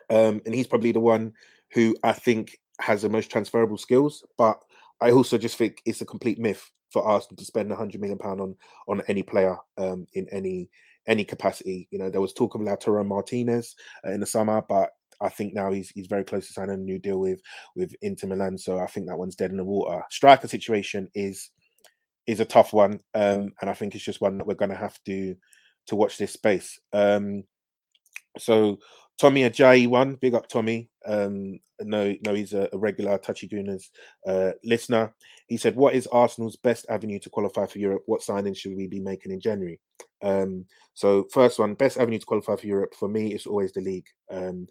um, 0.10 0.42
and 0.46 0.54
he's 0.54 0.68
probably 0.68 0.92
the 0.92 1.00
one 1.00 1.34
who 1.74 1.96
I 2.04 2.14
think 2.14 2.58
has 2.80 3.02
the 3.02 3.10
most 3.10 3.32
transferable 3.32 3.78
skills. 3.78 4.24
But 4.38 4.60
I 5.02 5.12
also 5.12 5.38
just 5.38 5.58
think 5.58 5.82
it's 5.86 6.02
a 6.02 6.06
complete 6.06 6.40
myth 6.40 6.70
for 6.92 7.04
Arsenal 7.04 7.38
to 7.38 7.46
spend 7.46 7.72
a 7.72 7.76
hundred 7.76 8.02
million 8.02 8.18
pound 8.18 8.42
on 8.42 8.56
on 8.88 9.02
any 9.08 9.24
player 9.24 9.58
um, 9.78 10.08
in 10.14 10.28
any 10.32 10.70
any 11.08 11.24
capacity. 11.24 11.88
You 11.92 12.00
know, 12.00 12.10
there 12.10 12.22
was 12.22 12.34
talk 12.34 12.56
of 12.56 12.62
Lautaro 12.62 13.06
Martinez 13.06 13.76
uh, 14.06 14.12
in 14.12 14.20
the 14.20 14.26
summer, 14.26 14.62
but 14.68 14.92
I 15.22 15.30
think 15.30 15.54
now 15.54 15.72
he's 15.72 15.90
he's 15.90 16.08
very 16.08 16.24
close 16.24 16.48
to 16.48 16.54
signing 16.54 16.76
a 16.76 16.78
new 16.78 17.00
deal 17.00 17.20
with 17.20 17.42
with 17.76 17.96
Inter 18.02 18.28
Milan. 18.28 18.58
So 18.58 18.80
I 18.80 18.88
think 18.88 19.08
that 19.08 19.18
one's 19.18 19.36
dead 19.36 19.52
in 19.52 19.58
the 19.58 19.64
water. 19.64 20.04
Striker 20.12 20.48
situation 20.48 21.10
is 21.16 21.50
is 22.28 22.40
a 22.42 22.46
tough 22.46 22.74
one, 22.74 23.00
um, 23.16 23.54
and 23.62 23.70
I 23.70 23.74
think 23.74 23.96
it's 23.96 24.04
just 24.04 24.22
one 24.22 24.38
that 24.38 24.46
we're 24.46 24.54
going 24.54 24.72
to 24.72 24.78
have 24.78 25.00
to 25.06 25.36
to 25.88 25.96
watch 25.96 26.18
this 26.18 26.34
space. 26.34 26.80
Um, 26.94 27.44
so 28.38 28.80
Tommy 29.18 29.42
Ajayi 29.42 29.88
one, 29.88 30.16
big 30.16 30.36
up 30.36 30.48
Tommy. 30.48 30.90
Um, 31.06 31.60
no, 31.80 32.14
no, 32.26 32.34
he's 32.34 32.54
a, 32.54 32.68
a 32.74 32.78
regular 32.78 33.18
Touchy 33.18 33.48
Gooners 33.48 33.86
uh, 34.28 34.52
listener. 34.64 35.14
He 35.48 35.58
said, 35.58 35.76
"What 35.76 35.96
is 35.96 36.08
Arsenal's 36.08 36.58
best 36.58 36.86
avenue 36.90 37.20
to 37.20 37.30
qualify 37.30 37.66
for 37.66 37.80
Europe? 37.80 38.04
What 38.06 38.22
signings 38.22 38.58
should 38.58 38.76
we 38.76 38.88
be 38.88 39.00
making 39.00 39.32
in 39.32 39.40
January?" 39.40 39.80
Um, 40.22 40.66
so 40.94 41.28
first 41.32 41.60
one, 41.60 41.76
best 41.76 41.98
avenue 41.98 42.20
to 42.20 42.26
qualify 42.26 42.56
for 42.58 42.68
Europe 42.68 42.94
for 42.96 43.08
me 43.08 43.34
is 43.34 43.46
always 43.46 43.72
the 43.72 43.82
league. 43.82 44.08
Um, 44.30 44.68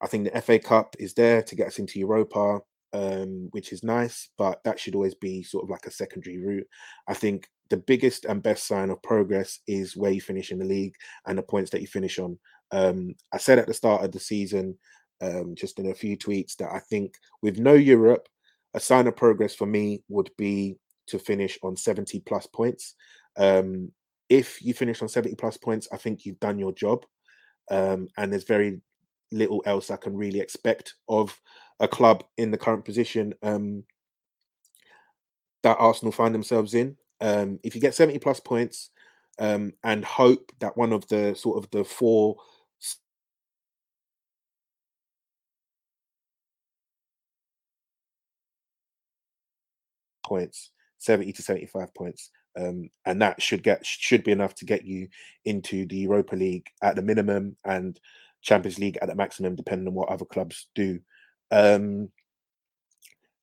I 0.00 0.08
think 0.08 0.24
the 0.24 0.40
FA 0.42 0.58
Cup 0.58 0.96
is 0.98 1.14
there 1.14 1.42
to 1.42 1.54
get 1.54 1.68
us 1.68 1.78
into 1.78 2.00
Europa 2.00 2.60
um, 2.92 3.48
which 3.52 3.72
is 3.72 3.82
nice, 3.82 4.28
but 4.38 4.62
that 4.64 4.78
should 4.78 4.94
always 4.94 5.14
be 5.14 5.42
sort 5.42 5.64
of 5.64 5.70
like 5.70 5.86
a 5.86 5.90
secondary 5.90 6.38
route. 6.38 6.66
I 7.08 7.14
think 7.14 7.48
the 7.70 7.76
biggest 7.78 8.26
and 8.26 8.42
best 8.42 8.66
sign 8.66 8.90
of 8.90 9.02
progress 9.02 9.60
is 9.66 9.96
where 9.96 10.10
you 10.10 10.20
finish 10.20 10.50
in 10.50 10.58
the 10.58 10.64
league 10.64 10.94
and 11.26 11.38
the 11.38 11.42
points 11.42 11.70
that 11.70 11.80
you 11.80 11.86
finish 11.86 12.18
on. 12.18 12.38
Um, 12.70 13.14
I 13.32 13.38
said 13.38 13.58
at 13.58 13.66
the 13.66 13.74
start 13.74 14.04
of 14.04 14.12
the 14.12 14.20
season, 14.20 14.78
um, 15.20 15.54
just 15.54 15.78
in 15.78 15.90
a 15.90 15.94
few 15.94 16.16
tweets, 16.16 16.56
that 16.56 16.70
I 16.72 16.80
think 16.80 17.14
with 17.42 17.58
no 17.58 17.74
Europe, 17.74 18.28
a 18.74 18.80
sign 18.80 19.06
of 19.06 19.16
progress 19.16 19.54
for 19.54 19.66
me 19.66 20.02
would 20.08 20.30
be 20.36 20.76
to 21.06 21.18
finish 21.18 21.58
on 21.62 21.76
70 21.76 22.20
plus 22.20 22.46
points. 22.46 22.94
Um, 23.36 23.92
if 24.28 24.62
you 24.62 24.74
finish 24.74 25.02
on 25.02 25.08
70 25.08 25.34
plus 25.36 25.56
points, 25.56 25.88
I 25.92 25.96
think 25.96 26.24
you've 26.24 26.40
done 26.40 26.58
your 26.58 26.72
job. 26.72 27.04
Um, 27.70 28.08
and 28.16 28.32
there's 28.32 28.44
very 28.44 28.80
little 29.30 29.62
else 29.66 29.90
I 29.90 29.96
can 29.96 30.16
really 30.16 30.40
expect 30.40 30.94
of 31.08 31.38
a 31.82 31.88
club 31.88 32.24
in 32.38 32.50
the 32.50 32.56
current 32.56 32.84
position 32.84 33.34
um, 33.42 33.84
that 35.62 35.76
Arsenal 35.78 36.12
find 36.12 36.34
themselves 36.34 36.72
in. 36.72 36.96
Um, 37.20 37.60
if 37.62 37.74
you 37.74 37.80
get 37.80 37.94
70 37.94 38.18
plus 38.20 38.40
points 38.40 38.90
um, 39.38 39.74
and 39.84 40.04
hope 40.04 40.52
that 40.60 40.76
one 40.76 40.92
of 40.92 41.06
the 41.08 41.34
sort 41.34 41.62
of 41.62 41.70
the 41.70 41.84
four 41.84 42.36
points 50.24 50.70
70 50.98 51.32
to 51.32 51.42
75 51.42 51.94
points 51.94 52.30
um, 52.58 52.88
and 53.06 53.20
that 53.22 53.42
should 53.42 53.62
get 53.62 53.84
should 53.84 54.24
be 54.24 54.32
enough 54.32 54.54
to 54.56 54.64
get 54.64 54.84
you 54.84 55.08
into 55.44 55.86
the 55.86 55.96
Europa 55.96 56.36
League 56.36 56.66
at 56.82 56.96
the 56.96 57.02
minimum 57.02 57.56
and 57.64 57.98
Champions 58.42 58.78
League 58.78 58.98
at 59.00 59.08
the 59.08 59.14
maximum, 59.14 59.54
depending 59.54 59.88
on 59.88 59.94
what 59.94 60.08
other 60.08 60.24
clubs 60.24 60.66
do. 60.74 61.00
Um, 61.52 62.08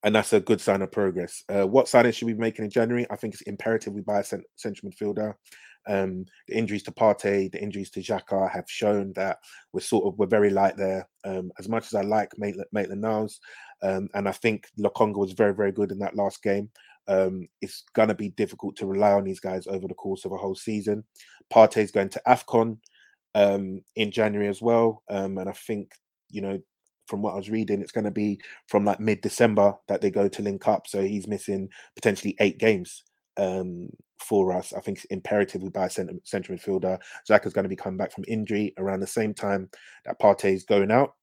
and 0.04 0.16
that's 0.16 0.34
a 0.34 0.40
good 0.40 0.62
sign 0.62 0.82
of 0.82 0.92
progress. 0.92 1.44
Uh, 1.50 1.68
what 1.68 1.86
signings 1.86 2.16
should 2.16 2.26
we 2.26 2.34
be 2.34 2.40
making 2.40 2.66
in 2.66 2.72
January? 2.72 3.06
I 3.10 3.16
think 3.16 3.34
it's 3.34 3.44
imperative 3.44 3.94
we 3.94 4.02
buy 4.02 4.20
a 4.20 4.24
cent- 4.24 4.46
central 4.56 4.92
midfielder. 4.92 5.34
Um, 5.88 6.26
the 6.48 6.56
injuries 6.56 6.84
to 6.84 6.92
Partey, 6.92 7.52
the 7.52 7.62
injuries 7.62 7.90
to 7.92 8.02
Xhaka 8.02 8.50
have 8.52 8.70
shown 8.70 9.14
that 9.14 9.40
we're 9.74 9.80
sort 9.82 10.06
of 10.06 10.18
we're 10.20 10.28
very 10.28 10.50
light 10.50 10.78
there. 10.78 11.08
Um, 11.26 11.52
as 11.58 11.68
much 11.68 11.86
as 11.86 11.96
I 11.96 12.02
like 12.02 12.32
Maitland 12.38 13.02
Niles, 13.02 13.40
um, 13.82 14.08
and 14.14 14.28
I 14.28 14.32
think 14.32 14.68
Lokonga 14.80 15.18
was 15.18 15.32
very 15.34 15.54
very 15.54 15.72
good 15.72 15.92
in 15.92 16.00
that 16.00 16.16
last 16.16 16.44
game. 16.44 16.70
Um, 17.08 17.48
it's 17.62 17.84
gonna 17.94 18.14
be 18.14 18.30
difficult 18.30 18.76
to 18.78 18.86
rely 18.86 19.14
on 19.14 19.24
these 19.24 19.40
guys 19.40 19.68
over 19.68 19.88
the 19.88 19.96
course 19.96 20.26
of 20.26 20.32
a 20.32 20.38
whole 20.38 20.56
season. 20.56 21.04
Partey 21.52 21.78
is 21.78 21.92
going 21.92 22.10
to 22.10 22.22
Afcon 22.28 22.78
um, 23.36 23.82
in 23.96 24.12
January 24.12 24.50
as 24.50 24.62
well, 24.62 25.02
um, 25.10 25.38
and 25.38 25.50
I 25.50 25.54
think 25.54 25.94
you 26.30 26.42
know 26.42 26.60
from 27.10 27.22
what 27.22 27.34
I 27.34 27.38
was 27.38 27.50
reading, 27.50 27.82
it's 27.82 27.92
going 27.92 28.06
to 28.06 28.12
be 28.12 28.40
from 28.68 28.86
like 28.86 29.00
mid 29.00 29.22
December 29.22 29.74
that 29.88 30.00
they 30.00 30.12
go 30.12 30.28
to 30.30 30.42
link 30.42 30.68
up. 30.68 30.88
So 30.88 31.02
he's 31.02 31.28
missing 31.28 31.70
potentially 31.96 32.36
eight 32.40 32.60
games 32.60 33.04
um, 33.38 33.90
for 34.20 34.54
us. 34.54 34.74
I 34.74 34.80
think 34.80 35.00
it's 35.00 35.06
imperative 35.06 35.64
we 35.64 35.70
buy 35.70 35.88
a 35.88 35.90
central 35.90 36.20
midfielder. 36.58 37.00
Xhaka 37.28 37.48
is 37.48 37.54
going 37.54 37.64
to 37.64 37.70
be 37.70 37.76
coming 37.76 37.98
back 37.98 38.12
from 38.12 38.26
injury 38.28 38.74
around 38.78 39.00
the 39.00 39.08
same 39.08 39.34
time 39.34 39.70
that 40.06 40.20
Partey 40.20 40.54
is 40.54 40.64
going 40.64 40.92
out. 40.92 41.16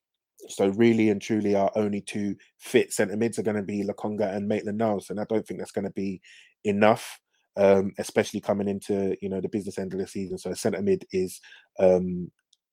So 0.48 0.68
really 0.68 1.08
and 1.10 1.22
truly, 1.22 1.54
our 1.54 1.70
only 1.76 2.00
two 2.00 2.36
fit 2.58 2.92
centre 2.92 3.16
mids 3.16 3.38
are 3.38 3.42
going 3.42 3.56
to 3.56 3.62
be 3.62 3.84
Lokonga 3.84 4.34
and 4.34 4.46
Maitland 4.46 4.78
Niles, 4.78 5.10
and 5.10 5.20
I 5.20 5.24
don't 5.24 5.46
think 5.46 5.60
that's 5.60 5.72
going 5.72 5.86
to 5.86 5.92
be 5.92 6.20
enough, 6.64 7.18
um, 7.56 7.92
especially 7.98 8.40
coming 8.40 8.68
into 8.68 9.16
you 9.22 9.28
know 9.28 9.40
the 9.40 9.48
business 9.48 9.78
end 9.78 9.94
of 9.94 9.98
the 9.98 10.06
season. 10.06 10.36
So 10.36 10.50
a 10.50 10.56
centre 10.56 10.82
mid 10.82 11.06
is 11.10 11.40
um, 11.78 12.30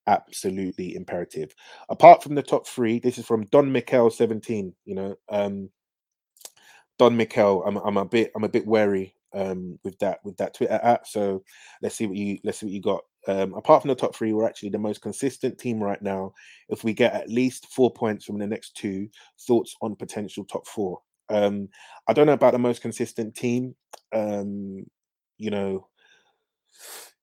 absolutely 0.08 0.96
imperative. 0.96 1.54
Apart 1.90 2.24
from 2.24 2.36
the 2.36 2.44
top 2.44 2.68
three, 2.68 3.00
this 3.00 3.18
is 3.18 3.26
from 3.26 3.46
Don 3.46 3.72
Mikel 3.72 4.10
seventeen. 4.10 4.74
You 4.86 4.96
know, 4.96 5.16
um, 5.30 5.70
Don 7.00 7.16
Mikel, 7.18 7.64
I'm 7.66 7.78
I'm 7.78 7.98
a 7.98 8.06
bit 8.06 8.32
I'm 8.36 8.44
a 8.44 8.50
bit 8.50 8.66
wary 8.68 9.16
um, 9.34 9.80
with 9.84 9.98
that 10.00 10.20
with 10.24 10.38
that 10.38 10.54
Twitter 10.54 10.80
app. 10.82 11.08
So 11.08 11.44
let's 11.82 11.96
see 11.96 12.06
what 12.06 12.18
you 12.18 12.40
let's 12.44 12.60
see 12.60 12.66
what 12.68 12.74
you 12.74 12.82
got. 12.82 13.02
Um, 13.26 13.54
apart 13.54 13.82
from 13.82 13.90
the 13.90 13.96
top 13.96 14.14
three, 14.16 14.34
we're 14.34 14.48
actually 14.48 14.70
the 14.70 14.78
most 14.78 15.02
consistent 15.02 15.58
team 15.58 15.82
right 15.82 16.02
now. 16.02 16.34
If 16.70 16.84
we 16.84 16.94
get 16.94 17.14
at 17.14 17.30
least 17.30 17.68
four 17.68 17.92
points 17.92 18.26
from 18.26 18.38
the 18.38 18.48
next 18.48 18.76
two, 18.76 19.08
thoughts 19.48 19.76
on 19.82 19.96
potential 19.96 20.44
top 20.44 20.68
four. 20.68 21.00
Um, 21.30 21.70
I 22.08 22.14
don't 22.14 22.28
know 22.28 22.34
about 22.34 22.52
the 22.52 22.60
most 22.60 22.82
consistent 22.82 23.34
team. 23.34 23.76
Um, 24.12 24.86
you 25.38 25.52
know, 25.52 25.88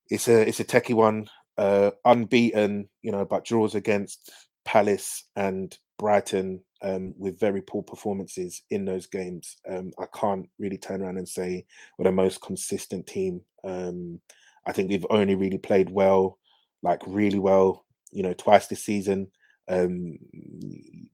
it's 0.08 0.26
a 0.26 0.48
it's 0.48 0.60
a 0.60 0.64
techie 0.64 0.94
one. 0.94 1.28
Uh, 1.60 1.90
unbeaten, 2.06 2.88
you 3.02 3.12
know, 3.12 3.26
but 3.26 3.44
draws 3.44 3.74
against 3.74 4.32
Palace 4.64 5.24
and 5.36 5.76
Brighton 5.98 6.64
um, 6.80 7.12
with 7.18 7.38
very 7.38 7.60
poor 7.60 7.82
performances 7.82 8.62
in 8.70 8.86
those 8.86 9.06
games. 9.06 9.58
Um, 9.68 9.92
I 9.98 10.06
can't 10.18 10.48
really 10.58 10.78
turn 10.78 11.02
around 11.02 11.18
and 11.18 11.28
say 11.28 11.66
we're 11.98 12.04
the 12.04 12.12
most 12.12 12.40
consistent 12.40 13.06
team. 13.06 13.42
Um, 13.62 14.22
I 14.66 14.72
think 14.72 14.88
we've 14.88 15.04
only 15.10 15.34
really 15.34 15.58
played 15.58 15.90
well, 15.90 16.38
like 16.82 17.02
really 17.06 17.38
well, 17.38 17.84
you 18.10 18.22
know, 18.22 18.32
twice 18.32 18.66
this 18.66 18.82
season. 18.82 19.30
Um, 19.68 20.16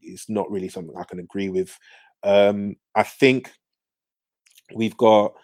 it's 0.00 0.28
not 0.28 0.48
really 0.48 0.68
something 0.68 0.94
I 0.96 1.02
can 1.02 1.18
agree 1.18 1.48
with. 1.48 1.76
Um, 2.22 2.76
I 2.94 3.02
think 3.02 3.50
we've 4.72 4.96
got 4.96 5.34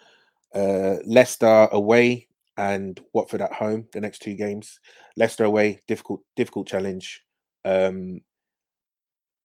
uh, 0.55 0.95
Leicester 1.05 1.67
away 1.73 2.29
and 2.57 2.99
Watford 3.13 3.41
at 3.41 3.53
home. 3.53 3.87
The 3.93 4.01
next 4.01 4.19
two 4.19 4.35
games, 4.35 4.79
Leicester 5.17 5.43
away, 5.43 5.81
difficult, 5.87 6.21
difficult 6.35 6.67
challenge. 6.67 7.21
Um, 7.65 8.21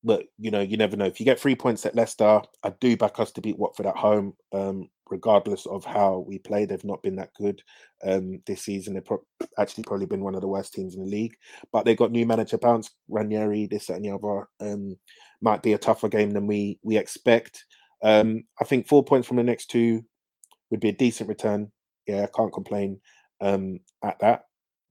but 0.04 0.24
you 0.38 0.50
know, 0.50 0.60
you 0.60 0.76
never 0.76 0.96
know. 0.96 1.06
If 1.06 1.18
you 1.18 1.26
get 1.26 1.40
three 1.40 1.56
points 1.56 1.84
at 1.84 1.94
Leicester, 1.94 2.40
I 2.62 2.72
do 2.80 2.96
back 2.96 3.18
us 3.18 3.32
to 3.32 3.40
beat 3.40 3.58
Watford 3.58 3.86
at 3.86 3.96
home, 3.96 4.34
um, 4.52 4.88
regardless 5.10 5.66
of 5.66 5.84
how 5.84 6.24
we 6.26 6.38
play. 6.38 6.64
They've 6.64 6.84
not 6.84 7.02
been 7.02 7.16
that 7.16 7.34
good 7.34 7.60
um, 8.04 8.40
this 8.46 8.62
season. 8.62 8.94
They've 8.94 9.04
pro- 9.04 9.24
actually 9.58 9.84
probably 9.84 10.06
been 10.06 10.22
one 10.22 10.34
of 10.34 10.40
the 10.40 10.48
worst 10.48 10.72
teams 10.72 10.94
in 10.94 11.02
the 11.02 11.10
league. 11.10 11.34
But 11.72 11.84
they 11.84 11.96
got 11.96 12.12
new 12.12 12.26
manager 12.26 12.58
bounce, 12.58 12.90
Ranieri, 13.08 13.66
this 13.66 13.88
and 13.88 14.04
the 14.04 14.10
other. 14.10 14.48
Um, 14.60 14.96
might 15.40 15.62
be 15.62 15.72
a 15.72 15.78
tougher 15.78 16.08
game 16.08 16.30
than 16.30 16.46
we 16.46 16.78
we 16.82 16.96
expect. 16.96 17.64
Um, 18.02 18.44
I 18.60 18.64
think 18.64 18.86
four 18.86 19.04
points 19.04 19.26
from 19.26 19.36
the 19.36 19.42
next 19.42 19.66
two 19.66 20.04
would 20.70 20.80
be 20.80 20.90
a 20.90 20.92
decent 20.92 21.28
return. 21.28 21.72
Yeah, 22.08 22.22
I 22.24 22.28
can't 22.34 22.52
complain 22.52 23.00
um, 23.40 23.80
at 24.02 24.18
that. 24.20 24.46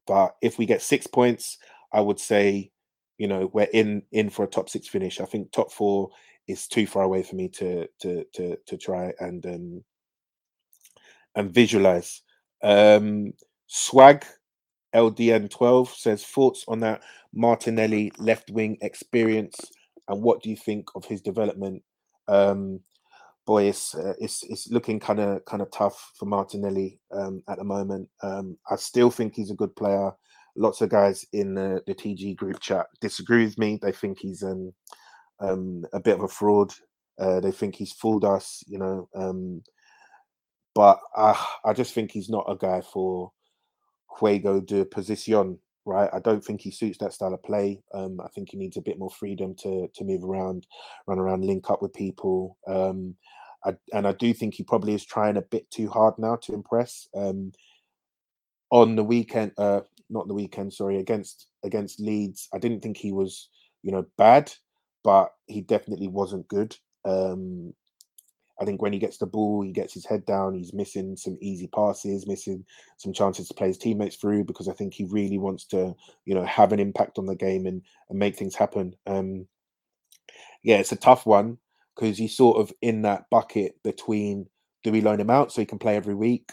But 0.06 0.36
if 0.42 0.58
we 0.58 0.66
get 0.66 0.82
six 0.82 1.08
points, 1.08 1.58
I 1.92 2.00
would 2.00 2.20
say 2.20 2.72
you 3.18 3.28
know 3.28 3.50
we're 3.52 3.68
in 3.74 4.04
in 4.12 4.30
for 4.30 4.46
a 4.46 4.48
top 4.48 4.70
six 4.70 4.88
finish. 4.88 5.20
I 5.20 5.26
think 5.26 5.52
top 5.52 5.72
four 5.72 6.12
is 6.48 6.68
too 6.68 6.88
far 6.88 7.04
away 7.04 7.24
for 7.24 7.36
me 7.36 7.50
to 7.50 7.88
to 8.02 8.24
to 8.36 8.58
to 8.68 8.78
try 8.78 9.12
and 9.20 9.46
um 9.46 9.84
and 11.36 11.52
visualize. 11.52 12.22
Um 12.64 13.34
Swag 13.66 14.26
LDN12 14.96 15.90
says 15.90 16.24
thoughts 16.24 16.64
on 16.68 16.80
that 16.80 17.02
Martinelli 17.34 18.12
left 18.18 18.50
wing 18.50 18.78
experience 18.82 19.60
and 20.08 20.22
what 20.24 20.42
do 20.42 20.50
you 20.50 20.56
think 20.56 20.88
of 20.96 21.04
his 21.04 21.22
development? 21.22 21.84
Um 22.28 22.80
boy, 23.48 23.64
it's 23.64 23.96
uh, 23.96 24.14
it's 24.20 24.44
it's 24.44 24.70
looking 24.70 25.00
kind 25.00 25.20
of 25.20 25.44
kind 25.46 25.64
of 25.64 25.72
tough 25.72 26.12
for 26.20 26.28
Martinelli 26.28 27.00
um, 27.12 27.42
at 27.50 27.58
the 27.58 27.64
moment. 27.64 28.08
Um, 28.22 28.60
I 28.70 28.76
still 28.76 29.10
think 29.10 29.34
he's 29.34 29.50
a 29.50 29.56
good 29.56 29.76
player 29.76 30.12
lots 30.58 30.82
of 30.82 30.90
guys 30.90 31.26
in 31.32 31.54
the, 31.54 31.82
the 31.86 31.94
TG 31.94 32.36
group 32.36 32.60
chat 32.60 32.88
disagree 33.00 33.46
with 33.46 33.58
me. 33.58 33.80
They 33.82 33.92
think 33.92 34.20
he's 34.20 34.44
um, 34.44 34.74
um, 35.40 35.86
a 35.94 36.00
bit 36.00 36.16
of 36.18 36.24
a 36.24 36.28
fraud. 36.28 36.74
Uh, 37.20 37.40
they 37.40 37.52
think 37.52 37.76
he's 37.76 37.94
fooled 37.94 38.26
us, 38.26 38.64
you 38.68 38.80
know. 38.80 39.08
Um, 39.16 39.64
but 40.76 41.00
I, 41.16 41.48
I 41.64 41.74
just 41.74 41.94
think 41.94 42.12
he's 42.12 42.30
not 42.30 42.46
a 42.50 42.56
guy 42.56 42.82
for 42.82 43.32
Juego 44.20 44.66
de 44.66 44.86
Posición, 44.86 45.60
right? 45.88 46.10
I 46.14 46.20
don't 46.20 46.44
think 46.44 46.62
he 46.62 46.72
suits 46.72 46.98
that 47.00 47.14
style 47.14 47.34
of 47.34 47.42
play. 47.44 47.82
Um, 47.94 48.20
I 48.22 48.28
think 48.30 48.50
he 48.52 48.58
needs 48.58 48.78
a 48.78 48.82
bit 48.82 49.00
more 49.00 49.10
freedom 49.10 49.56
to 49.62 49.88
to 49.96 50.04
move 50.04 50.24
around, 50.24 50.68
run 51.08 51.20
around, 51.20 51.46
link 51.46 51.70
up 51.70 51.82
with 51.82 51.94
people. 51.94 52.58
Um, 52.68 53.16
I, 53.66 53.74
and 53.94 54.08
I 54.08 54.12
do 54.12 54.34
think 54.34 54.54
he 54.54 54.64
probably 54.64 54.94
is 54.94 55.06
trying 55.06 55.38
a 55.38 55.42
bit 55.42 55.70
too 55.72 55.90
hard 55.90 56.14
now 56.18 56.36
to 56.44 56.54
impress. 56.54 57.08
Um, 57.16 57.54
on 58.70 58.96
the 58.96 59.04
weekend, 59.04 59.54
uh, 59.58 59.82
not 60.10 60.28
the 60.28 60.34
weekend, 60.34 60.74
sorry, 60.74 61.00
against 61.00 61.48
against 61.64 62.00
Leeds. 62.00 62.50
I 62.54 62.60
didn't 62.60 62.82
think 62.82 62.98
he 62.98 63.12
was, 63.12 63.50
you 63.82 63.92
know, 63.92 64.06
bad, 64.18 64.52
but 65.04 65.32
he 65.48 65.62
definitely 65.62 66.08
wasn't 66.08 66.48
good. 66.48 66.76
Um, 67.06 67.74
I 68.60 68.66
think 68.66 68.82
when 68.82 68.94
he 68.94 69.00
gets 69.00 69.18
the 69.18 69.26
ball, 69.26 69.62
he 69.62 69.72
gets 69.72 69.94
his 69.94 70.06
head 70.06 70.26
down. 70.26 70.56
He's 70.56 70.74
missing 70.74 71.16
some 71.16 71.38
easy 71.42 71.68
passes, 71.68 72.28
missing 72.28 72.66
some 72.98 73.14
chances 73.14 73.48
to 73.48 73.54
play 73.54 73.68
his 73.68 73.78
teammates 73.78 74.16
through 74.16 74.46
because 74.46 74.68
I 74.68 74.74
think 74.74 74.94
he 74.94 75.06
really 75.06 75.38
wants 75.38 75.66
to, 75.66 75.96
you 76.26 76.34
know, 76.34 76.46
have 76.46 76.72
an 76.72 76.80
impact 76.80 77.20
on 77.20 77.28
the 77.28 77.36
game 77.36 77.66
and, 77.66 77.82
and 78.10 78.18
make 78.18 78.36
things 78.36 78.56
happen. 78.56 78.96
Um, 79.06 79.48
yeah, 80.64 80.78
it's 80.78 80.92
a 80.92 80.98
tough 80.98 81.26
one 81.26 81.58
because 81.96 82.18
he's 82.18 82.36
sort 82.36 82.58
of 82.58 82.74
in 82.82 83.04
that 83.04 83.26
bucket 83.30 83.76
between 83.84 84.48
do 84.84 84.92
we 84.92 85.02
loan 85.02 85.20
him 85.20 85.30
out 85.30 85.52
so 85.52 85.62
he 85.62 85.66
can 85.66 85.80
play 85.80 85.96
every 85.96 86.16
week, 86.16 86.52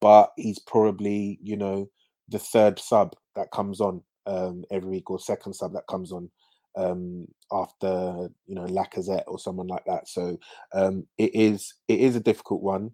but 0.00 0.32
he's 0.36 0.58
probably, 0.58 1.38
you 1.42 1.56
know, 1.56 1.88
the 2.28 2.38
third 2.38 2.78
sub 2.78 3.14
that 3.34 3.50
comes 3.50 3.80
on 3.80 4.02
um, 4.26 4.64
every 4.70 4.90
week 4.90 5.10
or 5.10 5.18
second 5.18 5.54
sub 5.54 5.72
that 5.72 5.86
comes 5.88 6.12
on 6.12 6.30
um, 6.76 7.26
after 7.52 8.28
you 8.46 8.54
know 8.54 8.66
Lacazette 8.66 9.24
or 9.26 9.38
someone 9.38 9.66
like 9.66 9.84
that. 9.86 10.08
So 10.08 10.38
um, 10.72 11.06
it 11.18 11.34
is 11.34 11.74
it 11.88 12.00
is 12.00 12.16
a 12.16 12.20
difficult 12.20 12.62
one. 12.62 12.92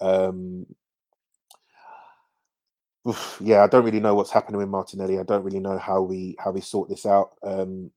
Um, 0.00 0.66
yeah, 3.40 3.62
I 3.62 3.66
don't 3.66 3.84
really 3.84 4.00
know 4.00 4.14
what's 4.14 4.30
happening 4.30 4.58
with 4.58 4.68
Martinelli. 4.68 5.18
I 5.18 5.24
don't 5.24 5.44
really 5.44 5.60
know 5.60 5.78
how 5.78 6.02
we 6.02 6.36
how 6.38 6.50
we 6.50 6.60
sort 6.60 6.88
this 6.88 7.06
out. 7.06 7.30
Um, 7.42 7.90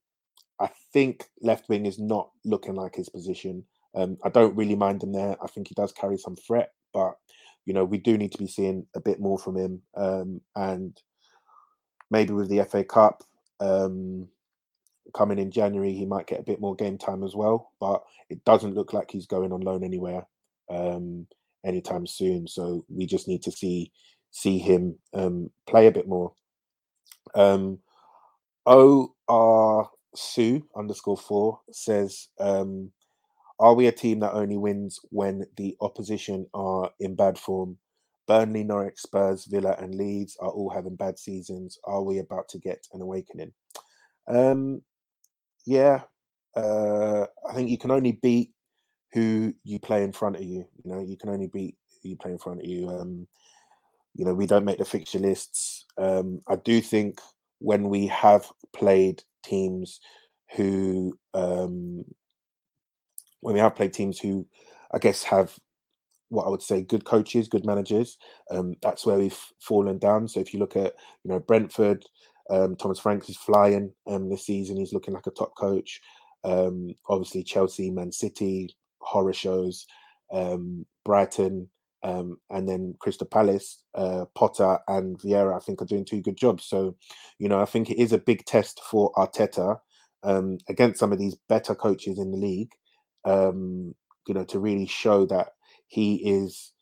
I 0.60 0.70
think 0.94 1.26
left 1.42 1.68
wing 1.68 1.86
is 1.86 2.00
not 2.00 2.30
looking 2.46 2.76
like 2.76 2.96
his 2.96 3.10
position. 3.10 3.66
Um, 3.94 4.18
I 4.24 4.30
don't 4.30 4.56
really 4.56 4.76
mind 4.76 5.04
him 5.04 5.12
there. 5.12 5.36
I 5.42 5.48
think 5.48 5.68
he 5.68 5.76
does 5.76 5.92
carry 5.92 6.18
some 6.18 6.36
threat, 6.36 6.72
but 6.94 7.16
you 7.66 7.74
know, 7.74 7.84
we 7.84 7.98
do 7.98 8.18
need 8.18 8.32
to 8.32 8.38
be 8.38 8.48
seeing 8.48 8.86
a 8.96 9.00
bit 9.00 9.20
more 9.20 9.38
from 9.38 9.58
him. 9.58 9.82
Um, 9.98 10.42
and 10.56 10.98
maybe 12.12 12.34
with 12.34 12.50
the 12.50 12.64
FA 12.64 12.84
Cup 12.84 13.24
um, 13.60 14.28
coming 15.14 15.40
in 15.40 15.52
January, 15.52 15.94
he 15.94 16.06
might 16.06 16.28
get 16.28 16.40
a 16.40 16.44
bit 16.44 16.60
more 16.60 16.76
game 16.76 16.98
time 16.98 17.24
as 17.24 17.36
well. 17.36 17.72
But 17.80 18.04
it 18.30 18.44
doesn't 18.46 18.76
look 18.76 18.94
like 18.94 19.12
he's 19.12 19.28
going 19.28 19.52
on 19.52 19.62
loan 19.62 19.84
anywhere 19.84 20.26
um, 20.70 21.28
anytime 21.66 22.08
soon. 22.08 22.48
So 22.48 22.86
we 22.90 23.06
just 23.06 23.28
need 23.28 23.44
to 23.44 23.52
see 23.52 23.92
see 24.32 24.58
him 24.58 24.98
um, 25.14 25.50
play 25.68 25.88
a 25.88 25.92
bit 25.92 26.08
more. 26.08 26.34
Um, 27.36 27.80
o 28.66 29.14
R 29.28 29.90
Sue 30.16 30.68
underscore 30.76 31.18
four 31.18 31.60
says 31.72 32.28
um, 32.40 32.92
are 33.60 33.74
we 33.74 33.88
a 33.88 33.92
team 33.92 34.20
that 34.20 34.34
only 34.34 34.58
wins 34.58 35.00
when 35.10 35.46
the 35.58 35.76
opposition 35.82 36.46
are 36.54 36.92
in 37.00 37.16
bad 37.16 37.38
form? 37.38 37.78
Burnley, 38.28 38.64
Norwich, 38.64 38.98
Spurs, 38.98 39.46
Villa, 39.46 39.76
and 39.80 39.94
Leeds 39.96 40.36
are 40.40 40.50
all 40.50 40.70
having 40.70 40.96
bad 40.96 41.20
seasons. 41.20 41.78
Are 41.84 42.02
we 42.02 42.18
about 42.18 42.50
to 42.50 42.60
get 42.60 42.88
an 42.92 43.02
awakening? 43.02 43.54
Um, 44.28 44.82
yeah, 45.66 46.02
uh, 46.56 47.26
I 47.50 47.54
think 47.54 47.70
you 47.70 47.78
can 47.78 47.92
only 47.92 48.14
beat 48.14 48.52
who 49.14 49.54
you 49.64 49.80
play 49.80 50.04
in 50.04 50.12
front 50.12 50.36
of 50.36 50.44
you. 50.44 50.66
You 50.84 50.92
know, 50.92 51.02
you 51.02 51.18
can 51.18 51.30
only 51.30 51.48
beat 51.48 51.76
who 52.04 52.10
you 52.10 52.18
play 52.18 52.32
in 52.32 52.38
front 52.38 52.62
of 52.62 52.66
you. 52.66 52.90
Um, 52.90 53.28
you 54.14 54.26
know, 54.26 54.34
we 54.34 54.46
don't 54.46 54.66
make 54.66 54.78
the 54.78 54.86
fixture 54.86 55.20
lists. 55.20 55.86
Um, 55.98 56.42
I 56.48 56.56
do 56.58 56.82
think 56.82 57.20
when 57.60 57.90
we 57.90 58.08
have 58.08 58.50
played 58.76 59.24
teams 59.44 60.00
who, 60.56 61.18
um, 61.34 62.06
when 63.42 63.54
we 63.54 63.60
have 63.60 63.76
played 63.76 63.94
teams 63.94 64.20
who, 64.20 64.46
I 64.94 65.00
guess, 65.00 65.24
have 65.24 65.58
what 66.30 66.46
I 66.46 66.50
would 66.50 66.62
say 66.62 66.82
good 66.82 67.06
coaches, 67.06 67.48
good 67.48 67.66
managers, 67.66 68.18
um, 68.52 68.76
that's 68.82 69.06
where 69.06 69.18
we've 69.18 69.40
fallen 69.60 69.98
down. 70.00 70.28
So 70.28 70.40
if 70.40 70.54
you 70.54 70.60
look 70.60 70.76
at, 70.76 70.94
you 71.24 71.32
know, 71.32 71.40
Brentford, 71.40 72.06
um, 72.50 72.76
Thomas 72.76 73.00
Franks 73.00 73.30
is 73.30 73.38
flying 73.38 73.92
um, 74.08 74.30
this 74.30 74.46
season. 74.46 74.78
He's 74.78 74.94
looking 74.94 75.14
like 75.14 75.28
a 75.28 75.32
top 75.32 75.56
coach. 75.58 76.02
Um, 76.44 76.94
obviously, 77.08 77.44
Chelsea, 77.44 77.90
Man 77.90 78.12
City, 78.12 78.76
horror 79.00 79.34
shows, 79.34 79.86
um, 80.32 80.86
Brighton, 81.04 81.70
um, 82.04 82.38
and 82.52 82.70
then 82.70 82.96
Crystal 83.00 83.26
Palace, 83.26 83.82
uh, 83.96 84.26
Potter 84.36 84.78
and 84.88 85.20
Vieira, 85.20 85.56
I 85.56 85.60
think, 85.60 85.82
are 85.82 85.86
doing 85.86 86.06
two 86.06 86.22
good 86.22 86.38
jobs. 86.38 86.66
So, 86.66 86.96
you 87.40 87.50
know, 87.50 87.60
I 87.60 87.66
think 87.66 87.90
it 87.90 88.00
is 88.00 88.14
a 88.14 88.20
big 88.20 88.46
test 88.46 88.80
for 88.90 89.12
Arteta 89.14 89.80
um, 90.22 90.60
against 90.70 91.00
some 91.00 91.12
of 91.12 91.18
these 91.18 91.36
better 91.50 91.74
coaches 91.74 92.20
in 92.20 92.32
the 92.32 92.38
league, 92.38 92.72
you 93.26 94.34
know, 94.34 94.44
to 94.46 94.60
really 94.60 94.86
show 94.86 95.26
that 95.26 95.50
he 95.88 96.16
is 96.16 96.74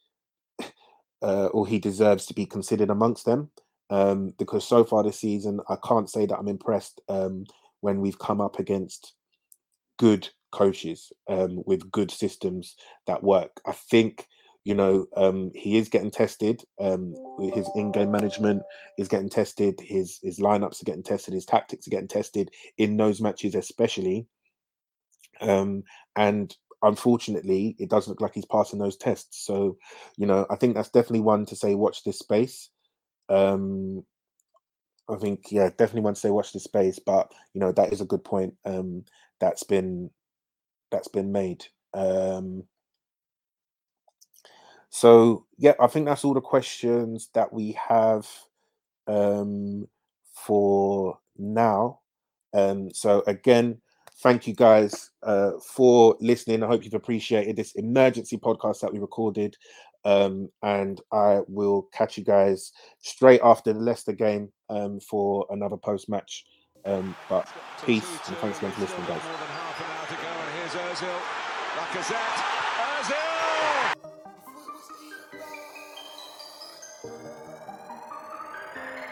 uh, 1.22 1.48
or 1.48 1.66
he 1.68 1.80
deserves 1.80 2.26
to 2.26 2.34
be 2.34 2.46
considered 2.46 2.90
amongst 2.90 3.26
them. 3.26 3.50
Um, 3.90 4.34
because 4.40 4.66
so 4.68 4.84
far 4.84 5.04
this 5.04 5.20
season, 5.20 5.60
I 5.70 5.76
can't 5.86 6.10
say 6.10 6.26
that 6.26 6.38
I'm 6.38 6.48
impressed 6.48 7.02
um, 7.10 7.46
when 7.82 8.02
we've 8.02 8.18
come 8.18 8.42
up 8.42 8.60
against 8.60 9.14
good 9.98 10.30
coaches 10.52 11.12
um, 11.30 11.62
with 11.66 11.92
good 11.92 12.12
systems 12.12 12.76
that 13.08 13.24
work. 13.24 13.62
I 13.66 13.74
think 13.74 14.28
you 14.64 14.76
know 14.76 15.06
um, 15.18 15.52
he 15.54 15.78
is 15.78 15.90
getting 15.90 16.12
tested. 16.12 16.64
Um, 16.80 17.14
his 17.54 17.70
in-game 17.76 18.12
management 18.12 18.64
is 18.98 19.08
getting 19.08 19.30
tested. 19.30 19.80
His 19.80 20.20
his 20.24 20.40
lineups 20.40 20.82
are 20.82 20.86
getting 20.86 21.04
tested. 21.04 21.34
His 21.34 21.46
tactics 21.46 21.88
are 21.88 21.92
getting 21.92 22.08
tested 22.08 22.52
in 22.78 22.98
those 22.98 23.22
matches, 23.22 23.56
especially. 23.56 24.28
Um, 25.42 25.84
and 26.16 26.56
unfortunately, 26.82 27.76
it 27.80 27.90
doesn't 27.90 28.12
look 28.12 28.22
like 28.22 28.34
he's 28.36 28.46
passing 28.46 28.80
those 28.80 28.98
tests. 28.98 29.46
So, 29.46 29.78
you 30.18 30.26
know, 30.28 30.46
I 30.50 30.56
think 30.56 30.76
that's 30.76 30.90
definitely 30.90 31.22
one 31.22 31.46
to 31.48 31.56
say 31.56 31.76
watch 31.76 32.04
this 32.04 32.20
space. 32.20 32.70
Um, 33.34 34.06
I 35.10 35.16
think, 35.18 35.52
yeah, 35.52 35.70
definitely 35.70 36.02
once 36.02 36.22
they 36.22 36.32
watch 36.32 36.54
this 36.54 36.64
space. 36.64 37.00
But 37.00 37.32
you 37.54 37.60
know, 37.60 37.72
that 37.74 37.92
is 37.92 38.02
a 38.02 38.06
good 38.06 38.24
point. 38.24 38.54
Um, 38.66 39.06
that's 39.40 39.64
been 39.64 40.10
that's 40.92 41.08
been 41.08 41.32
made. 41.32 41.66
Um, 41.94 42.64
so 44.90 45.46
yeah, 45.58 45.74
I 45.80 45.88
think 45.88 46.06
that's 46.06 46.24
all 46.24 46.34
the 46.34 46.42
questions 46.42 47.30
that 47.34 47.52
we 47.52 47.78
have 47.90 48.28
um, 49.08 49.88
for 50.34 51.18
now. 51.38 52.00
Um, 52.54 52.94
so 52.94 53.24
again, 53.26 53.82
thank 54.22 54.48
you 54.48 54.54
guys 54.54 55.10
uh, 55.24 55.54
for 55.68 56.16
listening. 56.22 56.64
I 56.64 56.68
hope 56.68 56.84
you've 56.84 56.94
appreciated 56.94 57.56
this 57.56 57.74
emergency 57.74 58.38
podcast 58.38 58.82
that 58.82 58.94
we 58.94 59.00
recorded. 59.00 59.58
Um, 60.06 60.50
and 60.62 61.00
I 61.12 61.42
will 61.48 61.84
catch 61.94 62.18
you 62.18 62.24
guys 62.24 62.72
straight 63.00 63.42
after 63.44 63.72
the 63.74 63.80
Leicester 63.80 64.14
game 64.14 64.52
um, 64.70 65.00
for 65.00 65.46
another 65.50 65.78
post 65.78 66.10
match. 66.10 66.46
Um, 66.86 67.16
but 67.30 67.48
peace 67.86 68.06
and 68.28 68.36
thanks 68.38 68.58
again 68.58 68.72
for 68.72 68.82
listening, 68.82 69.06
guys. 69.08 69.22
Ozil, 70.74 71.20
Lacazette, 71.78 72.40
Ozil! 72.82 73.34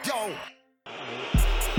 Yo! 0.06 0.34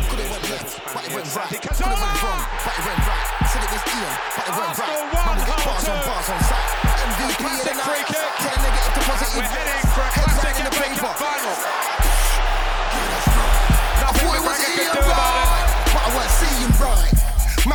Could 0.09 0.19
it 0.19 0.31
went 0.31 0.45
left, 0.51 0.95
but 0.95 1.03
it 1.05 1.15
went 1.15 1.37
right. 1.37 1.49
Could 1.51 1.71
it 1.71 1.81
went 1.81 2.23
wrong, 2.23 2.43
but 2.65 2.75
it 2.79 2.85
went 2.87 3.03
right. 3.07 3.27
Said 3.51 3.63
it 3.63 3.71
was 3.73 3.83
Ian, 3.91 4.15
but 4.37 4.45
it 4.47 4.55
went 4.57 4.79
right. 4.79 5.22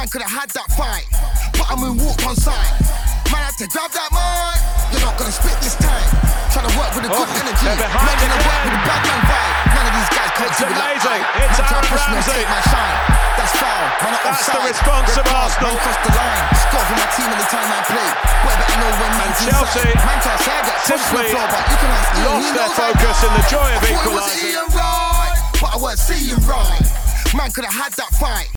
Man 0.08 0.24
could 0.24 0.24
have 0.24 0.40
had 0.40 0.50
that 0.56 0.72
fight 0.72 1.04
but 1.52 1.68
I'm 1.68 1.84
in 1.84 2.00
walk 2.00 2.16
on 2.24 2.32
sight. 2.40 2.56
Man, 3.28 3.44
I 3.44 3.52
had 3.52 3.60
to 3.60 3.68
grab 3.68 3.92
that 3.92 4.08
mic. 4.16 4.56
You're 4.96 5.04
not 5.04 5.20
gonna 5.20 5.36
spit 5.36 5.60
this 5.60 5.76
time. 5.84 6.08
Trying 6.56 6.64
to 6.64 6.74
work 6.80 6.96
with 6.96 7.04
a 7.04 7.12
good 7.12 7.28
oh, 7.28 7.42
energy. 7.44 7.68
Man, 7.68 7.92
gonna 7.92 8.40
work 8.40 8.62
with 8.64 8.80
a 8.80 8.84
bad 8.88 9.04
man 9.04 9.22
vibe. 9.28 9.52
None 9.68 9.84
of 9.84 9.94
these 10.00 10.12
guys 10.16 10.32
can't 10.32 10.48
it's 10.48 10.60
do 10.64 10.72
it 10.72 10.80
like 10.80 11.04
I. 11.04 11.18
It's 11.44 11.60
man, 11.60 11.76
Aaron 11.76 12.24
Ramsey. 12.24 12.40
My 12.48 12.62
shine. 12.72 12.98
That's 13.36 13.54
foul. 13.60 13.84
Man, 14.00 14.16
That's 14.24 14.48
the 14.48 14.60
response 14.64 15.12
of 15.20 15.28
Arsenal. 15.28 15.76
Man 15.76 15.84
cross 15.84 16.00
the 16.00 16.12
line. 16.16 16.44
Score 16.56 16.86
for 16.88 16.96
my 17.04 17.08
team 17.12 17.28
any 17.28 17.48
time 17.52 17.68
I 17.68 17.80
play. 17.84 18.10
Boy, 18.48 18.56
better 18.64 18.80
know 18.80 18.92
when 19.04 19.12
man's 19.12 19.40
Chelsea 19.44 19.92
inside. 19.92 20.08
Man 20.08 20.20
can't 20.24 20.40
say 20.40 20.56
I 20.56 20.62
get 20.64 20.80
simply 20.88 21.26
floor, 21.36 21.48
but 21.52 21.64
you 21.68 21.78
can 21.84 21.92
ask 21.92 22.10
lost 22.24 22.48
their 22.56 22.72
focus 22.80 23.18
in 23.28 23.32
the 23.36 23.44
joy 23.52 23.70
of 23.76 23.84
equalising. 23.84 24.56
Right, 24.72 25.36
but 25.60 25.70
I 25.76 25.78
weren't 25.84 26.00
seeing 26.00 26.40
right. 26.48 26.80
Man 27.36 27.52
could 27.52 27.68
have 27.68 27.76
had 27.76 27.92
that 28.00 28.16
fight. 28.16 28.57